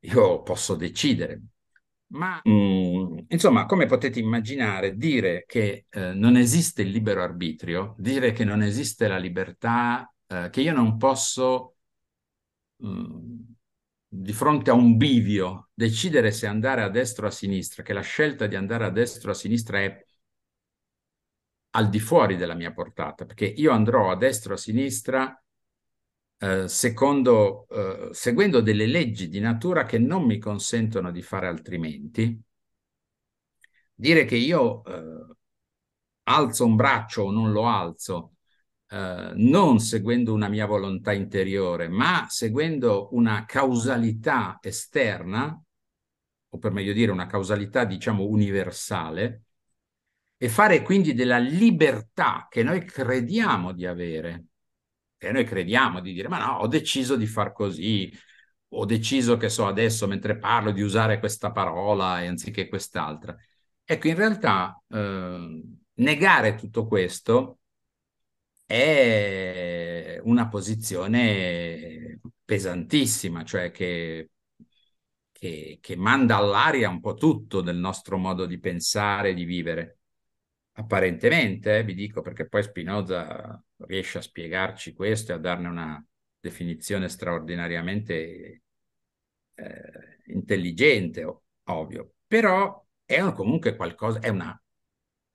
io 0.00 0.42
posso 0.42 0.74
decidere. 0.74 1.40
Ma 2.08 2.40
mm, 2.46 3.18
insomma, 3.28 3.64
come 3.66 3.86
potete 3.86 4.18
immaginare, 4.18 4.96
dire 4.96 5.44
che 5.46 5.86
eh, 5.88 6.12
non 6.12 6.36
esiste 6.36 6.82
il 6.82 6.90
libero 6.90 7.22
arbitrio, 7.22 7.94
dire 7.98 8.32
che 8.32 8.44
non 8.44 8.62
esiste 8.62 9.08
la 9.08 9.16
libertà, 9.18 10.12
eh, 10.30 10.48
che 10.50 10.60
io 10.60 10.72
non 10.72 10.96
posso 10.96 11.76
mm, 12.82 13.38
di 14.08 14.32
fronte 14.32 14.70
a 14.70 14.74
un 14.74 14.96
bivio 14.96 15.70
decidere 15.74 16.32
se 16.32 16.46
andare 16.46 16.82
a 16.82 16.88
destra 16.90 17.26
o 17.26 17.28
a 17.28 17.32
sinistra, 17.32 17.82
che 17.82 17.92
la 17.92 18.00
scelta 18.00 18.46
di 18.46 18.56
andare 18.56 18.84
a 18.84 18.90
destra 18.90 19.30
o 19.30 19.32
a 19.32 19.36
sinistra 19.36 19.80
è 19.80 20.04
al 21.70 21.88
di 21.88 21.98
fuori 22.00 22.36
della 22.36 22.54
mia 22.54 22.72
portata, 22.72 23.24
perché 23.26 23.44
io 23.44 23.72
andrò 23.72 24.10
a 24.10 24.16
destra 24.16 24.52
o 24.52 24.56
a 24.56 24.58
sinistra 24.58 25.42
eh, 26.38 26.68
secondo, 26.68 27.66
eh, 27.68 28.08
seguendo 28.14 28.60
delle 28.60 28.86
leggi 28.86 29.28
di 29.28 29.40
natura 29.40 29.84
che 29.84 29.98
non 29.98 30.24
mi 30.24 30.38
consentono 30.38 31.10
di 31.12 31.22
fare 31.22 31.46
altrimenti, 31.48 32.40
dire 33.94 34.24
che 34.24 34.36
io 34.36 34.82
eh, 34.84 35.36
alzo 36.24 36.64
un 36.64 36.76
braccio 36.76 37.22
o 37.24 37.30
non 37.30 37.52
lo 37.52 37.66
alzo, 37.68 38.34
eh, 38.90 39.32
non 39.36 39.78
seguendo 39.78 40.32
una 40.32 40.48
mia 40.48 40.66
volontà 40.66 41.12
interiore, 41.12 41.88
ma 41.88 42.26
seguendo 42.28 43.08
una 43.12 43.44
causalità 43.44 44.58
esterna, 44.60 45.60
o 46.52 46.58
per 46.58 46.72
meglio 46.72 46.92
dire 46.92 47.12
una 47.12 47.26
causalità 47.26 47.84
diciamo 47.84 48.24
universale, 48.24 49.42
e 50.36 50.48
fare 50.48 50.82
quindi 50.82 51.14
della 51.14 51.38
libertà 51.38 52.48
che 52.50 52.62
noi 52.64 52.84
crediamo 52.84 53.72
di 53.72 53.86
avere, 53.86 54.46
e 55.18 55.32
noi 55.32 55.44
crediamo 55.44 56.00
di 56.00 56.12
dire, 56.12 56.28
ma 56.28 56.44
no, 56.44 56.58
ho 56.58 56.66
deciso 56.66 57.14
di 57.14 57.26
far 57.26 57.52
così, 57.52 58.12
ho 58.72 58.84
deciso 58.86 59.36
che 59.36 59.48
so 59.48 59.66
adesso 59.66 60.06
mentre 60.06 60.38
parlo 60.38 60.72
di 60.72 60.82
usare 60.82 61.18
questa 61.18 61.52
parola 61.52 62.14
anziché 62.14 62.68
quest'altra. 62.68 63.36
Ecco, 63.84 64.08
in 64.08 64.14
realtà 64.14 64.82
eh, 64.88 65.62
negare 65.94 66.54
tutto 66.56 66.86
questo 66.86 67.59
è 68.70 70.20
una 70.22 70.46
posizione 70.48 72.20
pesantissima, 72.44 73.42
cioè 73.42 73.72
che, 73.72 74.30
che, 75.32 75.78
che 75.80 75.96
manda 75.96 76.36
all'aria 76.36 76.88
un 76.88 77.00
po' 77.00 77.14
tutto 77.14 77.62
del 77.62 77.76
nostro 77.76 78.16
modo 78.16 78.46
di 78.46 78.60
pensare 78.60 79.34
di 79.34 79.44
vivere. 79.44 79.98
Apparentemente, 80.74 81.78
eh, 81.78 81.84
vi 81.84 81.94
dico, 81.94 82.20
perché 82.22 82.46
poi 82.48 82.62
Spinoza 82.62 83.60
riesce 83.88 84.18
a 84.18 84.22
spiegarci 84.22 84.92
questo 84.92 85.32
e 85.32 85.34
a 85.34 85.38
darne 85.38 85.66
una 85.68 86.06
definizione 86.38 87.08
straordinariamente 87.08 88.62
eh, 89.54 90.22
intelligente, 90.26 91.24
ovvio, 91.64 92.14
però 92.26 92.86
è 93.04 93.20
comunque 93.32 93.74
qualcosa, 93.74 94.20
è 94.20 94.28
una, 94.28 94.60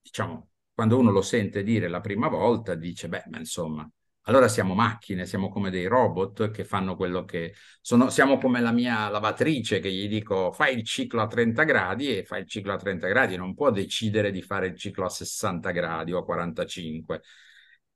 diciamo, 0.02 0.52
quando 0.76 1.00
uno 1.00 1.10
lo 1.10 1.22
sente 1.22 1.64
dire 1.64 1.88
la 1.88 2.02
prima 2.02 2.28
volta, 2.28 2.76
dice, 2.76 3.08
beh, 3.08 3.24
ma 3.30 3.40
insomma, 3.40 3.90
allora 4.28 4.48
siamo 4.48 4.74
macchine, 4.74 5.26
siamo 5.26 5.50
come 5.50 5.70
dei 5.70 5.86
robot 5.86 6.52
che 6.52 6.66
fanno 6.66 6.96
quello 6.96 7.24
che 7.26 7.54
sono, 7.80 8.10
siamo 8.10 8.38
come 8.38 8.60
la 8.60 8.72
mia 8.72 9.08
lavatrice 9.10 9.80
che 9.80 9.92
gli 9.92 10.08
dico 10.08 10.52
fai 10.52 10.76
il 10.76 10.84
ciclo 10.84 11.22
a 11.22 11.28
30 11.28 11.64
gradi 11.64 12.18
e 12.18 12.26
fai 12.26 12.42
il 12.42 12.48
ciclo 12.50 12.74
a 12.74 12.78
30 12.78 13.08
gradi, 13.08 13.38
non 13.38 13.54
può 13.54 13.72
decidere 13.72 14.32
di 14.32 14.42
fare 14.42 14.68
il 14.68 14.78
ciclo 14.78 15.06
a 15.06 15.10
60 15.10 15.72
gradi 15.72 16.12
o 16.12 16.20
a 16.20 16.26
45. 16.26 17.22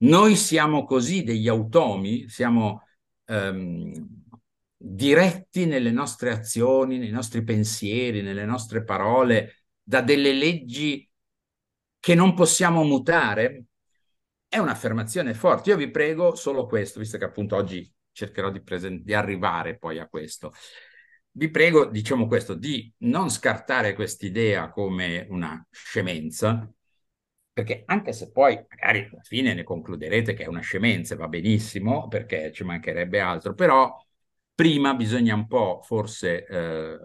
Noi 0.01 0.35
siamo 0.35 0.85
così 0.85 1.23
degli 1.23 1.47
automi, 1.47 2.29
siamo 2.29 2.83
ehm, 3.25 4.07
diretti 4.77 5.65
nelle 5.65 5.91
nostre 5.91 6.31
azioni, 6.31 6.97
nei 6.97 7.09
nostri 7.09 7.43
pensieri, 7.43 8.21
nelle 8.21 8.45
nostre 8.45 8.83
parole, 8.83 9.63
da 9.83 10.01
delle 10.01 10.31
leggi 10.31 11.08
che 11.99 12.15
non 12.15 12.33
possiamo 12.33 12.83
mutare, 12.83 13.65
è 14.47 14.57
un'affermazione 14.57 15.33
forte. 15.33 15.69
Io 15.69 15.77
vi 15.77 15.91
prego 15.91 16.35
solo 16.35 16.65
questo, 16.65 16.99
visto 16.99 17.17
che 17.17 17.25
appunto 17.25 17.55
oggi 17.55 17.91
cercherò 18.11 18.49
di, 18.49 18.61
presen- 18.61 19.03
di 19.03 19.13
arrivare 19.13 19.77
poi 19.77 19.99
a 19.99 20.07
questo. 20.07 20.53
Vi 21.31 21.49
prego, 21.49 21.85
diciamo 21.85 22.27
questo, 22.27 22.55
di 22.55 22.91
non 22.99 23.29
scartare 23.29 23.93
quest'idea 23.93 24.71
come 24.71 25.27
una 25.29 25.65
scemenza, 25.69 26.69
perché 27.53 27.83
anche 27.85 28.13
se 28.13 28.31
poi 28.31 28.55
magari 28.69 29.07
alla 29.11 29.21
fine 29.21 29.53
ne 29.53 29.63
concluderete 29.63 30.33
che 30.33 30.43
è 30.43 30.47
una 30.47 30.61
scemenza, 30.61 31.15
va 31.15 31.27
benissimo, 31.27 32.07
perché 32.07 32.51
ci 32.51 32.63
mancherebbe 32.63 33.19
altro, 33.19 33.53
però 33.53 33.95
prima 34.55 34.93
bisogna 34.95 35.35
un 35.35 35.47
po' 35.47 35.81
forse 35.83 36.45
eh, 36.45 36.97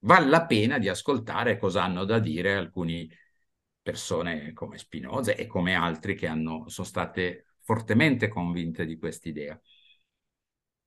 vale 0.00 0.26
la 0.26 0.46
pena 0.46 0.78
di 0.78 0.88
ascoltare 0.88 1.58
cosa 1.58 1.82
hanno 1.84 2.04
da 2.04 2.18
dire 2.18 2.54
alcuni 2.54 3.08
persone 3.88 4.52
come 4.52 4.76
Spinoza 4.76 5.32
e 5.32 5.46
come 5.46 5.74
altri 5.74 6.14
che 6.14 6.26
hanno, 6.26 6.68
sono 6.68 6.86
state 6.86 7.46
fortemente 7.62 8.28
convinte 8.28 8.84
di 8.84 8.98
quest'idea. 8.98 9.58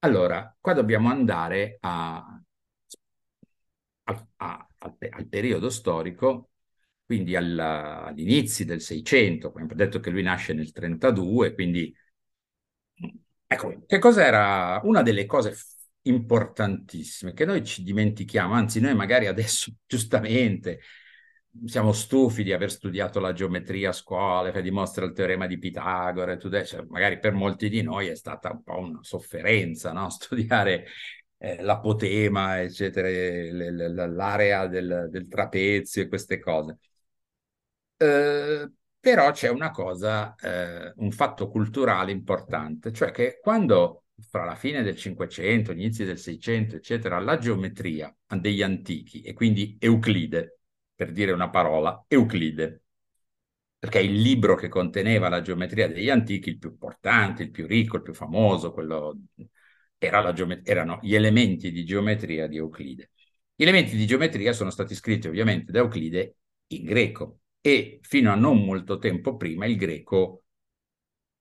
Allora, 0.04 0.56
qua 0.60 0.74
dobbiamo 0.74 1.10
andare 1.10 1.78
a, 1.80 2.40
a, 4.04 4.28
a, 4.38 4.68
al, 4.78 5.28
periodo 5.28 5.70
storico, 5.72 6.52
quindi 7.04 7.36
alla, 7.36 8.04
agli 8.06 8.22
inizi 8.22 8.66
del 8.66 8.82
Seicento, 8.82 9.48
abbiamo 9.48 9.74
detto 9.74 10.00
che 10.00 10.12
lui 10.12 10.22
nasce 10.22 10.54
nel 10.54 10.72
32, 10.72 11.54
quindi 11.56 11.96
ecco, 13.48 13.84
che 13.88 13.98
cosa 14.00 14.24
era 14.26 14.80
una 14.84 15.02
delle 15.02 15.26
cose 15.26 15.56
importantissime 16.04 17.34
che 17.34 17.46
noi 17.46 17.64
ci 17.64 17.82
dimentichiamo, 17.84 18.54
anzi 18.54 18.80
noi 18.80 18.94
magari 18.96 19.26
adesso 19.26 19.72
giustamente 19.88 20.82
siamo 21.66 21.92
stufi 21.92 22.44
di 22.44 22.54
aver 22.54 22.72
studiato 22.72 23.20
la 23.20 23.34
geometria 23.34 23.90
a 23.90 23.94
scuola, 23.94 24.52
che 24.52 24.62
dimostra 24.62 25.06
il 25.06 25.14
teorema 25.14 25.48
di 25.48 25.58
Pitagora, 25.58 26.38
cioè, 26.38 26.86
magari 26.88 27.20
per 27.20 27.34
molti 27.34 27.70
di 27.70 27.82
noi 27.82 28.08
è 28.08 28.16
stata 28.16 28.52
un 28.52 28.64
po' 28.64 28.78
una 28.80 29.00
sofferenza 29.04 29.92
no? 29.92 30.10
studiare 30.12 30.86
eh, 31.38 31.62
l'apotema, 31.62 32.62
eccetera, 32.62 33.08
l'area 34.08 34.68
del, 34.68 35.08
del, 35.10 35.28
trapezio 35.28 36.04
e 36.04 36.08
queste 36.08 36.40
cose. 36.40 36.78
Eh, 37.98 38.72
però 39.00 39.32
c'è 39.32 39.50
una 39.50 39.72
cosa, 39.72 40.36
eh, 40.36 40.94
un 40.98 41.12
fatto 41.12 41.50
culturale 41.50 42.12
importante, 42.12 42.92
cioè 42.92 43.12
che 43.12 43.40
quando 43.42 44.06
fra 44.30 44.46
la 44.46 44.56
fine 44.56 44.84
del 44.84 44.96
Cinquecento, 44.96 45.72
inizi 45.72 46.06
del 46.06 46.20
Seicento, 46.20 46.76
eccetera, 46.76 47.20
la 47.20 47.38
geometria 47.38 48.16
degli 48.40 48.62
antichi 48.62 49.22
e 49.22 49.34
quindi 49.34 49.76
Euclide 49.80 50.61
per 51.02 51.14
dire 51.14 51.32
una 51.32 51.50
parola, 51.50 52.06
Euclide, 52.08 52.84
perché 53.80 53.98
è 53.98 54.04
il 54.04 54.22
libro 54.22 54.54
che 54.54 54.68
conteneva 54.68 55.30
la 55.30 55.42
geometria 55.42 55.88
degli 55.88 56.12
antichi, 56.12 56.50
il 56.50 56.60
più 56.60 56.70
importante, 56.70 57.42
il 57.42 57.50
più 57.50 57.66
ricco, 57.66 57.96
il 57.96 58.04
più 58.04 58.14
famoso, 58.14 58.72
quello 58.72 59.18
era 59.98 60.32
geomet- 60.32 60.70
erano 60.70 61.00
gli 61.02 61.16
elementi 61.16 61.72
di 61.72 61.84
geometria 61.86 62.46
di 62.46 62.58
Euclide. 62.58 63.10
Gli 63.56 63.64
elementi 63.64 63.98
di 63.98 64.06
geometria 64.06 64.54
sono 64.54 64.70
stati 64.70 64.94
scritti 64.94 65.28
ovviamente 65.28 65.72
da 65.72 65.80
Euclide 65.80 66.36
in 66.68 66.84
greco 66.84 67.40
e 67.62 67.98
fino 68.04 68.32
a 68.32 68.36
non 68.36 68.64
molto 68.64 69.00
tempo 69.00 69.38
prima 69.38 69.66
il 69.66 69.78
greco 69.78 70.44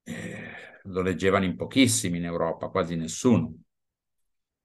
eh, 0.04 0.80
lo 0.84 1.02
leggevano 1.02 1.44
in 1.44 1.54
pochissimi 1.54 2.16
in 2.16 2.24
Europa, 2.24 2.68
quasi 2.70 2.96
nessuno. 2.96 3.54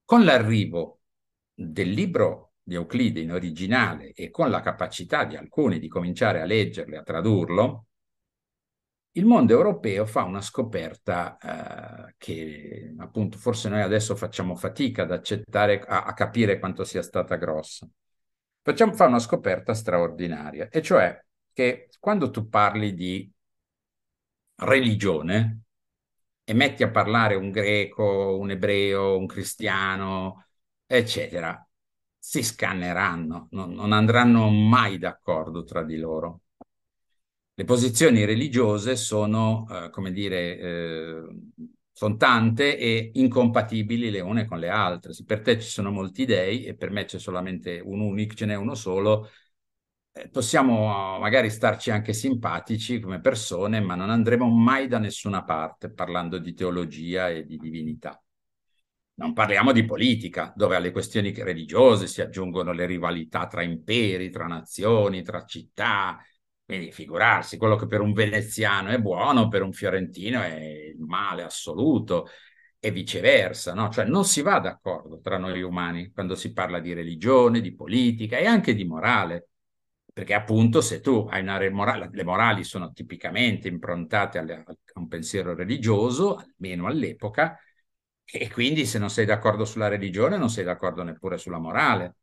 Con 0.05 0.23
l'arrivo 0.23 1.01
del 1.53 1.89
libro 1.89 2.53
di 2.65 2.73
Euclide 2.73 3.19
in 3.19 3.31
originale 3.31 4.11
e 4.13 4.31
con 4.31 4.49
la 4.49 4.59
capacità 4.59 5.23
di 5.23 5.35
alcuni 5.35 5.77
di 5.77 5.87
cominciare 5.87 6.41
a 6.41 6.45
leggerlo 6.45 6.95
e 6.95 6.97
a 6.97 7.03
tradurlo, 7.03 7.85
il 9.11 9.25
mondo 9.25 9.53
europeo 9.53 10.05
fa 10.05 10.23
una 10.23 10.41
scoperta 10.41 11.37
eh, 11.37 12.15
che 12.17 12.93
appunto 12.97 13.37
forse 13.37 13.69
noi 13.69 13.81
adesso 13.81 14.15
facciamo 14.15 14.55
fatica 14.55 15.03
ad 15.03 15.11
accettare, 15.11 15.79
a, 15.79 16.03
a 16.05 16.13
capire 16.13 16.59
quanto 16.59 16.83
sia 16.83 17.01
stata 17.01 17.35
grossa. 17.35 17.87
Facciamo, 18.61 18.93
fa 18.93 19.05
una 19.05 19.19
scoperta 19.19 19.73
straordinaria, 19.75 20.69
e 20.69 20.81
cioè 20.81 21.23
che 21.53 21.89
quando 21.99 22.31
tu 22.31 22.49
parli 22.49 22.95
di 22.95 23.31
religione 24.55 25.61
e 26.43 26.53
metti 26.53 26.83
a 26.83 26.89
parlare 26.89 27.35
un 27.35 27.51
greco, 27.51 28.37
un 28.37 28.49
ebreo, 28.51 29.17
un 29.17 29.27
cristiano, 29.27 30.47
eccetera, 30.85 31.64
si 32.27 32.41
scanneranno, 32.41 33.49
non, 33.51 33.73
non 33.73 33.91
andranno 33.91 34.49
mai 34.49 34.97
d'accordo 34.97 35.63
tra 35.63 35.83
di 35.83 35.97
loro. 35.97 36.41
Le 37.53 37.63
posizioni 37.65 38.25
religiose 38.25 38.95
sono, 38.95 39.67
eh, 39.69 39.89
come 39.91 40.11
dire, 40.11 40.57
eh, 40.57 41.21
sono 41.91 42.17
tante 42.17 42.77
e 42.79 43.11
incompatibili 43.13 44.09
le 44.09 44.21
une 44.21 44.45
con 44.45 44.57
le 44.57 44.69
altre. 44.69 45.13
Se 45.13 45.23
per 45.23 45.41
te 45.41 45.59
ci 45.59 45.69
sono 45.69 45.91
molti 45.91 46.25
dei 46.25 46.65
e 46.65 46.75
per 46.75 46.89
me 46.89 47.05
c'è 47.05 47.19
solamente 47.19 47.79
un 47.79 47.99
unico, 47.99 48.33
ce 48.33 48.47
n'è 48.47 48.55
uno 48.55 48.73
solo, 48.73 49.29
eh, 50.11 50.27
possiamo 50.29 51.19
magari 51.19 51.51
starci 51.51 51.91
anche 51.91 52.11
simpatici 52.13 52.99
come 52.99 53.21
persone, 53.21 53.81
ma 53.81 53.93
non 53.93 54.09
andremo 54.09 54.49
mai 54.49 54.87
da 54.87 54.97
nessuna 54.97 55.43
parte 55.43 55.91
parlando 55.91 56.39
di 56.39 56.53
teologia 56.55 57.29
e 57.29 57.45
di 57.45 57.57
divinità. 57.57 58.19
Non 59.17 59.31
parliamo 59.33 59.71
di 59.71 59.85
politica, 59.85 60.51
dove 60.55 60.75
alle 60.75 60.91
questioni 60.91 61.31
religiose 61.33 62.05
si 62.05 62.21
aggiungono 62.21 62.73
le 62.73 62.85
rivalità 62.85 63.47
tra 63.47 63.63
imperi, 63.63 64.29
tra 64.29 64.45
nazioni, 64.45 65.23
tra 65.23 65.45
città. 65.45 66.21
Quindi 66.65 66.91
figurarsi, 66.91 67.57
quello 67.57 67.77
che 67.77 67.87
per 67.87 68.01
un 68.01 68.11
veneziano 68.11 68.89
è 68.89 68.99
buono, 68.99 69.47
per 69.47 69.61
un 69.61 69.71
fiorentino 69.71 70.41
è 70.41 70.59
il 70.59 70.99
male 70.99 71.43
assoluto 71.43 72.27
e 72.77 72.91
viceversa, 72.91 73.73
no? 73.73 73.89
Cioè 73.89 74.03
non 74.05 74.25
si 74.25 74.41
va 74.41 74.59
d'accordo 74.59 75.19
tra 75.21 75.37
noi 75.37 75.61
umani 75.61 76.11
quando 76.11 76.35
si 76.35 76.51
parla 76.51 76.79
di 76.79 76.93
religione, 76.93 77.61
di 77.61 77.73
politica 77.73 78.37
e 78.37 78.45
anche 78.45 78.75
di 78.75 78.83
morale. 78.83 79.49
Perché 80.11 80.33
appunto 80.33 80.81
se 80.81 80.99
tu 81.01 81.27
hai 81.29 81.41
una 81.41 81.69
morale, 81.71 82.09
le 82.11 82.23
morali 82.23 82.63
sono 82.63 82.91
tipicamente 82.91 83.67
improntate 83.67 84.39
a 84.39 84.63
un 84.95 85.07
pensiero 85.07 85.53
religioso, 85.53 86.37
almeno 86.37 86.87
all'epoca, 86.87 87.57
e 88.25 88.49
quindi 88.51 88.85
se 88.85 88.99
non 88.99 89.09
sei 89.09 89.25
d'accordo 89.25 89.65
sulla 89.65 89.87
religione 89.87 90.37
non 90.37 90.49
sei 90.49 90.63
d'accordo 90.63 91.03
neppure 91.03 91.37
sulla 91.37 91.59
morale. 91.59 92.15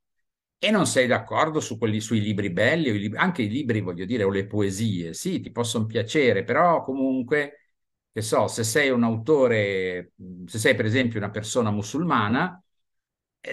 E 0.59 0.71
non 0.71 0.87
sei 0.87 1.07
d'accordo 1.09 1.59
su 1.61 1.77
quelli, 1.77 2.01
sui 2.01 2.21
libri 2.21 2.51
belli, 2.51 2.89
i 2.89 2.99
libri, 2.99 3.19
anche 3.19 3.43
i 3.43 3.49
libri, 3.49 3.81
voglio 3.81 4.05
dire, 4.05 4.23
o 4.23 4.31
le 4.31 4.47
poesie, 4.47 5.13
sì, 5.13 5.41
ti 5.41 5.51
possono 5.51 5.87
piacere, 5.87 6.45
però 6.45 6.83
comunque, 6.85 7.73
che 8.13 8.23
so, 8.23 8.47
se 8.47 8.63
sei 8.63 8.91
un 8.91 9.03
autore, 9.03 10.13
se 10.47 10.59
sei 10.61 10.77
per 10.77 10.85
esempio 10.85 11.19
una 11.19 11.31
persona 11.31 11.71
musulmana, 11.73 12.63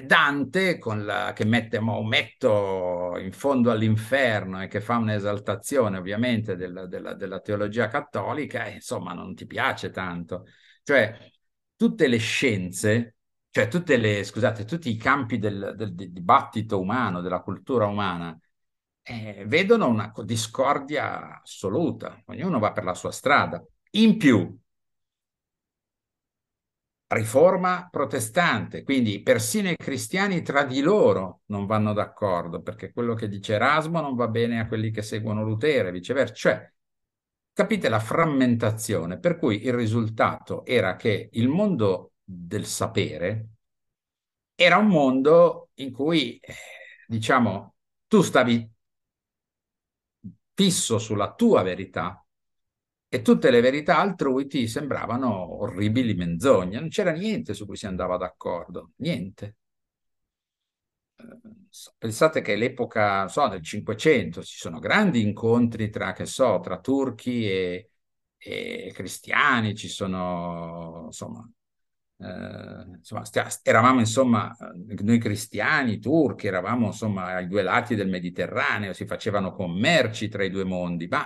Dante, 0.06 0.78
con 0.78 1.04
la, 1.04 1.34
che 1.36 1.46
mette 1.46 1.80
Maometto 1.80 3.18
in 3.18 3.32
fondo 3.32 3.72
all'inferno 3.72 4.62
e 4.62 4.68
che 4.68 4.82
fa 4.82 4.98
un'esaltazione 4.98 5.98
ovviamente 5.98 6.56
della, 6.56 6.86
della, 6.86 7.14
della 7.16 7.40
teologia 7.40 7.88
cattolica, 7.88 8.66
eh, 8.66 8.74
insomma, 8.76 9.14
non 9.14 9.34
ti 9.34 9.48
piace 9.48 9.90
tanto. 9.90 10.46
Cioè, 10.84 11.32
tutte 11.80 12.08
le 12.08 12.18
scienze, 12.18 13.16
cioè 13.52 13.70
tutte 13.70 13.96
le, 13.96 14.26
scusate, 14.26 14.66
tutti 14.66 14.90
i 14.90 14.98
campi 14.98 15.40
del, 15.40 15.76
del, 15.78 15.96
del 15.96 16.12
dibattito 16.12 16.78
umano, 16.78 17.22
della 17.22 17.40
cultura 17.40 17.86
umana, 17.88 18.38
eh, 19.02 19.46
vedono 19.48 19.88
una 19.88 20.12
discordia 20.26 21.40
assoluta, 21.42 22.22
ognuno 22.26 22.60
va 22.60 22.74
per 22.74 22.84
la 22.84 22.94
sua 22.94 23.12
strada. 23.12 23.64
In 23.92 24.18
più, 24.18 24.60
riforma 27.08 27.88
protestante, 27.90 28.84
quindi 28.84 29.22
persino 29.22 29.70
i 29.70 29.78
cristiani 29.78 30.42
tra 30.42 30.64
di 30.66 30.82
loro 30.82 31.44
non 31.46 31.66
vanno 31.66 31.94
d'accordo, 31.94 32.62
perché 32.62 32.92
quello 32.92 33.14
che 33.14 33.30
dice 33.30 33.54
Erasmo 33.54 34.02
non 34.02 34.16
va 34.16 34.28
bene 34.28 34.60
a 34.60 34.68
quelli 34.68 34.92
che 34.92 35.02
seguono 35.02 35.44
Lutero 35.44 35.88
e 35.88 35.92
viceversa. 35.92 36.34
Cioè, 36.34 36.74
capite 37.60 37.90
la 37.90 38.00
frammentazione, 38.00 39.20
per 39.20 39.38
cui 39.38 39.66
il 39.66 39.74
risultato 39.74 40.66
era 40.66 40.96
che 40.96 41.28
il 41.34 41.50
mondo 41.50 42.14
del 42.24 42.66
sapere 42.66 43.50
era 44.56 44.78
un 44.78 44.88
mondo 44.88 45.70
in 45.76 45.92
cui, 45.92 46.38
eh, 46.38 46.54
diciamo, 47.08 47.76
tu 48.08 48.22
stavi 48.22 48.70
fisso 50.54 50.98
sulla 51.00 51.34
tua 51.34 51.62
verità 51.64 52.24
e 53.10 53.22
tutte 53.22 53.50
le 53.52 53.62
verità 53.62 54.00
altrui 54.00 54.48
ti 54.48 54.68
sembravano 54.68 55.62
orribili 55.62 56.14
menzogne, 56.14 56.80
non 56.80 56.90
c'era 56.90 57.12
niente 57.12 57.54
su 57.54 57.66
cui 57.66 57.76
si 57.78 57.88
andava 57.88 58.18
d'accordo, 58.18 58.92
niente. 58.98 59.58
Pensate 61.98 62.42
che 62.42 62.56
l'epoca, 62.56 63.28
so, 63.28 63.48
del 63.48 63.62
Cinquecento 63.62 64.42
ci 64.44 64.58
sono 64.58 64.80
grandi 64.80 65.22
incontri 65.22 65.90
tra, 65.90 66.14
che 66.14 66.26
so, 66.26 66.60
tra 66.62 66.80
turchi 66.80 67.48
e, 67.48 67.92
e 68.38 68.92
cristiani, 68.94 69.76
ci 69.76 69.88
sono, 69.88 71.04
insomma, 71.08 71.48
eh, 72.20 72.86
insomma, 72.98 73.24
eravamo 73.64 74.00
insomma 74.00 74.56
noi 75.02 75.20
cristiani, 75.20 76.00
turchi, 76.00 76.48
eravamo 76.48 76.88
insomma 76.88 77.36
ai 77.36 77.48
due 77.48 77.62
lati 77.64 77.96
del 77.96 78.10
Mediterraneo, 78.10 78.94
si 78.94 79.06
facevano 79.06 79.52
commerci 79.54 80.28
tra 80.28 80.44
i 80.44 80.50
due 80.50 80.64
mondi, 80.64 81.08
ma 81.08 81.26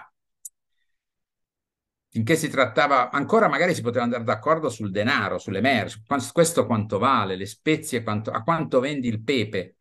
finché 2.10 2.36
si 2.36 2.48
trattava, 2.50 3.10
ancora 3.10 3.48
magari 3.48 3.74
si 3.74 3.82
poteva 3.82 4.04
andare 4.04 4.24
d'accordo 4.24 4.70
sul 4.70 4.92
denaro, 4.92 5.40
sulle 5.40 5.62
merci, 5.62 6.02
questo 6.32 6.66
quanto 6.66 7.00
vale, 7.00 7.36
le 7.36 7.46
spezie, 7.48 8.04
quanto, 8.04 8.30
a 8.32 8.44
quanto 8.44 8.80
vendi 8.80 9.08
il 9.08 9.24
pepe, 9.24 9.76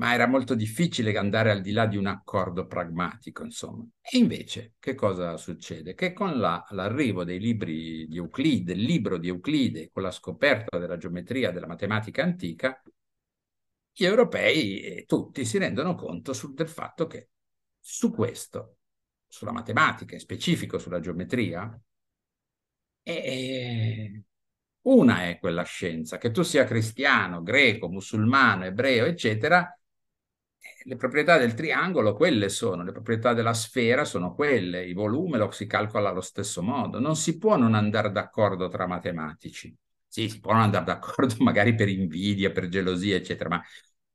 ma 0.00 0.14
era 0.14 0.26
molto 0.26 0.54
difficile 0.54 1.14
andare 1.18 1.50
al 1.50 1.60
di 1.60 1.72
là 1.72 1.84
di 1.84 1.98
un 1.98 2.06
accordo 2.06 2.66
pragmatico, 2.66 3.44
insomma. 3.44 3.86
E 4.00 4.16
invece, 4.16 4.72
che 4.78 4.94
cosa 4.94 5.36
succede? 5.36 5.92
Che 5.92 6.14
con 6.14 6.38
la, 6.38 6.66
l'arrivo 6.70 7.22
dei 7.22 7.38
libri 7.38 8.06
di 8.08 8.16
Euclide, 8.16 8.72
del 8.72 8.82
libro 8.82 9.18
di 9.18 9.28
Euclide, 9.28 9.90
con 9.92 10.02
la 10.02 10.10
scoperta 10.10 10.78
della 10.78 10.96
geometria 10.96 11.50
della 11.50 11.66
matematica 11.66 12.22
antica, 12.22 12.82
gli 13.92 14.04
europei 14.04 15.04
tutti 15.06 15.44
si 15.44 15.58
rendono 15.58 15.94
conto 15.94 16.32
su, 16.32 16.54
del 16.54 16.68
fatto 16.68 17.06
che 17.06 17.28
su 17.78 18.10
questo 18.10 18.78
sulla 19.28 19.52
matematica, 19.52 20.14
in 20.14 20.20
specifico 20.20 20.78
sulla 20.78 21.00
geometria, 21.00 21.78
e 23.02 24.24
una 24.82 25.28
è 25.28 25.38
quella 25.38 25.62
scienza, 25.64 26.16
che 26.16 26.30
tu 26.30 26.40
sia 26.42 26.64
cristiano, 26.64 27.42
greco, 27.42 27.90
musulmano, 27.90 28.64
ebreo, 28.64 29.04
eccetera, 29.04 29.74
le 30.84 30.96
proprietà 30.96 31.36
del 31.38 31.54
triangolo 31.54 32.14
quelle 32.14 32.48
sono, 32.48 32.82
le 32.82 32.92
proprietà 32.92 33.34
della 33.34 33.54
sfera 33.54 34.04
sono 34.04 34.34
quelle, 34.34 34.84
il 34.84 34.94
volume 34.94 35.38
lo 35.38 35.50
si 35.50 35.66
calcola 35.66 36.08
allo 36.08 36.20
stesso 36.20 36.62
modo, 36.62 36.98
non 36.98 37.16
si 37.16 37.38
può 37.38 37.56
non 37.56 37.74
andare 37.74 38.10
d'accordo 38.10 38.68
tra 38.68 38.86
matematici. 38.86 39.76
Sì, 40.06 40.28
si 40.28 40.40
può 40.40 40.52
non 40.52 40.62
andare 40.62 40.84
d'accordo 40.86 41.34
magari 41.44 41.74
per 41.74 41.88
invidia, 41.88 42.50
per 42.50 42.68
gelosia, 42.68 43.16
eccetera, 43.16 43.48
ma 43.48 43.62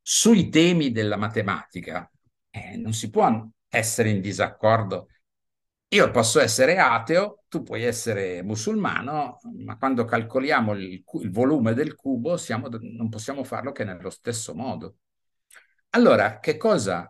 sui 0.02 0.50
temi 0.50 0.92
della 0.92 1.18
matematica 1.18 2.10
eh, 2.50 2.78
non 2.78 2.94
si 2.94 3.10
può 3.10 3.48
essere 3.70 4.10
in 4.10 4.22
disaccordo. 4.22 5.08
Io 5.90 6.12
posso 6.12 6.40
essere 6.40 6.78
ateo, 6.78 7.44
tu 7.48 7.64
puoi 7.64 7.84
essere 7.84 8.42
musulmano, 8.44 9.40
ma 9.58 9.78
quando 9.78 10.04
calcoliamo 10.04 10.74
il, 10.74 11.04
il 11.22 11.32
volume 11.32 11.74
del 11.74 11.96
cubo 11.96 12.38
siamo, 12.38 12.68
non 12.70 13.08
possiamo 13.10 13.44
farlo 13.44 13.72
che 13.72 13.84
nello 13.84 14.10
stesso 14.10 14.54
modo. 14.56 14.98
Allora, 15.96 16.40
che 16.40 16.58
cosa 16.58 17.10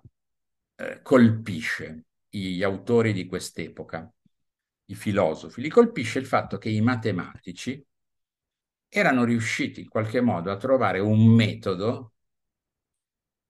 eh, 0.75 1.01
colpisce 1.01 2.05
gli 2.29 2.61
autori 2.61 3.13
di 3.13 3.25
quest'epoca, 3.25 4.07
i 4.85 4.93
filosofi? 4.93 5.59
Li 5.61 5.69
colpisce 5.69 6.19
il 6.19 6.27
fatto 6.27 6.59
che 6.59 6.69
i 6.69 6.81
matematici 6.81 7.83
erano 8.87 9.23
riusciti 9.23 9.81
in 9.81 9.89
qualche 9.89 10.21
modo 10.21 10.51
a 10.51 10.57
trovare 10.57 10.99
un 10.99 11.25
metodo 11.25 12.13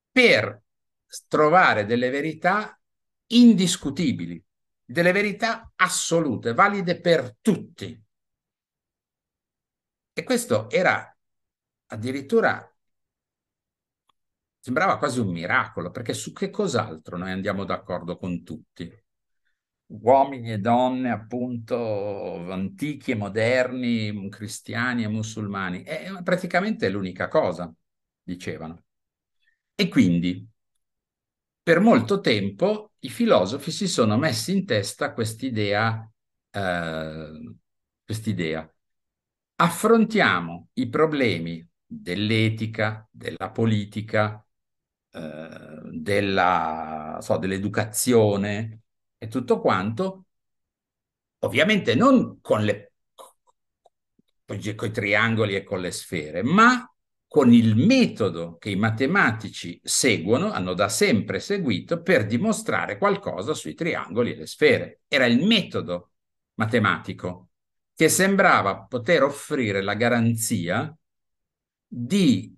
per 0.10 0.62
trovare 1.28 1.86
delle 1.86 2.10
verità 2.10 2.80
indiscutibili, 3.28 4.42
delle 4.86 5.12
verità 5.12 5.74
assolute, 5.76 6.54
valide 6.54 7.02
per 7.02 7.36
tutti. 7.42 8.02
E 10.14 10.24
questo 10.24 10.70
era 10.70 11.14
addirittura, 11.88 12.75
sembrava 14.66 14.98
quasi 14.98 15.20
un 15.20 15.28
miracolo, 15.28 15.92
perché 15.92 16.16
su 16.16 16.34
che 16.34 16.50
cos'altro 16.50 17.18
noi 17.18 17.30
andiamo 17.30 17.66
d'accordo 17.66 18.18
con 18.18 18.44
tutti? 18.44 18.92
Uomini 19.90 20.54
e 20.54 20.58
donne, 20.58 21.12
appunto, 21.12 22.52
antichi 22.52 23.12
e 23.12 23.16
moderni, 23.16 24.28
cristiani 24.30 25.04
e 25.04 25.08
musulmani. 25.08 25.84
È 25.84 26.10
praticamente 26.24 26.90
l'unica 26.90 27.28
cosa, 27.28 27.72
dicevano. 28.24 28.86
E 29.76 29.88
quindi 29.88 30.50
per 31.62 31.80
molto 31.80 32.20
tempo 32.20 32.94
i 33.02 33.10
filosofi 33.10 33.70
si 33.70 33.88
sono 33.88 34.18
messi 34.18 34.52
in 34.52 34.66
testa 34.66 35.14
quest'idea, 35.14 36.12
eh, 36.50 37.56
quest'idea. 38.04 38.68
Affrontiamo 39.58 40.70
i 40.74 40.90
problemi 40.90 41.64
dell'etica, 41.86 43.08
della 43.12 43.52
politica, 43.52 44.45
eh, 45.16 45.82
della, 45.92 47.18
so, 47.22 47.38
dell'educazione 47.38 48.82
e 49.18 49.28
tutto 49.28 49.60
quanto, 49.62 50.26
ovviamente 51.40 51.96
non 51.96 52.40
con, 52.42 52.64
le, 52.64 52.94
con 54.46 54.58
i 54.58 54.92
triangoli 54.92 55.56
e 55.56 55.64
con 55.64 55.80
le 55.80 55.92
sfere, 55.92 56.44
ma 56.44 56.90
con 57.28 57.52
il 57.52 57.76
metodo 57.76 58.58
che 58.58 58.70
i 58.70 58.76
matematici 58.76 59.80
seguono, 59.84 60.52
hanno 60.52 60.74
da 60.74 60.88
sempre 60.90 61.40
seguito 61.40 62.02
per 62.02 62.26
dimostrare 62.26 62.98
qualcosa 62.98 63.54
sui 63.54 63.74
triangoli 63.74 64.32
e 64.32 64.36
le 64.38 64.48
sfere. 64.48 65.02
Era 65.08 65.26
il 65.26 65.46
metodo 65.46 66.12
matematico. 66.56 67.50
che 67.96 68.10
sembrava 68.10 68.84
poter 68.84 69.24
offrire 69.24 69.82
la 69.82 69.94
garanzia 69.94 70.94
di 71.88 72.54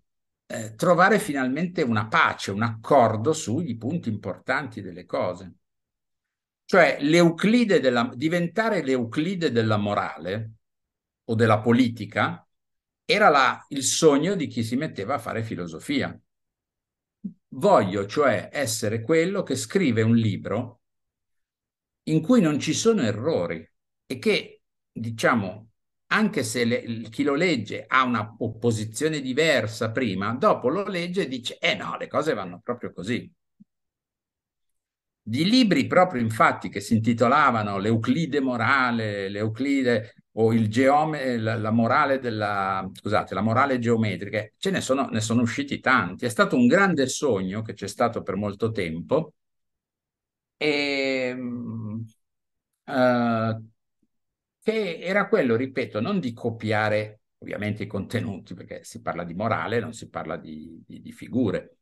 eh, 0.47 0.75
trovare 0.75 1.19
finalmente 1.19 1.81
una 1.81 2.07
pace, 2.07 2.51
un 2.51 2.63
accordo 2.63 3.33
sui 3.33 3.75
punti 3.75 4.09
importanti 4.09 4.81
delle 4.81 5.05
cose. 5.05 5.55
Cioè 6.63 6.97
l'Euclide 7.01 7.79
della, 7.79 8.11
diventare 8.13 8.81
l'Euclide 8.81 9.51
della 9.51 9.77
morale 9.77 10.51
o 11.25 11.35
della 11.35 11.59
politica 11.59 12.45
era 13.05 13.29
la, 13.29 13.65
il 13.69 13.83
sogno 13.83 14.35
di 14.35 14.47
chi 14.47 14.63
si 14.63 14.75
metteva 14.75 15.15
a 15.15 15.19
fare 15.19 15.43
filosofia. 15.43 16.17
Voglio 17.49 18.05
cioè 18.05 18.49
essere 18.51 19.01
quello 19.01 19.43
che 19.43 19.55
scrive 19.55 20.01
un 20.01 20.15
libro 20.15 20.81
in 22.03 22.21
cui 22.21 22.41
non 22.41 22.59
ci 22.59 22.73
sono 22.73 23.01
errori 23.01 23.65
e 24.05 24.19
che, 24.19 24.61
diciamo, 24.91 25.69
anche 26.07 26.43
se 26.43 26.63
le, 26.65 27.01
chi 27.09 27.23
lo 27.23 27.35
legge 27.35 27.85
ha 27.87 28.03
una 28.03 28.35
opposizione 28.39 29.19
diversa 29.21 29.91
prima, 29.91 30.33
dopo 30.33 30.69
lo 30.69 30.85
legge 30.87 31.23
e 31.23 31.27
dice, 31.27 31.57
eh 31.59 31.75
no, 31.75 31.97
le 31.97 32.07
cose 32.07 32.33
vanno 32.33 32.61
proprio 32.63 32.93
così. 32.93 33.29
Di 35.21 35.43
libri 35.43 35.87
proprio 35.87 36.21
infatti 36.21 36.69
che 36.69 36.79
si 36.79 36.93
intitolavano 36.93 37.77
L'Euclide 37.79 38.39
morale, 38.39 39.27
l'Euclide 39.27 40.15
o 40.39 40.53
il 40.53 40.69
geome, 40.69 41.37
la, 41.37 41.57
la, 41.57 41.71
morale 41.71 42.19
della, 42.19 42.89
scusate, 42.93 43.33
la 43.33 43.41
morale 43.41 43.77
geometrica, 43.79 44.49
ce 44.57 44.71
ne 44.71 44.79
sono, 44.79 45.07
ne 45.09 45.19
sono 45.19 45.41
usciti 45.41 45.79
tanti. 45.81 46.25
È 46.25 46.29
stato 46.29 46.55
un 46.55 46.67
grande 46.67 47.07
sogno 47.07 47.61
che 47.61 47.73
c'è 47.73 47.87
stato 47.87 48.21
per 48.21 48.35
molto 48.35 48.71
tempo 48.71 49.33
e, 50.57 51.35
uh, 52.85 53.67
che 54.67 54.99
era 54.99 55.29
quello, 55.29 55.55
ripeto, 55.55 56.01
non 56.01 56.19
di 56.19 56.33
copiare 56.33 57.21
ovviamente 57.37 57.83
i 57.83 57.87
contenuti, 57.87 58.53
perché 58.53 58.83
si 58.83 59.01
parla 59.01 59.23
di 59.23 59.33
morale, 59.33 59.79
non 59.79 59.93
si 59.93 60.09
parla 60.09 60.35
di, 60.35 60.83
di, 60.85 61.01
di 61.01 61.11
figure 61.13 61.77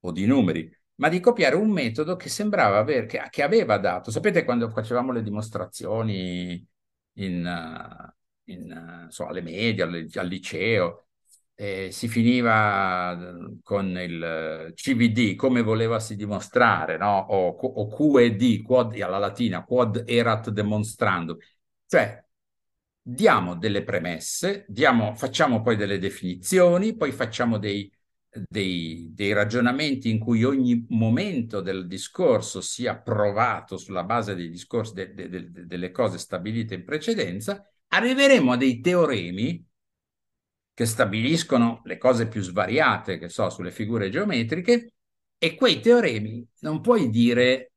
o 0.00 0.12
di 0.12 0.24
numeri, 0.24 0.74
ma 0.94 1.10
di 1.10 1.20
copiare 1.20 1.56
un 1.56 1.68
metodo 1.68 2.16
che 2.16 2.30
sembrava 2.30 2.78
aver, 2.78 3.04
che, 3.04 3.22
che 3.28 3.42
aveva 3.42 3.76
dato. 3.76 4.10
Sapete 4.10 4.44
quando 4.44 4.70
facevamo 4.70 5.12
le 5.12 5.22
dimostrazioni 5.22 6.66
in, 7.16 8.12
in, 8.44 9.06
so, 9.10 9.26
alle 9.26 9.42
medie, 9.42 9.82
al, 9.82 10.08
al 10.14 10.26
liceo, 10.26 11.08
eh, 11.54 11.90
si 11.90 12.08
finiva 12.08 13.12
eh, 13.12 13.58
con 13.62 13.88
il 13.98 14.72
CVD, 14.74 15.34
come 15.34 15.60
volevasi 15.60 16.16
dimostrare, 16.16 16.96
no? 16.96 17.26
o, 17.28 17.48
o 17.48 17.88
QED, 17.88 18.62
quod, 18.62 18.98
alla 19.02 19.18
latina, 19.18 19.62
quod 19.64 20.04
erat 20.06 20.48
demonstrando. 20.48 21.36
Cioè, 21.92 22.24
diamo 23.02 23.54
delle 23.54 23.84
premesse, 23.84 24.64
diamo, 24.66 25.14
facciamo 25.14 25.60
poi 25.60 25.76
delle 25.76 25.98
definizioni, 25.98 26.96
poi 26.96 27.12
facciamo 27.12 27.58
dei, 27.58 27.92
dei, 28.48 29.10
dei, 29.12 29.34
ragionamenti 29.34 30.08
in 30.08 30.18
cui 30.18 30.42
ogni 30.42 30.86
momento 30.88 31.60
del 31.60 31.86
discorso 31.86 32.62
sia 32.62 32.96
provato 32.98 33.76
sulla 33.76 34.04
base 34.04 34.34
dei 34.34 34.48
discorsi, 34.48 34.94
de, 34.94 35.12
de, 35.12 35.28
de, 35.28 35.66
delle 35.66 35.90
cose 35.90 36.16
stabilite 36.16 36.72
in 36.72 36.86
precedenza, 36.86 37.62
arriveremo 37.88 38.52
a 38.52 38.56
dei 38.56 38.80
teoremi 38.80 39.68
che 40.72 40.86
stabiliscono 40.86 41.82
le 41.84 41.98
cose 41.98 42.26
più 42.26 42.40
svariate, 42.40 43.18
che 43.18 43.28
so, 43.28 43.50
sulle 43.50 43.70
figure 43.70 44.08
geometriche, 44.08 44.94
e 45.36 45.54
quei 45.56 45.80
teoremi 45.80 46.48
non 46.60 46.80
puoi 46.80 47.10
dire 47.10 47.72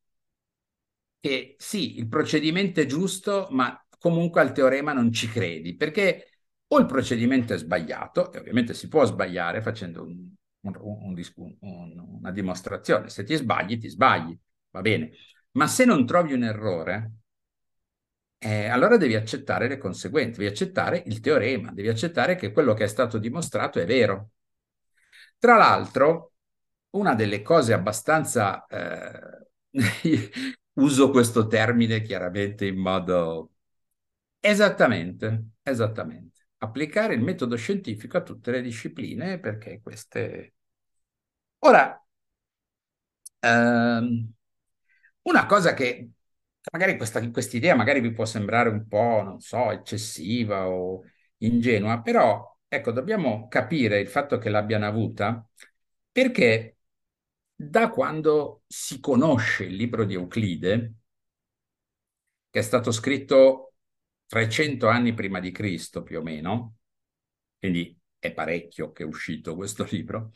che 1.25 1.55
sì, 1.57 1.97
il 1.97 2.07
procedimento 2.07 2.79
è 2.79 2.85
giusto, 2.85 3.47
ma 3.49 3.84
comunque 3.99 4.41
al 4.41 4.51
teorema 4.53 4.93
non 4.93 5.11
ci 5.11 5.27
credi, 5.27 5.75
perché 5.75 6.29
o 6.67 6.79
il 6.79 6.85
procedimento 6.85 7.53
è 7.53 7.57
sbagliato, 7.57 8.31
e 8.31 8.39
ovviamente 8.39 8.73
si 8.73 8.87
può 8.87 9.05
sbagliare 9.05 9.61
facendo 9.61 10.03
un, 10.03 10.33
un, 10.61 11.15
un, 11.59 11.99
una 11.99 12.31
dimostrazione. 12.31 13.09
Se 13.09 13.23
ti 13.23 13.35
sbagli, 13.35 13.77
ti 13.77 13.89
sbagli, 13.89 14.37
va 14.71 14.81
bene. 14.81 15.11
Ma 15.51 15.67
se 15.67 15.85
non 15.85 16.05
trovi 16.05 16.33
un 16.33 16.43
errore, 16.43 17.11
eh, 18.37 18.67
allora 18.67 18.97
devi 18.97 19.15
accettare 19.15 19.67
le 19.67 19.77
conseguenze, 19.77 20.39
devi 20.39 20.51
accettare 20.51 21.03
il 21.07 21.19
teorema, 21.19 21.71
devi 21.71 21.87
accettare 21.87 22.35
che 22.35 22.51
quello 22.51 22.73
che 22.73 22.83
è 22.83 22.87
stato 22.87 23.17
dimostrato 23.17 23.79
è 23.79 23.85
vero. 23.85 24.31
Tra 25.37 25.57
l'altro, 25.57 26.33
una 26.91 27.15
delle 27.15 27.41
cose 27.41 27.73
abbastanza... 27.73 28.65
Eh, 28.67 29.47
uso 30.75 31.09
questo 31.09 31.47
termine 31.47 32.01
chiaramente 32.01 32.65
in 32.65 32.77
modo... 32.77 33.51
Esattamente, 34.47 35.49
esattamente. 35.63 36.47
Applicare 36.59 37.13
il 37.15 37.21
metodo 37.21 37.55
scientifico 37.57 38.17
a 38.17 38.23
tutte 38.23 38.51
le 38.51 38.61
discipline 38.61 39.39
perché 39.39 39.81
queste 39.81 40.53
Ora, 41.59 42.01
ehm, 43.41 44.33
una 45.23 45.45
cosa 45.45 45.73
che 45.73 46.11
magari 46.71 46.97
questa 46.97 47.19
idea 47.57 47.75
magari 47.75 47.99
vi 48.01 48.11
può 48.13 48.25
sembrare 48.25 48.69
un 48.69 48.87
po', 48.87 49.21
non 49.23 49.39
so, 49.39 49.71
eccessiva 49.71 50.67
o 50.69 51.03
ingenua, 51.37 52.01
però 52.01 52.57
ecco, 52.67 52.91
dobbiamo 52.91 53.47
capire 53.47 53.99
il 53.99 54.07
fatto 54.07 54.37
che 54.37 54.49
l'abbiano 54.49 54.85
avuta 54.87 55.45
perché 56.11 56.77
da 57.55 57.89
quando 57.89 58.63
si 58.67 58.99
conosce 58.99 59.65
il 59.65 59.75
libro 59.75 60.05
di 60.05 60.13
Euclide, 60.15 60.93
che 62.49 62.59
è 62.59 62.61
stato 62.61 62.91
scritto 62.91 63.73
300 64.27 64.87
anni 64.87 65.13
prima 65.13 65.39
di 65.39 65.51
Cristo 65.51 66.03
più 66.03 66.19
o 66.19 66.21
meno, 66.21 66.75
quindi 67.59 67.97
è 68.19 68.33
parecchio 68.33 68.91
che 68.91 69.03
è 69.03 69.05
uscito 69.05 69.55
questo 69.55 69.85
libro, 69.91 70.31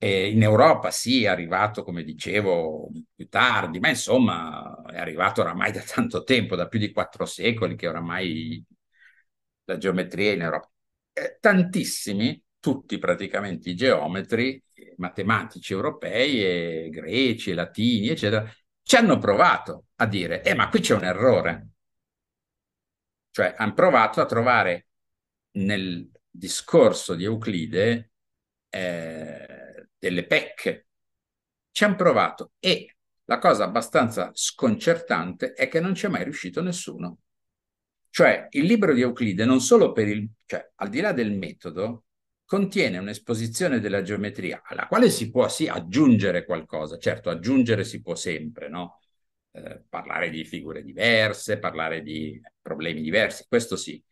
e 0.00 0.30
in 0.30 0.42
Europa 0.42 0.90
sì, 0.92 1.24
è 1.24 1.26
arrivato, 1.28 1.82
come 1.82 2.04
dicevo, 2.04 2.88
più 3.14 3.28
tardi, 3.28 3.80
ma 3.80 3.88
insomma 3.88 4.82
è 4.86 4.96
arrivato 4.98 5.40
oramai 5.40 5.72
da 5.72 5.80
tanto 5.82 6.22
tempo, 6.22 6.54
da 6.54 6.68
più 6.68 6.78
di 6.78 6.92
quattro 6.92 7.26
secoli 7.26 7.74
che 7.74 7.88
oramai 7.88 8.64
la 9.64 9.76
geometria 9.76 10.32
in 10.32 10.42
Europa. 10.42 10.70
Eh, 11.12 11.38
tantissimi, 11.40 12.40
tutti 12.60 12.98
praticamente 12.98 13.70
i 13.70 13.74
geometri, 13.74 14.62
matematici 14.98 15.72
europei, 15.72 16.42
e 16.44 16.88
greci, 16.90 17.50
e 17.50 17.54
latini, 17.54 18.08
eccetera, 18.08 18.48
ci 18.82 18.96
hanno 18.96 19.18
provato 19.18 19.86
a 19.96 20.06
dire, 20.06 20.42
eh 20.42 20.54
ma 20.54 20.68
qui 20.68 20.80
c'è 20.80 20.94
un 20.94 21.04
errore. 21.04 21.68
Cioè 23.38 23.54
hanno 23.56 23.72
provato 23.72 24.20
a 24.20 24.26
trovare 24.26 24.88
nel 25.58 26.10
discorso 26.28 27.14
di 27.14 27.22
Euclide 27.22 28.10
eh, 28.68 29.86
delle 29.96 30.26
pecche. 30.26 30.88
Ci 31.70 31.84
hanno 31.84 31.94
provato 31.94 32.54
e 32.58 32.96
la 33.26 33.38
cosa 33.38 33.62
abbastanza 33.62 34.32
sconcertante 34.34 35.52
è 35.52 35.68
che 35.68 35.78
non 35.78 35.92
c'è 35.92 36.08
mai 36.08 36.24
riuscito 36.24 36.60
nessuno. 36.62 37.18
Cioè, 38.10 38.48
il 38.50 38.64
libro 38.64 38.92
di 38.92 39.02
Euclide, 39.02 39.44
non 39.44 39.60
solo 39.60 39.92
per 39.92 40.08
il, 40.08 40.28
cioè, 40.44 40.72
al 40.74 40.88
di 40.88 40.98
là 41.00 41.12
del 41.12 41.30
metodo, 41.30 42.06
contiene 42.44 42.98
un'esposizione 42.98 43.78
della 43.78 44.02
geometria 44.02 44.62
alla 44.64 44.88
quale 44.88 45.10
si 45.10 45.30
può 45.30 45.48
sì 45.48 45.68
aggiungere 45.68 46.44
qualcosa. 46.44 46.98
Certo, 46.98 47.30
aggiungere 47.30 47.84
si 47.84 48.02
può 48.02 48.16
sempre, 48.16 48.68
no? 48.68 48.98
Eh, 49.50 49.82
parlare 49.88 50.30
di 50.30 50.44
figure 50.44 50.82
diverse, 50.82 51.58
parlare 51.58 52.02
di 52.02 52.40
problemi 52.60 53.00
diversi, 53.00 53.44
questo 53.48 53.76
sì 53.76 54.02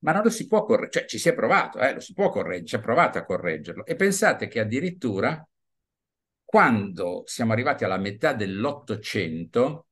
ma 0.00 0.12
non 0.12 0.22
lo 0.22 0.30
si 0.30 0.46
può 0.46 0.64
correggere, 0.64 0.90
cioè 0.90 1.04
ci 1.06 1.18
si 1.18 1.28
è 1.28 1.34
provato, 1.34 1.78
eh, 1.78 1.94
lo 1.94 2.00
si 2.00 2.14
può 2.14 2.30
correggere, 2.30 2.66
ci 2.66 2.74
ha 2.76 2.80
provato 2.80 3.18
a 3.18 3.24
correggerlo. 3.24 3.84
E 3.84 3.96
pensate 3.96 4.48
che 4.48 4.60
addirittura 4.60 5.46
quando 6.44 7.22
siamo 7.26 7.52
arrivati 7.52 7.84
alla 7.84 7.98
metà 7.98 8.32
dell'Ottocento 8.32 9.86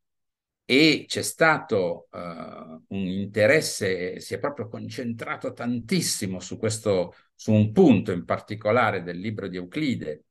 e 0.64 1.04
c'è 1.06 1.22
stato 1.22 2.08
uh, 2.10 2.18
un 2.18 2.84
interesse, 3.06 4.20
si 4.20 4.34
è 4.34 4.38
proprio 4.38 4.68
concentrato 4.68 5.52
tantissimo 5.52 6.40
su 6.40 6.58
questo, 6.58 7.14
su 7.34 7.52
un 7.52 7.72
punto 7.72 8.12
in 8.12 8.24
particolare 8.24 9.02
del 9.02 9.18
libro 9.18 9.48
di 9.48 9.56
Euclide, 9.56 10.24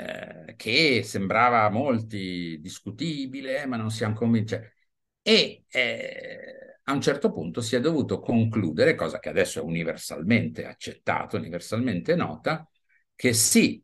eh, 0.00 0.54
che 0.56 1.02
sembrava 1.02 1.64
a 1.64 1.70
molti 1.70 2.58
discutibile, 2.60 3.66
ma 3.66 3.76
non 3.76 3.90
siamo 3.90 4.14
convinti. 4.14 4.56
E 5.22 5.64
eh, 5.68 6.78
a 6.84 6.92
un 6.92 7.00
certo 7.00 7.32
punto 7.32 7.60
si 7.60 7.76
è 7.76 7.80
dovuto 7.80 8.20
concludere, 8.20 8.94
cosa 8.94 9.18
che 9.18 9.28
adesso 9.28 9.60
è 9.60 9.62
universalmente 9.62 10.64
accettata, 10.66 11.36
universalmente 11.36 12.14
nota, 12.16 12.68
che 13.14 13.32
sì, 13.34 13.82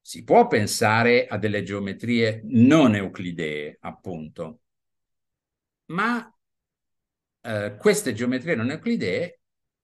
si 0.00 0.24
può 0.24 0.46
pensare 0.46 1.26
a 1.26 1.36
delle 1.38 1.62
geometrie 1.62 2.40
non 2.44 2.94
euclidee, 2.94 3.76
appunto, 3.80 4.60
ma 5.86 6.32
eh, 7.42 7.76
queste 7.78 8.12
geometrie 8.12 8.54
non 8.54 8.70
euclidee 8.70 9.40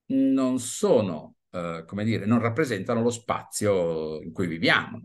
non 0.07 0.59
sono, 0.59 1.34
eh, 1.55 1.84
come 1.86 2.05
dire, 2.05 2.26
non 2.26 2.40
rappresentano 2.40 3.00
lo 3.00 3.11
spazio 3.11 4.20
in 4.20 4.32
cui 4.32 4.48
viviamo, 4.48 5.00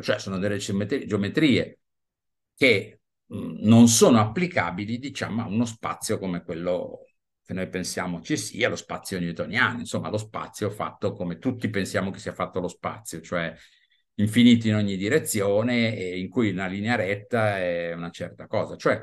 cioè 0.00 0.18
sono 0.18 0.38
delle 0.38 0.58
geometrie, 0.58 1.80
che 2.54 3.00
mh, 3.26 3.66
non 3.66 3.88
sono 3.88 4.20
applicabili, 4.20 4.98
diciamo, 4.98 5.42
a 5.42 5.46
uno 5.46 5.64
spazio 5.64 6.18
come 6.18 6.42
quello 6.44 7.04
che 7.44 7.52
noi 7.54 7.68
pensiamo 7.68 8.20
ci 8.20 8.36
sia, 8.36 8.68
lo 8.68 8.76
spazio 8.76 9.18
newtoniano, 9.18 9.80
insomma 9.80 10.10
lo 10.10 10.18
spazio 10.18 10.70
fatto 10.70 11.12
come 11.14 11.38
tutti 11.38 11.68
pensiamo 11.70 12.10
che 12.10 12.18
sia 12.20 12.32
fatto 12.32 12.60
lo 12.60 12.68
spazio, 12.68 13.20
cioè 13.20 13.52
infinito 14.16 14.68
in 14.68 14.74
ogni 14.74 14.96
direzione 14.96 15.96
e 15.96 16.18
in 16.18 16.28
cui 16.28 16.50
una 16.50 16.66
linea 16.66 16.94
retta 16.96 17.58
è 17.58 17.92
una 17.94 18.10
certa 18.10 18.46
cosa. 18.46 18.76
Cioè 18.76 19.00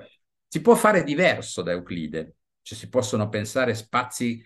si 0.47 0.61
può 0.61 0.75
fare 0.75 1.03
diverso 1.03 1.61
da 1.61 1.71
Euclide, 1.71 2.35
cioè 2.61 2.77
si 2.77 2.87
possono 2.87 3.27
pensare 3.29 3.73
spazi 3.73 4.41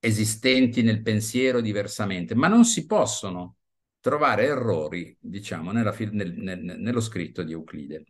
esistenti 0.00 0.82
nel 0.82 1.02
pensiero 1.02 1.60
diversamente, 1.60 2.34
ma 2.34 2.48
non 2.48 2.64
si 2.64 2.86
possono 2.86 3.56
trovare 4.00 4.46
errori, 4.46 5.16
diciamo, 5.20 5.70
nella, 5.72 5.94
nel, 6.10 6.32
nel, 6.32 6.60
nello 6.60 7.00
scritto 7.00 7.42
di 7.42 7.52
Euclide. 7.52 8.04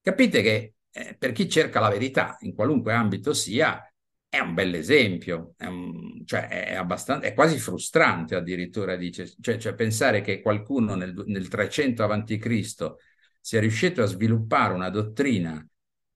Capite 0.00 0.40
che 0.40 0.74
eh, 0.90 1.16
per 1.18 1.32
chi 1.32 1.48
cerca 1.48 1.80
la 1.80 1.88
verità, 1.90 2.36
in 2.40 2.54
qualunque 2.54 2.92
ambito 2.92 3.32
sia, 3.34 3.84
è 4.28 4.38
un 4.38 4.54
bel 4.54 4.74
esempio, 4.74 5.54
è, 5.58 5.66
un, 5.66 6.24
cioè 6.24 6.48
è, 6.48 6.74
abbastanza, 6.74 7.26
è 7.26 7.34
quasi 7.34 7.58
frustrante 7.58 8.34
addirittura, 8.34 8.96
dice, 8.96 9.30
cioè, 9.40 9.58
cioè 9.58 9.74
pensare 9.74 10.22
che 10.22 10.40
qualcuno 10.40 10.94
nel, 10.94 11.12
nel 11.26 11.48
300 11.48 12.04
a.C. 12.04 12.94
sia 13.40 13.60
riuscito 13.60 14.02
a 14.02 14.06
sviluppare 14.06 14.72
una 14.74 14.88
dottrina 14.90 15.66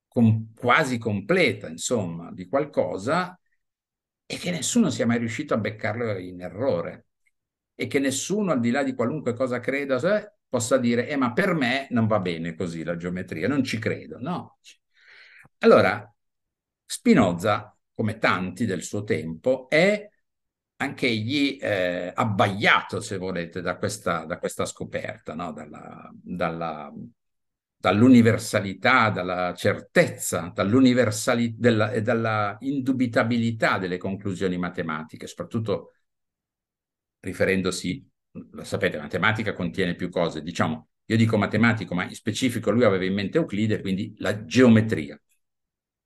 com, 0.09 0.53
quasi 0.55 0.99
completa, 0.99 1.69
insomma, 1.69 2.33
di 2.33 2.49
qualcosa 2.49 3.39
e 4.27 4.37
che 4.37 4.51
nessuno 4.51 4.91
sia 4.91 5.07
mai 5.07 5.19
riuscito 5.19 5.55
a 5.55 5.59
beccarlo 5.59 6.19
in 6.19 6.41
errore 6.43 7.07
e 7.75 7.87
che 7.87 7.99
nessuno, 7.99 8.53
al 8.53 8.61
di 8.61 8.71
là 8.71 8.83
di 8.83 8.95
qualunque 8.95 9.35
cosa 9.35 9.61
creda, 9.61 9.99
possa 10.49 10.79
dire, 10.79 11.09
eh, 11.09 11.17
ma 11.17 11.33
per 11.33 11.55
me 11.55 11.87
non 11.91 12.07
va 12.07 12.19
bene 12.21 12.55
così 12.55 12.83
la 12.85 12.97
geometria, 12.97 13.49
non 13.49 13.63
ci 13.63 13.79
credo, 13.79 14.19
no. 14.19 14.59
Allora, 15.59 16.11
Spinoza 16.85 17.77
come 17.97 18.19
tanti 18.19 18.67
del 18.67 18.83
suo 18.83 19.05
tempo, 19.05 19.69
è 19.71 20.09
anche 20.77 21.07
egli 21.07 21.59
eh, 21.59 22.13
abbagliato, 22.15 23.01
se 23.01 23.17
volete, 23.17 23.63
da 23.63 23.79
questa, 23.79 24.27
da 24.27 24.39
questa 24.39 24.67
scoperta, 24.67 25.35
no? 25.35 25.51
dalla, 25.53 26.11
dalla, 26.13 26.93
dall'universalità, 27.87 29.11
dalla 29.11 29.55
certezza, 29.55 30.53
della, 30.53 31.93
e 31.93 32.03
dalla 32.03 32.57
indubitabilità 32.59 33.79
delle 33.79 33.97
conclusioni 33.97 34.59
matematiche, 34.59 35.29
soprattutto 35.29 35.93
riferendosi, 37.21 38.05
lo 38.51 38.65
sapete, 38.65 38.99
matematica 38.99 39.53
contiene 39.53 39.95
più 39.95 40.09
cose, 40.09 40.43
diciamo, 40.43 40.89
io 41.05 41.17
dico 41.17 41.39
matematico, 41.39 41.95
ma 41.95 42.03
in 42.03 42.15
specifico 42.17 42.73
lui 42.73 42.83
aveva 42.83 43.05
in 43.05 43.15
mente 43.15 43.39
Euclide, 43.39 43.81
quindi 43.81 44.17
la 44.19 44.45
geometria. 44.45 45.17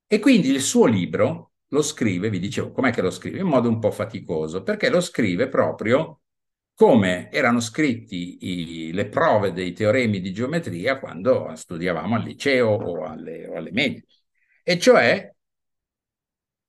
E 0.05 0.19
quindi 0.19 0.49
il 0.49 0.61
suo 0.61 0.85
libro, 0.85 1.53
lo 1.69 1.81
scrive, 1.81 2.29
vi 2.29 2.37
dicevo, 2.37 2.71
com'è 2.71 2.91
che 2.91 3.01
lo 3.01 3.09
scrive? 3.09 3.39
In 3.39 3.47
modo 3.47 3.67
un 3.69 3.79
po' 3.79 3.89
faticoso, 3.89 4.61
perché 4.61 4.87
lo 4.91 5.01
scrive 5.01 5.49
proprio 5.49 6.20
come 6.81 7.29
erano 7.29 7.59
scritti 7.59 8.37
i, 8.41 8.91
le 8.91 9.07
prove 9.07 9.53
dei 9.53 9.71
teoremi 9.71 10.19
di 10.19 10.33
geometria 10.33 10.97
quando 10.97 11.55
studiavamo 11.55 12.15
al 12.15 12.23
liceo 12.23 12.69
o 12.69 13.03
alle, 13.05 13.47
o 13.47 13.53
alle 13.53 13.71
medie, 13.71 14.03
e 14.63 14.79
cioè 14.79 15.31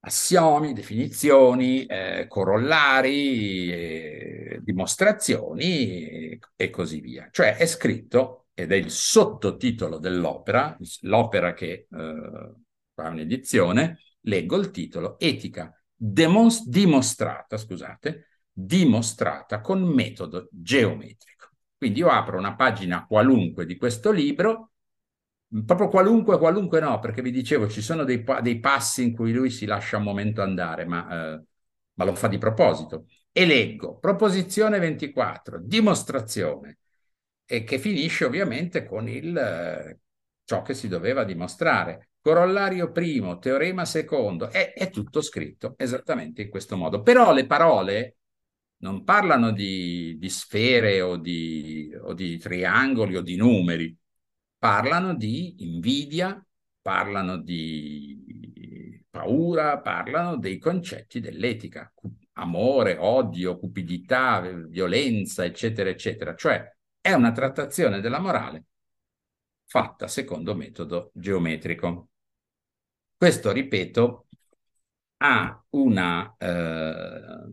assiomi, 0.00 0.74
definizioni, 0.74 1.86
eh, 1.86 2.26
corollari, 2.28 3.72
eh, 3.72 4.60
dimostrazioni 4.62 6.06
e, 6.06 6.38
e 6.56 6.68
così 6.68 7.00
via. 7.00 7.30
Cioè 7.30 7.56
è 7.56 7.64
scritto, 7.64 8.48
ed 8.52 8.70
è 8.70 8.76
il 8.76 8.90
sottotitolo 8.90 9.96
dell'opera, 9.96 10.76
l'opera 11.00 11.54
che 11.54 11.86
eh, 11.90 12.52
fa 12.92 13.08
un'edizione, 13.08 13.98
leggo 14.20 14.56
il 14.58 14.70
titolo, 14.72 15.18
etica 15.18 15.74
dimostrata, 15.96 17.56
scusate, 17.56 18.26
dimostrata 18.52 19.60
con 19.60 19.82
metodo 19.82 20.48
geometrico. 20.50 21.50
Quindi 21.76 22.00
io 22.00 22.08
apro 22.08 22.38
una 22.38 22.54
pagina 22.54 23.06
qualunque 23.06 23.66
di 23.66 23.76
questo 23.76 24.10
libro, 24.12 24.72
proprio 25.64 25.88
qualunque, 25.88 26.38
qualunque 26.38 26.80
no, 26.80 26.98
perché 27.00 27.22
vi 27.22 27.30
dicevo 27.30 27.68
ci 27.68 27.82
sono 27.82 28.04
dei, 28.04 28.24
dei 28.42 28.60
passi 28.60 29.02
in 29.02 29.14
cui 29.14 29.32
lui 29.32 29.50
si 29.50 29.66
lascia 29.66 29.96
un 29.96 30.04
momento 30.04 30.42
andare, 30.42 30.84
ma, 30.84 31.34
eh, 31.34 31.42
ma 31.94 32.04
lo 32.04 32.14
fa 32.14 32.28
di 32.28 32.38
proposito. 32.38 33.06
E 33.32 33.46
leggo 33.46 33.98
proposizione 33.98 34.78
24, 34.78 35.60
dimostrazione, 35.62 36.78
e 37.44 37.64
che 37.64 37.78
finisce 37.78 38.24
ovviamente 38.24 38.84
con 38.84 39.08
il, 39.08 39.36
eh, 39.36 39.98
ciò 40.44 40.62
che 40.62 40.74
si 40.74 40.88
doveva 40.88 41.24
dimostrare 41.24 42.10
corollario 42.20 42.92
primo, 42.92 43.38
teorema 43.38 43.84
secondo, 43.84 44.48
è, 44.48 44.72
è, 44.72 44.90
tutto 44.90 45.20
scritto 45.20 45.74
esattamente 45.76 46.42
in 46.42 46.50
questo 46.50 46.76
modo. 46.76 47.02
Però 47.02 47.32
le 47.32 47.46
parole 47.46 48.16
non 48.82 49.04
parlano 49.04 49.52
di, 49.52 50.16
di 50.18 50.28
sfere 50.28 51.00
o 51.00 51.16
di, 51.16 51.92
o 52.00 52.14
di, 52.14 52.36
triangoli 52.38 53.16
o 53.16 53.20
di 53.22 53.36
numeri, 53.36 53.96
parlano 54.58 55.14
di 55.14 55.62
invidia, 55.64 56.44
parlano 56.80 57.38
di 57.38 59.04
paura, 59.08 59.80
parlano 59.80 60.36
dei 60.36 60.58
concetti 60.58 61.20
dell'etica, 61.20 61.92
amore, 62.34 62.96
odio, 62.98 63.58
cupidità, 63.58 64.40
violenza, 64.40 65.44
eccetera, 65.44 65.90
eccetera. 65.90 66.34
Cioè 66.34 66.76
è 67.00 67.12
una 67.12 67.32
trattazione 67.32 68.00
della 68.00 68.18
morale 68.18 68.64
fatta 69.66 70.08
secondo 70.08 70.54
metodo 70.54 71.10
geometrico. 71.14 72.08
Questo, 73.16 73.52
ripeto, 73.52 74.26
ha, 75.18 75.64
una, 75.70 76.34
eh, 76.36 77.46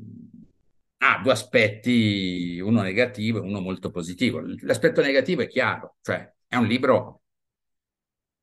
ha 1.02 1.20
due 1.22 1.32
aspetti, 1.32 2.60
uno 2.60 2.82
negativo 2.82 3.40
e 3.40 3.42
uno 3.42 3.62
molto 3.62 3.90
positivo. 3.92 4.42
L'aspetto 4.62 5.02
negativo 5.02 5.42
è 5.42 5.48
chiaro, 5.48 5.98
cioè 6.02 6.32
è 6.48 6.56
un 6.56 6.66
libro 6.68 7.22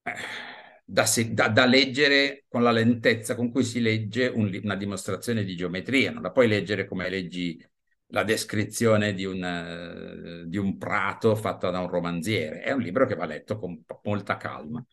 eh, 0.02 0.12
da, 0.84 1.04
da, 1.32 1.48
da, 1.48 1.66
leggere 1.66 2.44
con 2.48 2.62
la 2.62 2.70
lentezza 2.70 3.34
con 3.34 3.50
cui 3.50 3.64
si 3.64 3.80
legge 3.80 4.26
un, 4.28 4.58
una 4.62 4.76
dimostrazione 4.76 5.44
di 5.44 5.56
geometria, 5.56 6.10
non 6.12 6.22
la 6.22 6.30
puoi 6.30 6.48
leggere 6.48 6.86
come 6.86 7.08
leggi 7.10 7.62
la 8.10 8.22
descrizione 8.22 9.14
di 9.14 9.24
un, 9.24 9.42
uh, 10.44 10.48
di 10.48 10.56
un 10.56 10.78
prato 10.78 11.34
fatta 11.34 11.70
da 11.70 11.80
un 11.80 11.88
romanziere, 11.88 12.60
è 12.60 12.70
un 12.72 12.80
libro 12.80 13.06
che 13.06 13.16
va 13.16 13.26
letto 13.26 13.58
con 13.58 13.82
molta 14.04 14.36
calma. 14.36 14.84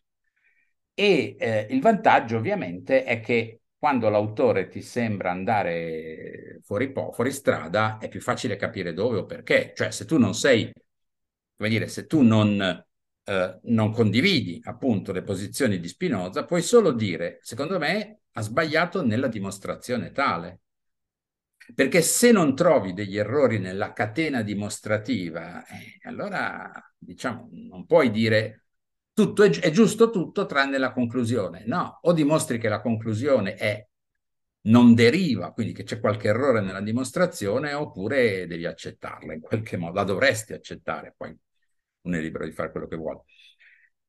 E 0.96 1.36
eh, 1.38 1.66
il 1.70 1.80
vantaggio 1.80 2.36
ovviamente 2.36 3.04
è 3.04 3.20
che 3.20 3.60
quando 3.84 4.08
l'autore 4.08 4.68
ti 4.68 4.80
sembra 4.80 5.30
andare 5.30 6.58
fuori, 6.62 6.90
po- 6.90 7.12
fuori 7.12 7.30
strada 7.30 7.98
è 7.98 8.08
più 8.08 8.18
facile 8.22 8.56
capire 8.56 8.94
dove 8.94 9.18
o 9.18 9.26
perché. 9.26 9.72
Cioè 9.76 9.90
se 9.90 10.06
tu 10.06 10.16
non 10.16 10.34
sei, 10.34 10.72
come 11.54 11.68
dire, 11.68 11.86
se 11.88 12.06
tu 12.06 12.22
non, 12.22 12.62
eh, 13.24 13.58
non 13.64 13.92
condividi 13.92 14.58
appunto 14.64 15.12
le 15.12 15.22
posizioni 15.22 15.78
di 15.80 15.88
Spinoza, 15.88 16.46
puoi 16.46 16.62
solo 16.62 16.92
dire, 16.92 17.40
secondo 17.42 17.78
me, 17.78 18.20
ha 18.32 18.40
sbagliato 18.40 19.04
nella 19.04 19.28
dimostrazione 19.28 20.12
tale. 20.12 20.60
Perché 21.74 22.00
se 22.00 22.32
non 22.32 22.54
trovi 22.54 22.94
degli 22.94 23.18
errori 23.18 23.58
nella 23.58 23.92
catena 23.92 24.40
dimostrativa, 24.42 25.66
eh, 25.66 25.98
allora 26.04 26.70
diciamo 26.96 27.48
non 27.52 27.84
puoi 27.84 28.10
dire 28.10 28.63
tutto 29.14 29.42
è, 29.44 29.50
è, 29.50 29.70
giusto 29.70 30.10
tutto 30.10 30.44
tranne 30.46 30.76
la 30.78 30.92
conclusione. 30.92 31.64
No, 31.66 32.00
o 32.02 32.12
dimostri 32.12 32.58
che 32.58 32.68
la 32.68 32.80
conclusione 32.80 33.54
è 33.54 33.86
non 34.62 34.94
deriva, 34.94 35.52
quindi 35.52 35.72
che 35.72 35.84
c'è 35.84 36.00
qualche 36.00 36.28
errore 36.28 36.60
nella 36.60 36.80
dimostrazione, 36.80 37.72
oppure 37.72 38.46
devi 38.46 38.66
accettarla 38.66 39.34
in 39.34 39.40
qualche 39.40 39.76
modo, 39.76 39.94
la 39.94 40.04
dovresti 40.04 40.52
accettare, 40.52 41.14
poi 41.16 41.36
uno 42.02 42.16
è 42.16 42.20
libero 42.20 42.44
di 42.44 42.52
fare 42.52 42.70
quello 42.70 42.86
che 42.86 42.96
vuole. 42.96 43.22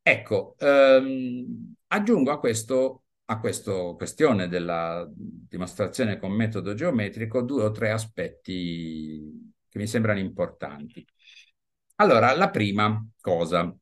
Ecco, 0.02 0.56
ehm, 0.60 1.76
aggiungo 1.88 2.32
a 2.32 2.40
questo 2.40 3.06
a 3.26 3.40
questa 3.40 3.72
questione 3.96 4.48
della 4.48 5.08
dimostrazione 5.12 6.20
con 6.20 6.32
metodo 6.32 6.74
geometrico 6.76 7.42
due 7.42 7.64
o 7.64 7.72
tre 7.72 7.92
aspetti 7.92 9.54
che 9.68 9.80
mi 9.80 9.88
sembrano 9.88 10.20
importanti. 10.20 11.06
Allora, 11.96 12.36
la 12.36 12.50
prima 12.50 13.04
cosa, 13.20 13.74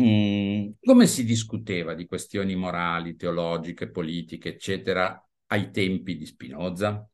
Mm, 0.00 0.70
come 0.82 1.06
si 1.06 1.24
discuteva 1.24 1.94
di 1.94 2.06
questioni 2.06 2.54
morali, 2.56 3.16
teologiche, 3.16 3.90
politiche, 3.90 4.50
eccetera, 4.50 5.22
ai 5.48 5.70
tempi 5.70 6.16
di 6.16 6.24
Spinoza? 6.26 7.06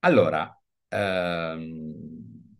Allora, 0.00 0.56
ehm, 0.88 2.54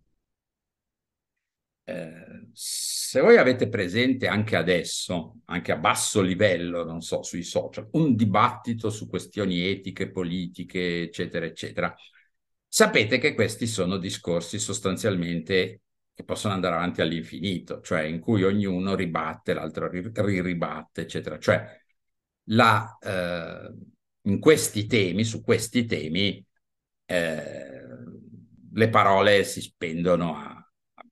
eh, 1.85 2.49
se 2.53 3.21
voi 3.21 3.37
avete 3.37 3.69
presente 3.69 4.27
anche 4.27 4.57
adesso, 4.57 5.37
anche 5.47 5.73
a 5.73 5.77
basso 5.77 6.21
livello, 6.23 6.85
non 6.85 7.01
so, 7.03 7.23
sui 7.23 7.43
social, 7.43 7.89
un 7.93 8.15
dibattito 8.17 8.91
su 8.91 9.07
questioni 9.09 9.61
etiche, 9.61 10.11
politiche, 10.11 11.03
eccetera, 11.03 11.45
eccetera, 11.47 11.95
sapete 12.67 13.19
che 13.19 13.35
questi 13.35 13.67
sono 13.67 13.99
discorsi 13.99 14.59
sostanzialmente 14.59 15.83
che 16.15 16.25
possono 16.25 16.55
andare 16.55 16.75
avanti 16.77 17.01
all'infinito, 17.03 17.81
cioè 17.81 18.03
in 18.03 18.21
cui 18.21 18.45
ognuno 18.45 18.95
ribatte, 18.95 19.53
l'altro 19.55 19.89
ri- 19.89 20.11
ribatte, 20.43 21.03
eccetera. 21.03 21.39
Cioè 21.39 21.67
la, 22.49 22.97
eh, 23.01 23.73
in 24.23 24.39
questi 24.39 24.87
temi, 24.87 25.25
su 25.25 25.43
questi 25.43 25.87
temi, 25.87 26.45
eh, 27.07 27.83
le 28.73 28.89
parole 28.91 29.45
si 29.45 29.61
spendono 29.61 30.37
a, 30.37 30.51
a, 30.95 31.05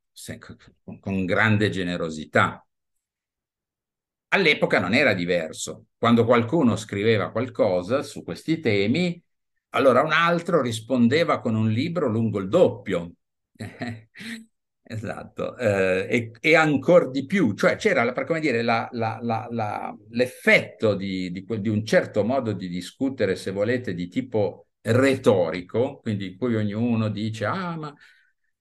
con, 0.85 0.99
con 1.01 1.25
grande 1.25 1.71
generosità. 1.71 2.65
All'epoca 4.29 4.79
non 4.81 4.95
era 4.95 5.13
diverso. 5.15 5.87
Quando 5.99 6.25
qualcuno 6.25 6.77
scriveva 6.77 7.31
qualcosa 7.31 8.03
su 8.03 8.23
questi 8.23 8.61
temi, 8.61 9.23
allora 9.71 10.03
un 10.03 10.13
altro 10.13 10.63
rispondeva 10.63 11.41
con 11.41 11.55
un 11.55 11.69
libro 11.71 12.09
lungo 12.09 12.39
il 12.39 12.49
doppio. 12.49 13.13
esatto, 14.83 15.57
eh, 15.57 16.07
e, 16.11 16.33
e 16.41 16.55
ancora 16.55 17.09
di 17.09 17.25
più, 17.27 17.55
cioè 17.55 17.77
c'era, 17.77 18.11
per 18.13 18.25
come 18.25 18.41
dire, 18.41 18.63
la, 18.63 18.89
la, 18.93 19.19
la, 19.23 19.97
l'effetto 20.11 20.95
di, 20.95 21.31
di, 21.31 21.45
di, 21.61 21.69
un 21.69 21.85
certo 21.85 22.25
modo 22.25 22.53
di 22.53 22.69
discutere, 22.69 23.37
se 23.37 23.51
volete, 23.51 23.95
di 23.95 24.09
tipo 24.09 24.69
retorico, 24.83 26.01
quindi 26.01 26.33
in 26.33 26.37
cui 26.39 26.57
ognuno 26.57 27.09
dice, 27.09 27.45
ah, 27.47 27.77
ma 27.77 27.95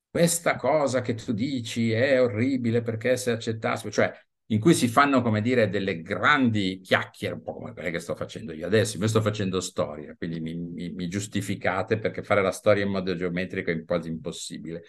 questa 0.09 0.55
cosa 0.57 1.01
che 1.01 1.15
tu 1.15 1.31
dici 1.33 1.91
è 1.91 2.21
orribile 2.21 2.81
perché 2.81 3.15
se 3.17 3.31
accettassi, 3.31 3.89
cioè 3.91 4.11
in 4.51 4.59
cui 4.59 4.73
si 4.73 4.89
fanno, 4.89 5.21
come 5.21 5.41
dire, 5.41 5.69
delle 5.69 6.01
grandi 6.01 6.81
chiacchiere, 6.81 7.35
un 7.35 7.41
po' 7.41 7.53
come 7.53 7.71
quelle 7.71 7.89
che 7.89 7.99
sto 7.99 8.15
facendo 8.15 8.51
io 8.51 8.65
adesso. 8.67 8.97
Io 8.97 9.07
sto 9.07 9.21
facendo 9.21 9.61
storia, 9.61 10.13
quindi 10.17 10.41
mi, 10.41 10.55
mi, 10.55 10.89
mi 10.91 11.07
giustificate 11.07 11.97
perché 11.97 12.21
fare 12.21 12.41
la 12.41 12.51
storia 12.51 12.83
in 12.83 12.89
modo 12.91 13.15
geometrico 13.15 13.71
è 13.71 13.85
quasi 13.85 14.09
impossibile. 14.09 14.83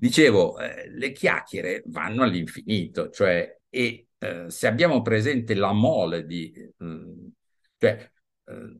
Dicevo, 0.00 0.58
eh, 0.60 0.88
le 0.90 1.10
chiacchiere 1.10 1.82
vanno 1.86 2.22
all'infinito, 2.22 3.10
cioè, 3.10 3.58
e 3.68 4.06
eh, 4.18 4.44
se 4.48 4.66
abbiamo 4.68 5.02
presente 5.02 5.54
la 5.54 5.72
mole 5.72 6.24
di... 6.24 6.52
Eh, 6.52 7.30
cioè, 7.78 8.10
eh, 8.44 8.76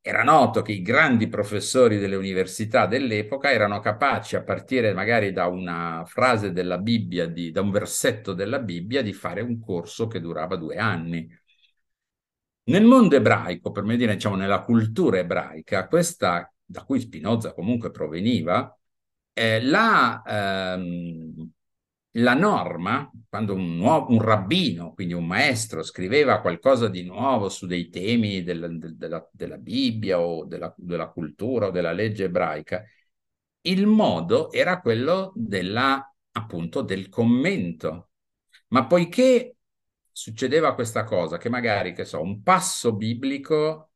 era 0.00 0.22
noto 0.24 0.62
che 0.62 0.72
i 0.72 0.80
grandi 0.82 1.28
professori 1.28 1.98
delle 1.98 2.16
università 2.16 2.86
dell'epoca 2.86 3.52
erano 3.52 3.78
capaci, 3.80 4.36
a 4.36 4.42
partire 4.42 4.94
magari 4.94 5.32
da 5.32 5.46
una 5.46 6.02
frase 6.06 6.50
della 6.52 6.78
Bibbia, 6.78 7.26
di, 7.26 7.50
da 7.50 7.60
un 7.60 7.70
versetto 7.70 8.32
della 8.32 8.58
Bibbia, 8.58 9.02
di 9.02 9.12
fare 9.12 9.42
un 9.42 9.60
corso 9.60 10.06
che 10.06 10.20
durava 10.20 10.56
due 10.56 10.76
anni. 10.76 11.28
Nel 12.64 12.84
mondo 12.84 13.16
ebraico, 13.16 13.70
per 13.70 13.82
me 13.84 13.96
dire, 13.96 14.14
diciamo, 14.14 14.36
nella 14.36 14.62
cultura 14.62 15.18
ebraica, 15.18 15.86
questa, 15.88 16.52
da 16.64 16.84
cui 16.84 17.00
Spinoza 17.00 17.52
comunque 17.52 17.90
proveniva, 17.90 18.77
eh, 19.38 19.60
la, 19.62 20.22
ehm, 20.26 21.50
la 22.12 22.34
norma, 22.34 23.08
quando 23.28 23.54
un, 23.54 23.76
nuovo, 23.76 24.12
un, 24.12 24.20
rabbino, 24.20 24.92
quindi 24.94 25.14
un 25.14 25.26
maestro, 25.26 25.82
scriveva 25.82 26.40
qualcosa 26.40 26.88
di 26.88 27.04
nuovo 27.04 27.48
su 27.48 27.66
dei 27.66 27.88
temi 27.88 28.42
del, 28.42 28.78
del, 28.78 28.96
della, 28.96 29.28
della, 29.32 29.56
Bibbia 29.56 30.18
o 30.20 30.44
della, 30.44 30.74
della, 30.76 31.08
cultura 31.08 31.68
o 31.68 31.70
della 31.70 31.92
legge 31.92 32.24
ebraica, 32.24 32.84
il 33.62 33.86
modo 33.86 34.50
era 34.52 34.80
quello 34.80 35.32
della, 35.36 36.12
appunto 36.32 36.82
del 36.82 37.08
commento. 37.08 38.10
Ma 38.68 38.86
poiché 38.86 39.56
succedeva 40.12 40.74
questa 40.74 41.04
cosa, 41.04 41.38
che 41.38 41.48
magari, 41.48 41.92
che 41.92 42.04
so, 42.04 42.20
un 42.20 42.42
passo 42.42 42.94
biblico 42.94 43.90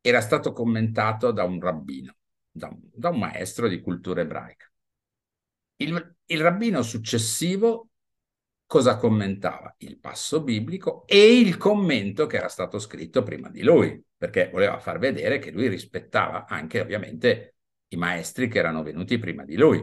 era 0.00 0.20
stato 0.20 0.52
commentato 0.52 1.32
da 1.32 1.44
un 1.44 1.60
rabbino, 1.60 2.16
da 2.50 2.68
un, 2.68 2.80
da 2.94 3.10
un 3.10 3.18
maestro 3.18 3.68
di 3.68 3.80
cultura 3.80 4.22
ebraica. 4.22 4.69
Il, 5.80 6.16
il 6.26 6.40
rabbino 6.40 6.82
successivo 6.82 7.88
cosa 8.66 8.96
commentava? 8.96 9.74
Il 9.78 9.98
passo 9.98 10.42
biblico 10.42 11.06
e 11.06 11.38
il 11.38 11.56
commento 11.56 12.26
che 12.26 12.36
era 12.36 12.48
stato 12.48 12.78
scritto 12.78 13.22
prima 13.22 13.48
di 13.48 13.62
lui, 13.62 14.02
perché 14.16 14.50
voleva 14.52 14.78
far 14.78 14.98
vedere 14.98 15.38
che 15.38 15.50
lui 15.50 15.68
rispettava 15.68 16.46
anche 16.46 16.80
ovviamente 16.80 17.54
i 17.88 17.96
maestri 17.96 18.48
che 18.48 18.58
erano 18.58 18.82
venuti 18.82 19.18
prima 19.18 19.44
di 19.44 19.56
lui. 19.56 19.82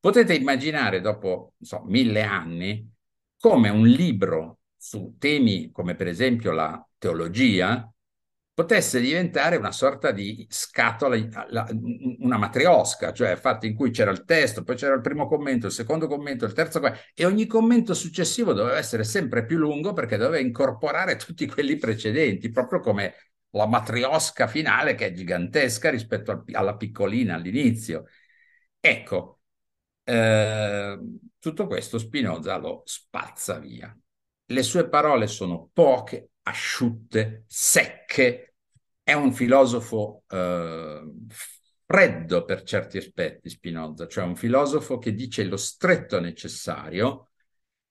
Potete 0.00 0.34
immaginare 0.34 1.00
dopo 1.00 1.52
so, 1.60 1.82
mille 1.84 2.22
anni 2.22 2.90
come 3.38 3.68
un 3.68 3.86
libro 3.86 4.60
su 4.74 5.16
temi 5.18 5.70
come 5.70 5.94
per 5.94 6.06
esempio 6.06 6.52
la 6.52 6.82
teologia 6.96 7.88
potesse 8.56 9.00
diventare 9.02 9.56
una 9.56 9.70
sorta 9.70 10.12
di 10.12 10.46
scatola, 10.48 11.14
una 12.20 12.38
matriosca, 12.38 13.12
cioè 13.12 13.36
fatta 13.36 13.66
in 13.66 13.74
cui 13.74 13.90
c'era 13.90 14.10
il 14.10 14.24
testo, 14.24 14.62
poi 14.62 14.76
c'era 14.76 14.94
il 14.94 15.02
primo 15.02 15.26
commento, 15.26 15.66
il 15.66 15.72
secondo 15.72 16.06
commento, 16.08 16.46
il 16.46 16.54
terzo 16.54 16.80
e 17.14 17.26
ogni 17.26 17.44
commento 17.46 17.92
successivo 17.92 18.54
doveva 18.54 18.78
essere 18.78 19.04
sempre 19.04 19.44
più 19.44 19.58
lungo 19.58 19.92
perché 19.92 20.16
doveva 20.16 20.38
incorporare 20.38 21.16
tutti 21.20 21.46
quelli 21.46 21.76
precedenti, 21.76 22.50
proprio 22.50 22.80
come 22.80 23.14
la 23.50 23.66
matriosca 23.66 24.46
finale 24.46 24.94
che 24.94 25.08
è 25.08 25.12
gigantesca 25.12 25.90
rispetto 25.90 26.42
alla 26.52 26.76
piccolina 26.76 27.34
all'inizio. 27.34 28.04
Ecco, 28.80 29.40
eh, 30.02 30.98
tutto 31.38 31.66
questo 31.66 31.98
Spinoza 31.98 32.56
lo 32.56 32.80
spazza 32.86 33.58
via. 33.58 33.94
Le 34.46 34.62
sue 34.62 34.88
parole 34.88 35.26
sono 35.26 35.68
poche, 35.74 36.30
asciutte, 36.44 37.44
secche. 37.46 38.45
È 39.08 39.12
un 39.12 39.32
filosofo 39.32 40.24
eh, 40.28 41.00
freddo 41.84 42.44
per 42.44 42.64
certi 42.64 42.96
aspetti, 42.96 43.48
Spinoza, 43.48 44.08
cioè 44.08 44.24
un 44.24 44.34
filosofo 44.34 44.98
che 44.98 45.14
dice 45.14 45.44
lo 45.44 45.56
stretto 45.56 46.18
necessario 46.18 47.30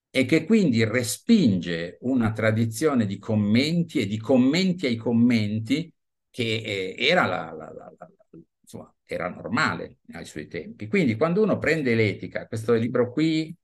e 0.09 0.25
che 0.25 0.43
quindi 0.43 0.83
respinge 0.83 1.99
una 2.01 2.33
tradizione 2.33 3.05
di 3.05 3.17
commenti 3.17 4.01
e 4.01 4.07
di 4.07 4.17
commenti 4.17 4.87
ai 4.87 4.97
commenti 4.97 5.89
che 6.29 6.43
eh, 6.43 6.95
era, 6.97 7.25
la, 7.25 7.53
la, 7.53 7.71
la, 7.73 8.09
insomma, 8.59 8.93
era 9.05 9.29
normale 9.29 9.99
ai 10.11 10.25
suoi 10.25 10.47
tempi. 10.47 10.89
Quindi 10.89 11.15
quando 11.15 11.41
uno 11.41 11.57
prende 11.57 11.95
l'etica, 11.95 12.45
questo 12.45 12.73
libro 12.73 13.09
qui 13.13 13.55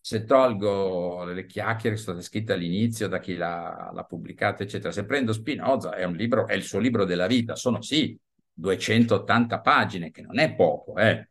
se 0.00 0.24
tolgo 0.24 1.24
le 1.24 1.46
chiacchiere 1.46 1.96
che 1.96 2.00
sono 2.00 2.20
state 2.20 2.22
scritte 2.22 2.52
all'inizio 2.54 3.08
da 3.08 3.18
chi 3.20 3.36
l'ha, 3.36 3.90
l'ha 3.92 4.04
pubblicata, 4.04 4.62
eccetera, 4.62 4.92
se 4.92 5.04
prendo 5.04 5.32
Spinoza 5.32 5.94
è 5.94 6.08
libro, 6.10 6.46
è 6.46 6.54
il 6.54 6.62
suo 6.62 6.78
libro 6.78 7.04
della 7.04 7.26
vita, 7.26 7.54
sono 7.56 7.82
sì 7.82 8.18
280 8.52 9.60
pagine, 9.60 10.10
che 10.10 10.22
non 10.22 10.38
è 10.38 10.54
poco, 10.54 10.96
eh, 10.96 11.28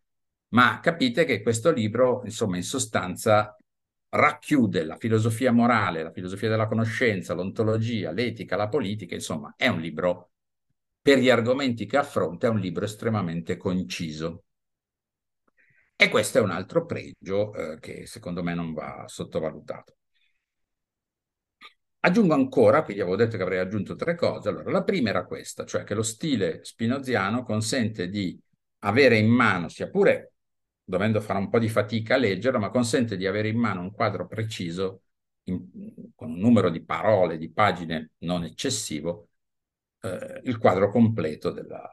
ma 0.49 0.79
capite 0.79 1.25
che 1.25 1.41
questo 1.41 1.71
libro, 1.71 2.21
insomma, 2.23 2.57
in 2.57 2.63
sostanza 2.63 3.55
racchiude 4.09 4.83
la 4.83 4.95
filosofia 4.97 5.51
morale, 5.51 6.01
la 6.03 6.11
filosofia 6.11 6.49
della 6.49 6.67
conoscenza, 6.67 7.33
l'ontologia, 7.33 8.11
l'etica, 8.11 8.55
la 8.55 8.67
politica, 8.67 9.13
insomma, 9.13 9.53
è 9.55 9.67
un 9.67 9.79
libro, 9.79 10.31
per 11.01 11.19
gli 11.19 11.29
argomenti 11.29 11.85
che 11.85 11.97
affronta, 11.97 12.47
è 12.47 12.49
un 12.49 12.59
libro 12.59 12.85
estremamente 12.85 13.57
conciso. 13.57 14.45
E 16.01 16.07
questo 16.07 16.37
è 16.37 16.41
un 16.41 16.51
altro 16.51 16.85
pregio 16.85 17.53
eh, 17.53 17.77
che 17.79 18.05
secondo 18.05 18.41
me 18.41 18.53
non 18.53 18.71
va 18.71 19.03
sottovalutato. 19.05 19.97
Aggiungo 21.99 22.33
ancora, 22.33 22.83
quindi 22.83 23.01
avevo 23.01 23.17
detto 23.17 23.35
che 23.35 23.43
avrei 23.43 23.59
aggiunto 23.59 23.95
tre 23.95 24.15
cose. 24.15 24.47
Allora, 24.47 24.71
la 24.71 24.85
prima 24.85 25.09
era 25.09 25.25
questa, 25.25 25.65
cioè 25.65 25.83
che 25.83 25.95
lo 25.95 26.01
stile 26.01 26.63
spinoziano 26.63 27.43
consente 27.43 28.07
di 28.07 28.39
avere 28.83 29.17
in 29.17 29.27
mano, 29.27 29.67
sia 29.67 29.89
pure 29.89 30.35
dovendo 30.81 31.19
fare 31.19 31.39
un 31.39 31.49
po' 31.49 31.59
di 31.59 31.67
fatica 31.67 32.15
a 32.15 32.17
leggerlo, 32.17 32.59
ma 32.59 32.69
consente 32.69 33.17
di 33.17 33.27
avere 33.27 33.49
in 33.49 33.57
mano 33.57 33.81
un 33.81 33.91
quadro 33.91 34.25
preciso, 34.25 35.01
in, 35.43 35.67
con 36.15 36.31
un 36.31 36.37
numero 36.39 36.69
di 36.69 36.81
parole, 36.81 37.37
di 37.37 37.51
pagine 37.51 38.11
non 38.19 38.45
eccessivo, 38.45 39.31
eh, 39.99 40.39
il 40.45 40.57
quadro 40.59 40.89
completo 40.91 41.51
della, 41.51 41.91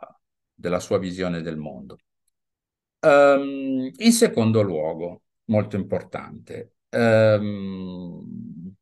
della 0.55 0.79
sua 0.79 0.99
visione 0.99 1.43
del 1.43 1.57
mondo. 1.57 1.99
Um, 3.07 3.89
in 3.99 4.11
secondo 4.13 4.63
luogo, 4.63 5.23
molto 5.45 5.77
importante, 5.77 6.75
um, 6.89 8.75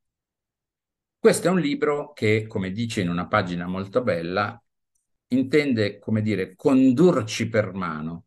questo 1.19 1.49
è 1.49 1.51
un 1.51 1.61
libro 1.61 2.13
che, 2.15 2.47
come 2.47 2.71
dice 2.73 3.03
in 3.03 3.11
una 3.11 3.27
pagina 3.27 3.67
molto 3.67 4.03
bella, 4.03 4.59
intende, 5.29 5.99
come 5.99 6.23
dire, 6.23 6.55
condurci 6.55 7.51
per 7.51 7.75
mano 7.75 8.25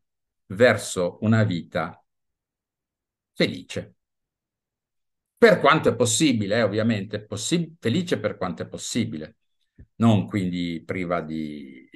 verso 0.48 1.18
una 1.22 1.44
vita 1.44 2.00
felice. 3.34 3.96
Per 5.36 5.60
quanto 5.60 5.90
è 5.90 5.96
possibile, 5.96 6.58
eh, 6.58 6.62
ovviamente, 6.62 7.26
possi 7.26 7.76
felice 7.80 8.20
per 8.20 8.38
quanto 8.38 8.62
è 8.62 8.68
possibile, 8.68 9.38
non 9.96 10.28
quindi 10.28 10.84
priva 10.86 11.22
di 11.22 11.90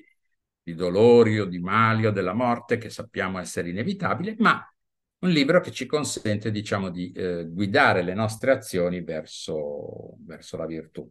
di 0.64 0.76
dolori 0.76 1.40
o 1.40 1.46
di 1.46 1.60
mali 1.60 2.06
o 2.06 2.12
della 2.12 2.34
morte 2.34 2.78
che 2.78 2.90
sappiamo 2.90 3.40
essere 3.40 3.70
inevitabile, 3.70 4.36
ma 4.40 4.64
un 5.20 5.30
libro 5.30 5.60
che 5.62 5.72
ci 5.72 5.86
consente, 5.86 6.52
diciamo, 6.52 6.90
di 6.90 7.12
eh, 7.12 7.48
guidare 7.48 8.02
le 8.02 8.14
nostre 8.14 8.52
azioni 8.52 9.02
verso, 9.02 10.16
verso 10.26 10.58
la 10.58 10.66
virtù 10.66 11.10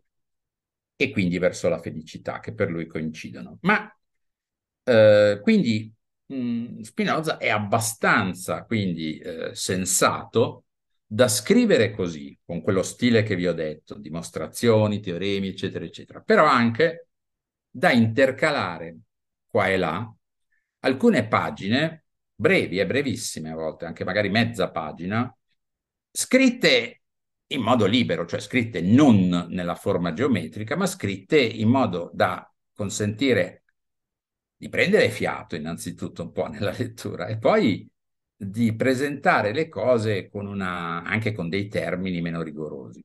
e 0.97 1.11
quindi 1.11 1.39
verso 1.39 1.69
la 1.69 1.79
felicità, 1.79 2.41
che 2.41 2.53
per 2.53 2.71
lui 2.71 2.87
coincidono. 2.87 3.59
Ma 3.63 3.91
eh, 4.85 5.39
quindi 5.43 5.93
mh, 6.27 6.81
Spinoza 6.81 7.39
è 7.39 7.49
abbastanza 7.49 8.65
quindi 8.65 9.19
eh, 9.19 9.55
sensato 9.55 10.65
da 11.07 11.27
scrivere 11.27 11.91
così, 11.93 12.39
con 12.45 12.63
quello 12.63 12.83
stile 12.83 13.23
che 13.23 13.35
vi 13.35 13.47
ho 13.49 13.53
detto, 13.53 13.95
dimostrazioni, 13.97 15.01
teoremi, 15.01 15.49
eccetera, 15.49 15.85
eccetera, 15.85 16.21
però 16.21 16.45
anche 16.47 17.09
da 17.69 17.91
intercalare 17.91 18.99
qua 19.51 19.69
e 19.69 19.77
là 19.77 20.15
alcune 20.81 21.27
pagine 21.27 22.05
brevi 22.35 22.79
e 22.79 22.87
brevissime 22.87 23.51
a 23.51 23.55
volte, 23.55 23.85
anche 23.85 24.05
magari 24.05 24.31
mezza 24.31 24.71
pagina, 24.71 25.35
scritte 26.11 27.03
in 27.49 27.61
modo 27.61 27.85
libero, 27.85 28.27
cioè 28.27 28.41
scritte 28.41 28.81
non 28.81 29.47
nella 29.51 29.75
forma 29.75 30.13
geometrica, 30.13 30.77
ma 30.77 30.87
scritte 30.87 31.39
in 31.39 31.69
modo 31.69 32.11
da 32.15 32.51
consentire 32.73 33.65
di 34.57 34.69
prendere 34.69 35.11
fiato 35.11 35.57
innanzitutto 35.57 36.23
un 36.23 36.33
po' 36.33 36.47
nella 36.47 36.75
lettura 36.77 37.27
e 37.27 37.39
poi 37.39 37.91
di 38.37 38.75
presentare 38.75 39.53
le 39.53 39.69
cose 39.69 40.29
con 40.29 40.47
una, 40.47 41.03
anche 41.03 41.33
con 41.33 41.49
dei 41.49 41.69
termini 41.69 42.23
meno 42.23 42.43
rigorosi. 42.43 43.05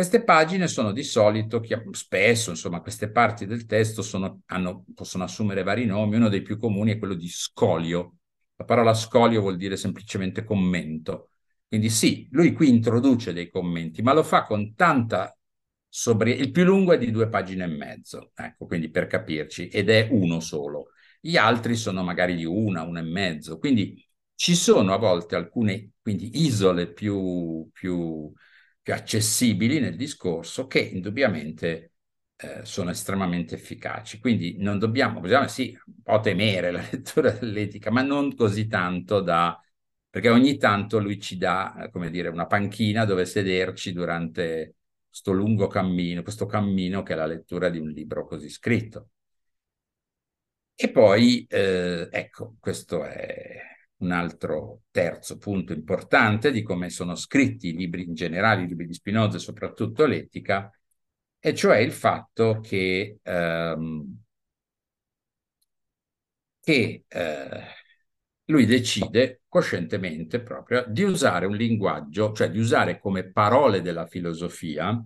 Queste 0.00 0.24
pagine 0.24 0.66
sono 0.66 0.92
di 0.92 1.02
solito, 1.02 1.62
spesso, 1.90 2.48
insomma, 2.48 2.80
queste 2.80 3.10
parti 3.10 3.44
del 3.44 3.66
testo 3.66 4.00
sono, 4.00 4.40
hanno, 4.46 4.86
possono 4.94 5.24
assumere 5.24 5.62
vari 5.62 5.84
nomi, 5.84 6.16
uno 6.16 6.30
dei 6.30 6.40
più 6.40 6.56
comuni 6.56 6.92
è 6.92 6.98
quello 6.98 7.12
di 7.12 7.28
scolio. 7.28 8.14
La 8.56 8.64
parola 8.64 8.94
scolio 8.94 9.42
vuol 9.42 9.58
dire 9.58 9.76
semplicemente 9.76 10.42
commento. 10.42 11.32
Quindi 11.68 11.90
sì, 11.90 12.26
lui 12.30 12.54
qui 12.54 12.70
introduce 12.70 13.34
dei 13.34 13.50
commenti, 13.50 14.00
ma 14.00 14.14
lo 14.14 14.22
fa 14.22 14.44
con 14.44 14.74
tanta 14.74 15.36
sobrietà. 15.86 16.44
Il 16.44 16.50
più 16.50 16.64
lungo 16.64 16.94
è 16.94 16.98
di 16.98 17.10
due 17.10 17.28
pagine 17.28 17.64
e 17.64 17.66
mezzo, 17.66 18.30
ecco, 18.34 18.64
quindi 18.64 18.88
per 18.88 19.06
capirci, 19.06 19.68
ed 19.68 19.90
è 19.90 20.08
uno 20.10 20.40
solo. 20.40 20.92
Gli 21.20 21.36
altri 21.36 21.76
sono 21.76 22.02
magari 22.02 22.36
di 22.36 22.46
una, 22.46 22.84
una 22.84 23.00
e 23.00 23.02
mezzo. 23.02 23.58
Quindi 23.58 24.02
ci 24.34 24.54
sono 24.54 24.94
a 24.94 24.96
volte 24.96 25.36
alcune 25.36 25.90
quindi 26.00 26.42
isole 26.42 26.90
più, 26.90 27.68
più 27.70 28.32
più 28.82 28.92
accessibili 28.94 29.78
nel 29.80 29.96
discorso 29.96 30.66
che 30.66 30.80
indubbiamente 30.80 31.92
eh, 32.36 32.64
sono 32.64 32.90
estremamente 32.90 33.54
efficaci. 33.54 34.18
Quindi 34.18 34.56
non 34.58 34.78
dobbiamo, 34.78 35.20
possiamo 35.20 35.46
sì, 35.48 35.76
un 35.86 36.02
po' 36.02 36.20
temere 36.20 36.70
la 36.70 36.82
lettura 36.90 37.30
dell'etica, 37.30 37.90
ma 37.90 38.02
non 38.02 38.34
così 38.34 38.66
tanto 38.66 39.20
da... 39.20 39.58
perché 40.08 40.28
ogni 40.30 40.56
tanto 40.56 40.98
lui 40.98 41.20
ci 41.20 41.36
dà, 41.36 41.88
come 41.92 42.10
dire, 42.10 42.28
una 42.28 42.46
panchina 42.46 43.04
dove 43.04 43.24
sederci 43.26 43.92
durante 43.92 44.76
questo 45.08 45.32
lungo 45.32 45.66
cammino, 45.66 46.22
questo 46.22 46.46
cammino 46.46 47.02
che 47.02 47.12
è 47.14 47.16
la 47.16 47.26
lettura 47.26 47.68
di 47.68 47.78
un 47.78 47.88
libro 47.90 48.26
così 48.26 48.48
scritto. 48.48 49.10
E 50.74 50.90
poi, 50.90 51.44
eh, 51.48 52.08
ecco, 52.10 52.56
questo 52.58 53.04
è 53.04 53.69
un 54.00 54.12
altro 54.12 54.82
terzo 54.90 55.38
punto 55.38 55.72
importante 55.72 56.50
di 56.50 56.62
come 56.62 56.90
sono 56.90 57.14
scritti 57.14 57.68
i 57.68 57.76
libri 57.76 58.04
in 58.04 58.14
generale, 58.14 58.62
i 58.62 58.66
libri 58.66 58.86
di 58.86 58.94
Spinoza 58.94 59.36
e 59.36 59.40
soprattutto 59.40 60.06
l'etica, 60.06 60.70
e 61.38 61.54
cioè 61.54 61.78
il 61.78 61.92
fatto 61.92 62.60
che, 62.60 63.18
ehm, 63.22 64.18
che 66.60 67.04
eh, 67.08 67.62
lui 68.46 68.66
decide 68.66 69.42
coscientemente 69.48 70.40
proprio 70.42 70.84
di 70.88 71.02
usare 71.02 71.46
un 71.46 71.56
linguaggio, 71.56 72.32
cioè 72.32 72.50
di 72.50 72.58
usare 72.58 72.98
come 72.98 73.30
parole 73.30 73.80
della 73.82 74.06
filosofia 74.06 75.02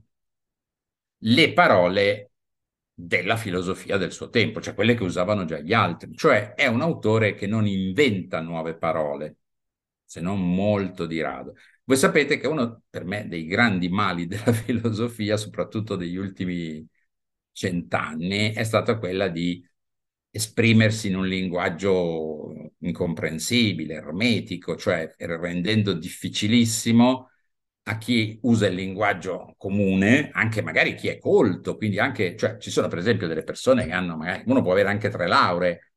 le 1.27 1.53
parole 1.53 2.31
della 2.95 3.37
filosofia 3.37 3.97
del 3.97 4.13
suo 4.13 4.29
tempo, 4.31 4.61
cioè 4.61 4.75
quelle 4.75 4.95
che 4.95 5.03
usavano 5.03 5.45
già 5.45 5.59
gli 5.59 5.73
altri. 5.73 6.15
Cioè 6.15 6.55
è 6.55 6.67
un 6.67 6.81
autore 6.81 7.35
che 7.35 7.47
non 7.47 7.67
inventa 7.67 8.41
nuove 8.41 8.77
parole, 8.77 9.39
se 10.05 10.21
non 10.21 10.41
molto 10.55 11.07
di 11.07 11.21
rado. 11.21 11.55
Voi 11.85 11.97
sapete 11.97 12.39
che 12.39 12.47
uno, 12.47 12.83
per 12.89 13.05
me, 13.05 13.27
dei 13.29 13.47
grandi 13.47 13.89
mali 13.89 14.27
della 14.29 14.53
filosofia, 14.53 15.37
soprattutto 15.37 15.97
degli 15.97 16.17
ultimi 16.17 16.87
cent'anni, 17.53 18.53
è 18.53 18.63
stata 18.65 18.99
quella 18.99 19.29
di 19.29 19.67
esprimersi 20.31 21.09
in 21.09 21.17
un 21.17 21.27
linguaggio 21.27 22.73
incomprensibile, 22.79 23.95
ermetico, 23.95 24.77
cioè 24.77 25.15
rendendo 25.19 25.93
difficilissimo 25.93 27.31
a 27.87 27.99
chi 27.99 28.39
usa 28.43 28.67
il 28.67 28.75
linguaggio 28.75 29.55
comune, 29.59 30.31
anche 30.33 30.63
magari 30.63 30.95
chi 30.95 31.09
è 31.09 31.19
colto, 31.19 31.77
quindi 31.77 31.99
anche, 31.99 32.37
cioè 32.37 32.57
ci 32.59 32.71
sono 32.71 32.89
per 32.89 32.99
esempio 32.99 33.27
delle 33.27 33.43
persone 33.45 33.85
che 33.87 33.93
hanno, 33.93 34.17
magari 34.17 34.43
uno 34.47 34.63
può 34.63 34.73
avere 34.73 34.89
anche 34.89 35.11
tre 35.11 35.27
lauree, 35.27 35.93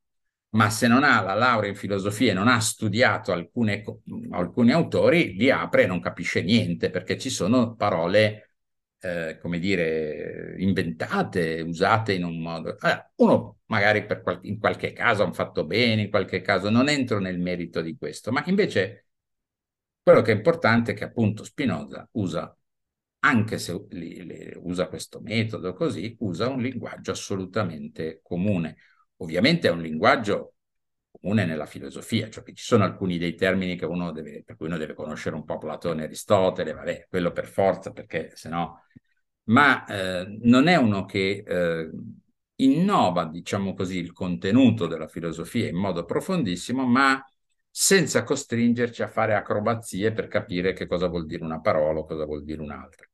ma 0.50 0.70
se 0.70 0.86
non 0.86 1.02
ha 1.04 1.20
la 1.22 1.34
laurea 1.34 1.68
in 1.70 1.76
filosofia 1.76 2.30
e 2.32 2.34
non 2.34 2.48
ha 2.48 2.60
studiato 2.60 3.32
alcune, 3.32 3.84
alcuni 4.30 4.72
autori, 4.72 5.34
li 5.34 5.50
apre 5.50 5.82
e 5.84 5.86
non 5.86 6.00
capisce 6.00 6.42
niente, 6.42 6.90
perché 6.90 7.18
ci 7.18 7.30
sono 7.30 7.74
parole, 7.74 8.54
eh, 9.00 9.38
come 9.40 9.58
dire, 9.58 10.54
inventate, 10.58 11.60
usate 11.60 12.14
in 12.14 12.24
un 12.24 12.40
modo... 12.40 12.76
Allora, 12.80 13.12
uno 13.16 13.58
magari 13.66 14.06
qual- 14.06 14.40
in 14.42 14.58
qualche 14.58 14.92
caso 14.92 15.22
ha 15.22 15.32
fatto 15.32 15.64
bene, 15.66 16.02
in 16.02 16.10
qualche 16.10 16.40
caso 16.40 16.70
non 16.70 16.88
entro 16.88 17.18
nel 17.20 17.38
merito 17.38 17.80
di 17.82 17.96
questo, 17.96 18.32
ma 18.32 18.42
invece 18.46 19.07
quello 20.08 20.22
che 20.22 20.32
è 20.32 20.36
importante 20.36 20.92
è 20.92 20.94
che 20.94 21.04
appunto 21.04 21.44
Spinoza 21.44 22.08
usa, 22.12 22.56
anche 23.20 23.58
se 23.58 23.84
li, 23.90 24.24
li, 24.24 24.52
usa 24.56 24.88
questo 24.88 25.20
metodo 25.20 25.74
così, 25.74 26.16
usa 26.20 26.48
un 26.48 26.62
linguaggio 26.62 27.10
assolutamente 27.10 28.20
comune. 28.22 28.78
Ovviamente 29.16 29.68
è 29.68 29.70
un 29.70 29.82
linguaggio 29.82 30.54
comune 31.10 31.44
nella 31.44 31.66
filosofia, 31.66 32.30
cioè 32.30 32.42
che 32.42 32.54
ci 32.54 32.64
sono 32.64 32.84
alcuni 32.84 33.18
dei 33.18 33.34
termini 33.34 33.76
deve, 33.76 34.44
per 34.44 34.56
cui 34.56 34.68
uno 34.68 34.78
deve 34.78 34.94
conoscere 34.94 35.36
un 35.36 35.44
po' 35.44 35.58
Platone 35.58 36.04
Aristotele, 36.04 36.72
vabbè, 36.72 37.06
quello 37.10 37.30
per 37.30 37.46
forza, 37.46 37.92
perché 37.92 38.32
se 38.34 38.48
no... 38.48 38.84
Ma 39.48 39.84
eh, 39.86 40.38
non 40.40 40.68
è 40.68 40.76
uno 40.76 41.04
che 41.04 41.42
eh, 41.46 41.90
innova, 42.56 43.26
diciamo 43.26 43.74
così, 43.74 43.98
il 43.98 44.12
contenuto 44.12 44.86
della 44.86 45.08
filosofia 45.08 45.68
in 45.68 45.76
modo 45.76 46.06
profondissimo, 46.06 46.86
ma 46.86 47.22
senza 47.80 48.24
costringerci 48.24 49.04
a 49.04 49.08
fare 49.08 49.34
acrobazie 49.34 50.10
per 50.10 50.26
capire 50.26 50.72
che 50.72 50.88
cosa 50.88 51.06
vuol 51.06 51.26
dire 51.26 51.44
una 51.44 51.60
parola 51.60 52.00
o 52.00 52.06
cosa 52.06 52.24
vuol 52.24 52.42
dire 52.42 52.60
un'altra. 52.60 53.06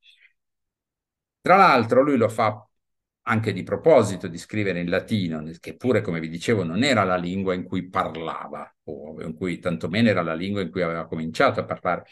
Tra 1.39 1.55
l'altro 1.55 2.01
lui 2.01 2.17
lo 2.17 2.27
fa 2.29 2.67
anche 3.27 3.53
di 3.53 3.61
proposito 3.61 4.27
di 4.27 4.39
scrivere 4.39 4.79
in 4.79 4.89
latino, 4.89 5.43
che 5.59 5.75
pure, 5.75 6.01
come 6.01 6.19
vi 6.19 6.29
dicevo, 6.29 6.63
non 6.63 6.81
era 6.83 7.03
la 7.03 7.15
lingua 7.15 7.53
in 7.53 7.63
cui 7.63 7.87
parlava, 7.89 8.75
o 8.85 9.21
in 9.21 9.35
cui 9.35 9.59
tantomeno 9.59 10.09
era 10.09 10.23
la 10.23 10.33
lingua 10.33 10.61
in 10.61 10.71
cui 10.71 10.81
aveva 10.81 11.05
cominciato 11.05 11.59
a 11.59 11.65
parlare. 11.65 12.05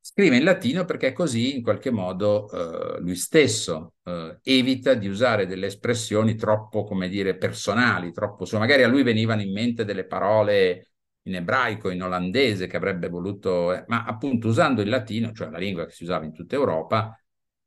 Scrive 0.00 0.36
in 0.36 0.42
latino 0.42 0.84
perché 0.84 1.12
così 1.12 1.54
in 1.54 1.62
qualche 1.62 1.90
modo 1.92 2.50
eh, 2.96 3.00
lui 3.02 3.14
stesso 3.14 3.94
eh, 4.02 4.38
evita 4.42 4.94
di 4.94 5.06
usare 5.06 5.46
delle 5.46 5.66
espressioni 5.66 6.34
troppo, 6.34 6.82
come 6.82 7.08
dire, 7.08 7.36
personali, 7.36 8.10
troppo, 8.12 8.44
so, 8.46 8.58
magari 8.58 8.82
a 8.82 8.88
lui 8.88 9.04
venivano 9.04 9.42
in 9.42 9.52
mente 9.52 9.84
delle 9.84 10.06
parole 10.06 10.88
in 11.24 11.34
ebraico, 11.36 11.90
in 11.90 12.02
olandese, 12.02 12.66
che 12.66 12.76
avrebbe 12.76 13.08
voluto, 13.08 13.72
eh, 13.74 13.84
ma 13.88 14.04
appunto 14.04 14.48
usando 14.48 14.82
il 14.82 14.88
latino, 14.88 15.32
cioè 15.32 15.50
la 15.50 15.58
lingua 15.58 15.86
che 15.86 15.92
si 15.92 16.04
usava 16.04 16.24
in 16.24 16.32
tutta 16.32 16.54
Europa, 16.54 17.18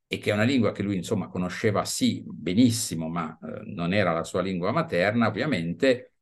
e 0.08 0.18
che 0.20 0.32
è 0.32 0.34
una 0.34 0.44
lingua 0.44 0.72
che 0.72 0.84
lui 0.84 0.96
insomma 0.96 1.28
conosceva 1.28 1.84
sì 1.86 2.24
benissimo, 2.26 3.10
ma 3.10 3.38
eh, 3.42 3.62
non 3.74 3.94
era 3.94 4.14
la 4.14 4.24
sua 4.24 4.42
lingua 4.42 4.72
materna, 4.72 5.28
ovviamente, 5.28 6.14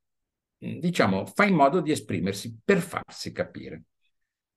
diciamo, 0.57 1.25
fa 1.25 1.45
in 1.45 1.55
modo 1.55 1.81
di 1.81 1.91
esprimersi 1.91 2.57
per 2.63 2.79
farsi 2.79 3.31
capire. 3.31 3.83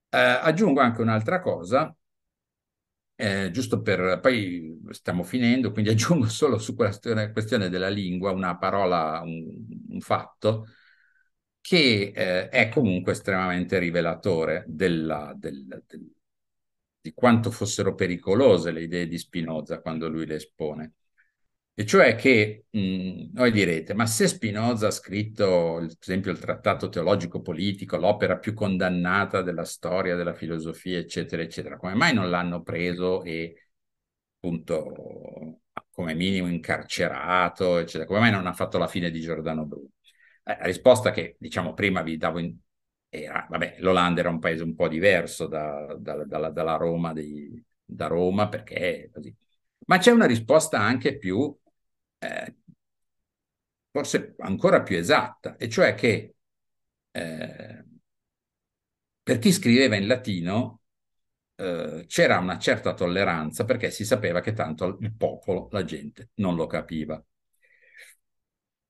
Eh, 0.09 0.17
aggiungo 0.17 0.81
anche 0.81 1.01
un'altra 1.01 1.39
cosa, 1.41 1.93
eh, 3.15 3.49
giusto 3.51 3.81
per, 3.81 4.19
poi 4.21 4.79
stiamo 4.91 5.23
finendo, 5.23 5.71
quindi 5.71 5.91
aggiungo 5.91 6.27
solo 6.27 6.57
su 6.57 6.75
questa 6.75 7.31
questione 7.31 7.69
della 7.69 7.89
lingua 7.89 8.31
una 8.31 8.57
parola, 8.57 9.21
un, 9.23 9.45
un 9.89 9.99
fatto, 9.99 10.67
che 11.61 12.11
eh, 12.15 12.49
è 12.49 12.69
comunque 12.69 13.11
estremamente 13.13 13.79
rivelatore 13.79 14.65
della, 14.67 15.33
del, 15.35 15.83
del, 15.87 16.11
di 17.01 17.13
quanto 17.13 17.51
fossero 17.51 17.95
pericolose 17.95 18.71
le 18.71 18.83
idee 18.83 19.07
di 19.07 19.17
Spinoza 19.17 19.81
quando 19.81 20.09
lui 20.09 20.25
le 20.25 20.35
espone. 20.35 20.93
E 21.73 21.85
cioè 21.85 22.15
che, 22.15 22.65
mh, 22.69 23.31
voi 23.33 23.51
direte, 23.51 23.93
ma 23.93 24.05
se 24.05 24.27
Spinoza 24.27 24.87
ha 24.87 24.91
scritto, 24.91 25.75
per 25.77 25.95
esempio, 26.01 26.31
il 26.31 26.39
trattato 26.39 26.89
teologico 26.89 27.41
politico, 27.41 27.95
l'opera 27.97 28.37
più 28.37 28.53
condannata 28.53 29.41
della 29.41 29.63
storia, 29.63 30.15
della 30.15 30.33
filosofia, 30.33 30.97
eccetera, 30.99 31.41
eccetera, 31.41 31.77
come 31.77 31.93
mai 31.93 32.13
non 32.13 32.29
l'hanno 32.29 32.61
preso 32.63 33.23
e 33.23 33.55
appunto 34.37 35.61
come 35.91 36.13
minimo 36.15 36.47
incarcerato, 36.47 37.77
eccetera? 37.77 38.05
Come 38.05 38.19
mai 38.19 38.31
non 38.31 38.47
ha 38.47 38.53
fatto 38.53 38.77
la 38.77 38.87
fine 38.87 39.09
di 39.11 39.21
Giordano 39.21 39.65
Bruno? 39.65 39.89
Eh, 40.49 40.57
la 40.57 40.65
risposta 40.65 41.11
che, 41.11 41.35
diciamo, 41.39 41.73
prima 41.73 42.01
vi 42.01 42.17
davo 42.17 42.39
in, 42.39 42.55
era, 43.09 43.45
vabbè, 43.49 43.77
l'Olanda 43.79 44.19
era 44.21 44.29
un 44.29 44.39
paese 44.39 44.63
un 44.63 44.75
po' 44.75 44.87
diverso 44.87 45.47
da, 45.47 45.95
da, 45.99 46.23
da, 46.25 46.49
dalla 46.49 46.75
Roma, 46.75 47.13
di, 47.13 47.61
da 47.83 48.07
Roma, 48.07 48.47
perché 48.49 49.09
così. 49.13 49.35
Ma 49.87 49.97
c'è 49.97 50.11
una 50.11 50.25
risposta 50.25 50.79
anche 50.79 51.17
più, 51.17 51.55
eh, 52.19 52.55
forse 53.91 54.35
ancora 54.39 54.81
più 54.83 54.97
esatta, 54.97 55.55
e 55.57 55.69
cioè 55.69 55.93
che 55.95 56.35
eh, 57.11 57.85
per 59.23 59.39
chi 59.39 59.51
scriveva 59.51 59.95
in 59.95 60.07
latino 60.07 60.81
eh, 61.55 62.05
c'era 62.07 62.39
una 62.39 62.57
certa 62.59 62.93
tolleranza 62.93 63.65
perché 63.65 63.91
si 63.91 64.05
sapeva 64.05 64.41
che 64.41 64.53
tanto 64.53 64.97
il 65.01 65.13
popolo, 65.15 65.67
la 65.71 65.83
gente, 65.83 66.31
non 66.35 66.55
lo 66.55 66.67
capiva. 66.67 67.23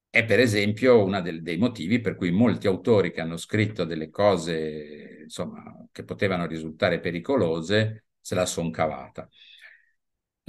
È 0.09 0.25
per 0.25 0.39
esempio 0.39 1.03
uno 1.03 1.21
dei 1.21 1.57
motivi 1.57 1.99
per 2.01 2.15
cui 2.15 2.31
molti 2.31 2.67
autori 2.67 3.11
che 3.11 3.21
hanno 3.21 3.37
scritto 3.37 3.85
delle 3.85 4.09
cose 4.09 5.19
insomma, 5.23 5.87
che 5.91 6.03
potevano 6.03 6.47
risultare 6.47 6.99
pericolose 6.99 8.05
se 8.19 8.35
la 8.35 8.45
sono 8.45 8.69
cavata. 8.71 9.29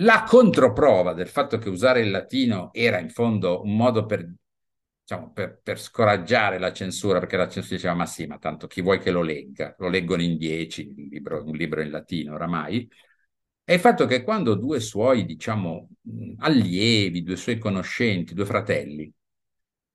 La 0.02 0.24
controprova 0.26 1.12
del 1.12 1.28
fatto 1.28 1.58
che 1.58 1.68
usare 1.68 2.00
il 2.00 2.10
latino 2.10 2.72
era 2.72 2.98
in 2.98 3.10
fondo 3.10 3.60
un 3.62 3.76
modo 3.76 4.06
per, 4.06 4.26
diciamo, 5.02 5.30
per, 5.32 5.60
per 5.62 5.78
scoraggiare 5.78 6.58
la 6.58 6.72
censura, 6.72 7.18
perché 7.18 7.36
la 7.36 7.48
censura 7.48 7.76
diceva 7.76 7.94
ma 7.94 8.06
sì, 8.06 8.26
ma 8.26 8.38
tanto 8.38 8.66
chi 8.66 8.80
vuoi 8.80 8.98
che 8.98 9.10
lo 9.10 9.20
legga? 9.20 9.74
Lo 9.78 9.88
leggono 9.88 10.22
in 10.22 10.38
dieci, 10.38 10.90
un 10.96 11.04
libro, 11.10 11.44
un 11.44 11.54
libro 11.54 11.82
in 11.82 11.90
latino 11.90 12.34
oramai, 12.34 12.88
è 13.62 13.74
il 13.74 13.80
fatto 13.80 14.06
che 14.06 14.22
quando 14.22 14.54
due 14.54 14.80
suoi, 14.80 15.24
diciamo, 15.26 15.90
allievi, 16.38 17.22
due 17.22 17.36
suoi 17.36 17.58
conoscenti, 17.58 18.34
due 18.34 18.46
fratelli, 18.46 19.12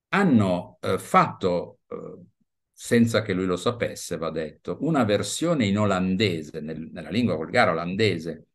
hanno 0.09 0.77
eh, 0.81 0.97
fatto, 0.97 1.79
eh, 1.87 2.23
senza 2.71 3.21
che 3.21 3.33
lui 3.33 3.45
lo 3.45 3.57
sapesse, 3.57 4.17
va 4.17 4.29
detto, 4.29 4.77
una 4.81 5.03
versione 5.03 5.65
in 5.65 5.77
olandese, 5.77 6.59
nel, 6.61 6.89
nella 6.91 7.09
lingua 7.09 7.35
volgare 7.35 7.71
olandese, 7.71 8.47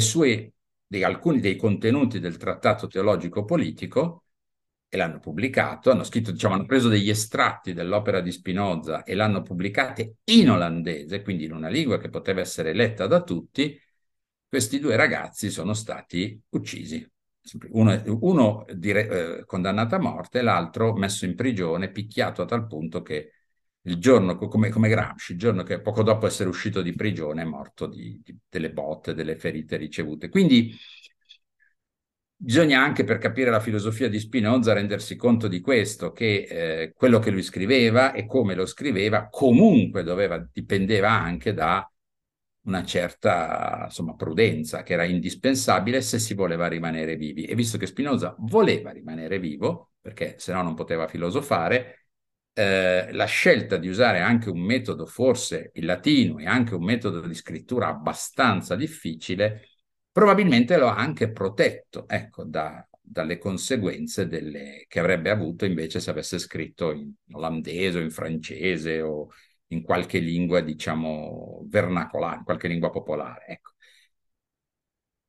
sue, 0.00 0.52
di 0.86 1.02
alcuni 1.02 1.40
dei 1.40 1.56
contenuti 1.56 2.20
del 2.20 2.36
trattato 2.36 2.86
teologico 2.86 3.44
politico, 3.44 4.24
e 4.94 4.96
l'hanno 4.96 5.18
pubblicato, 5.18 5.90
hanno 5.90 6.04
scritto, 6.04 6.30
diciamo, 6.30 6.54
hanno 6.54 6.66
preso 6.66 6.88
degli 6.88 7.10
estratti 7.10 7.72
dell'opera 7.72 8.20
di 8.20 8.30
Spinoza 8.30 9.02
e 9.02 9.14
l'hanno 9.14 9.42
pubblicate 9.42 10.18
in 10.24 10.50
olandese, 10.50 11.22
quindi 11.22 11.44
in 11.44 11.52
una 11.52 11.68
lingua 11.68 11.98
che 11.98 12.08
poteva 12.10 12.40
essere 12.40 12.72
letta 12.72 13.08
da 13.08 13.22
tutti, 13.22 13.76
questi 14.48 14.78
due 14.78 14.94
ragazzi 14.94 15.50
sono 15.50 15.74
stati 15.74 16.40
uccisi 16.50 17.10
uno, 17.70 18.02
uno 18.20 18.64
dire, 18.74 19.38
eh, 19.40 19.44
condannato 19.44 19.94
a 19.94 19.98
morte, 19.98 20.42
l'altro 20.42 20.94
messo 20.94 21.24
in 21.24 21.34
prigione, 21.34 21.90
picchiato 21.90 22.42
a 22.42 22.46
tal 22.46 22.66
punto 22.66 23.02
che 23.02 23.30
il 23.82 23.98
giorno, 23.98 24.36
come, 24.36 24.70
come 24.70 24.88
Gramsci, 24.88 25.32
il 25.32 25.38
giorno 25.38 25.62
che 25.62 25.80
poco 25.80 26.02
dopo 26.02 26.26
essere 26.26 26.48
uscito 26.48 26.80
di 26.80 26.94
prigione 26.94 27.42
è 27.42 27.44
morto 27.44 27.86
di, 27.86 28.20
di, 28.24 28.36
delle 28.48 28.72
botte, 28.72 29.14
delle 29.14 29.36
ferite 29.36 29.76
ricevute. 29.76 30.30
Quindi 30.30 30.74
bisogna 32.36 32.82
anche 32.82 33.04
per 33.04 33.18
capire 33.18 33.50
la 33.50 33.60
filosofia 33.60 34.08
di 34.08 34.18
Spinoza 34.18 34.72
rendersi 34.72 35.16
conto 35.16 35.48
di 35.48 35.60
questo, 35.60 36.12
che 36.12 36.46
eh, 36.48 36.92
quello 36.94 37.18
che 37.18 37.30
lui 37.30 37.42
scriveva 37.42 38.12
e 38.12 38.26
come 38.26 38.54
lo 38.54 38.66
scriveva 38.66 39.28
comunque 39.30 40.02
doveva, 40.02 40.38
dipendeva 40.50 41.10
anche 41.10 41.52
da 41.52 41.86
una 42.64 42.84
certa 42.84 43.82
insomma, 43.84 44.14
prudenza 44.14 44.82
che 44.82 44.94
era 44.94 45.04
indispensabile 45.04 46.00
se 46.00 46.18
si 46.18 46.34
voleva 46.34 46.66
rimanere 46.66 47.16
vivi. 47.16 47.44
E 47.44 47.54
visto 47.54 47.78
che 47.78 47.86
Spinoza 47.86 48.34
voleva 48.38 48.90
rimanere 48.90 49.38
vivo, 49.38 49.92
perché 50.00 50.36
se 50.38 50.52
no 50.52 50.62
non 50.62 50.74
poteva 50.74 51.08
filosofare, 51.08 52.06
eh, 52.54 53.12
la 53.12 53.24
scelta 53.26 53.76
di 53.76 53.88
usare 53.88 54.20
anche 54.20 54.48
un 54.48 54.60
metodo, 54.60 55.06
forse 55.06 55.70
il 55.74 55.84
latino, 55.84 56.38
e 56.38 56.46
anche 56.46 56.74
un 56.74 56.84
metodo 56.84 57.20
di 57.20 57.34
scrittura 57.34 57.88
abbastanza 57.88 58.76
difficile, 58.76 59.68
probabilmente 60.10 60.76
lo 60.78 60.88
ha 60.88 60.96
anche 60.96 61.30
protetto 61.32 62.06
ecco, 62.08 62.44
da, 62.44 62.86
dalle 63.00 63.38
conseguenze 63.38 64.26
delle, 64.26 64.86
che 64.88 65.00
avrebbe 65.00 65.30
avuto 65.30 65.64
invece 65.64 66.00
se 66.00 66.10
avesse 66.10 66.38
scritto 66.38 66.92
in 66.92 67.12
olandese 67.32 67.98
o 67.98 68.00
in 68.00 68.10
francese 68.10 69.00
o 69.02 69.28
in 69.74 69.82
qualche 69.82 70.18
lingua, 70.18 70.60
diciamo, 70.60 71.64
vernacolare, 71.68 72.38
in 72.38 72.44
qualche 72.44 72.68
lingua 72.68 72.90
popolare. 72.90 73.46
Ecco. 73.46 73.72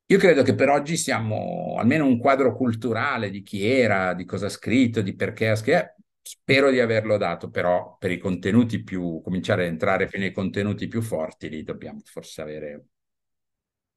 Io 0.07 0.19
credo 0.19 0.43
che 0.43 0.53
per 0.53 0.69
oggi 0.69 0.97
siamo 0.97 1.75
almeno 1.79 2.05
un 2.05 2.19
quadro 2.19 2.55
culturale 2.55 3.31
di 3.31 3.41
chi 3.41 3.65
era, 3.65 4.13
di 4.13 4.23
cosa 4.25 4.45
ha 4.45 4.49
scritto, 4.49 5.01
di 5.01 5.15
perché 5.15 5.49
ha 5.49 5.55
scritto. 5.55 5.95
Spero 6.21 6.69
di 6.71 6.79
averlo 6.79 7.17
dato, 7.17 7.49
però 7.49 7.97
per 7.97 8.11
i 8.11 8.17
contenuti 8.19 8.83
più, 8.83 9.21
cominciare 9.23 9.63
a 9.65 9.67
entrare 9.67 10.07
fino 10.07 10.23
ai 10.23 10.31
contenuti 10.31 10.87
più 10.87 11.01
forti, 11.01 11.49
lì 11.49 11.63
dobbiamo 11.63 11.99
forse 12.03 12.41
avere, 12.41 12.85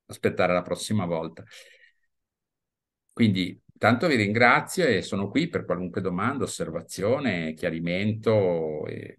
aspettare 0.06 0.52
la 0.52 0.62
prossima 0.62 1.04
volta. 1.06 1.44
Quindi 3.12 3.60
tanto 3.76 4.06
vi 4.06 4.16
ringrazio 4.16 4.86
e 4.86 5.02
sono 5.02 5.28
qui 5.28 5.48
per 5.48 5.64
qualunque 5.64 6.00
domanda, 6.00 6.44
osservazione, 6.44 7.54
chiarimento 7.54 8.86
e 8.86 9.18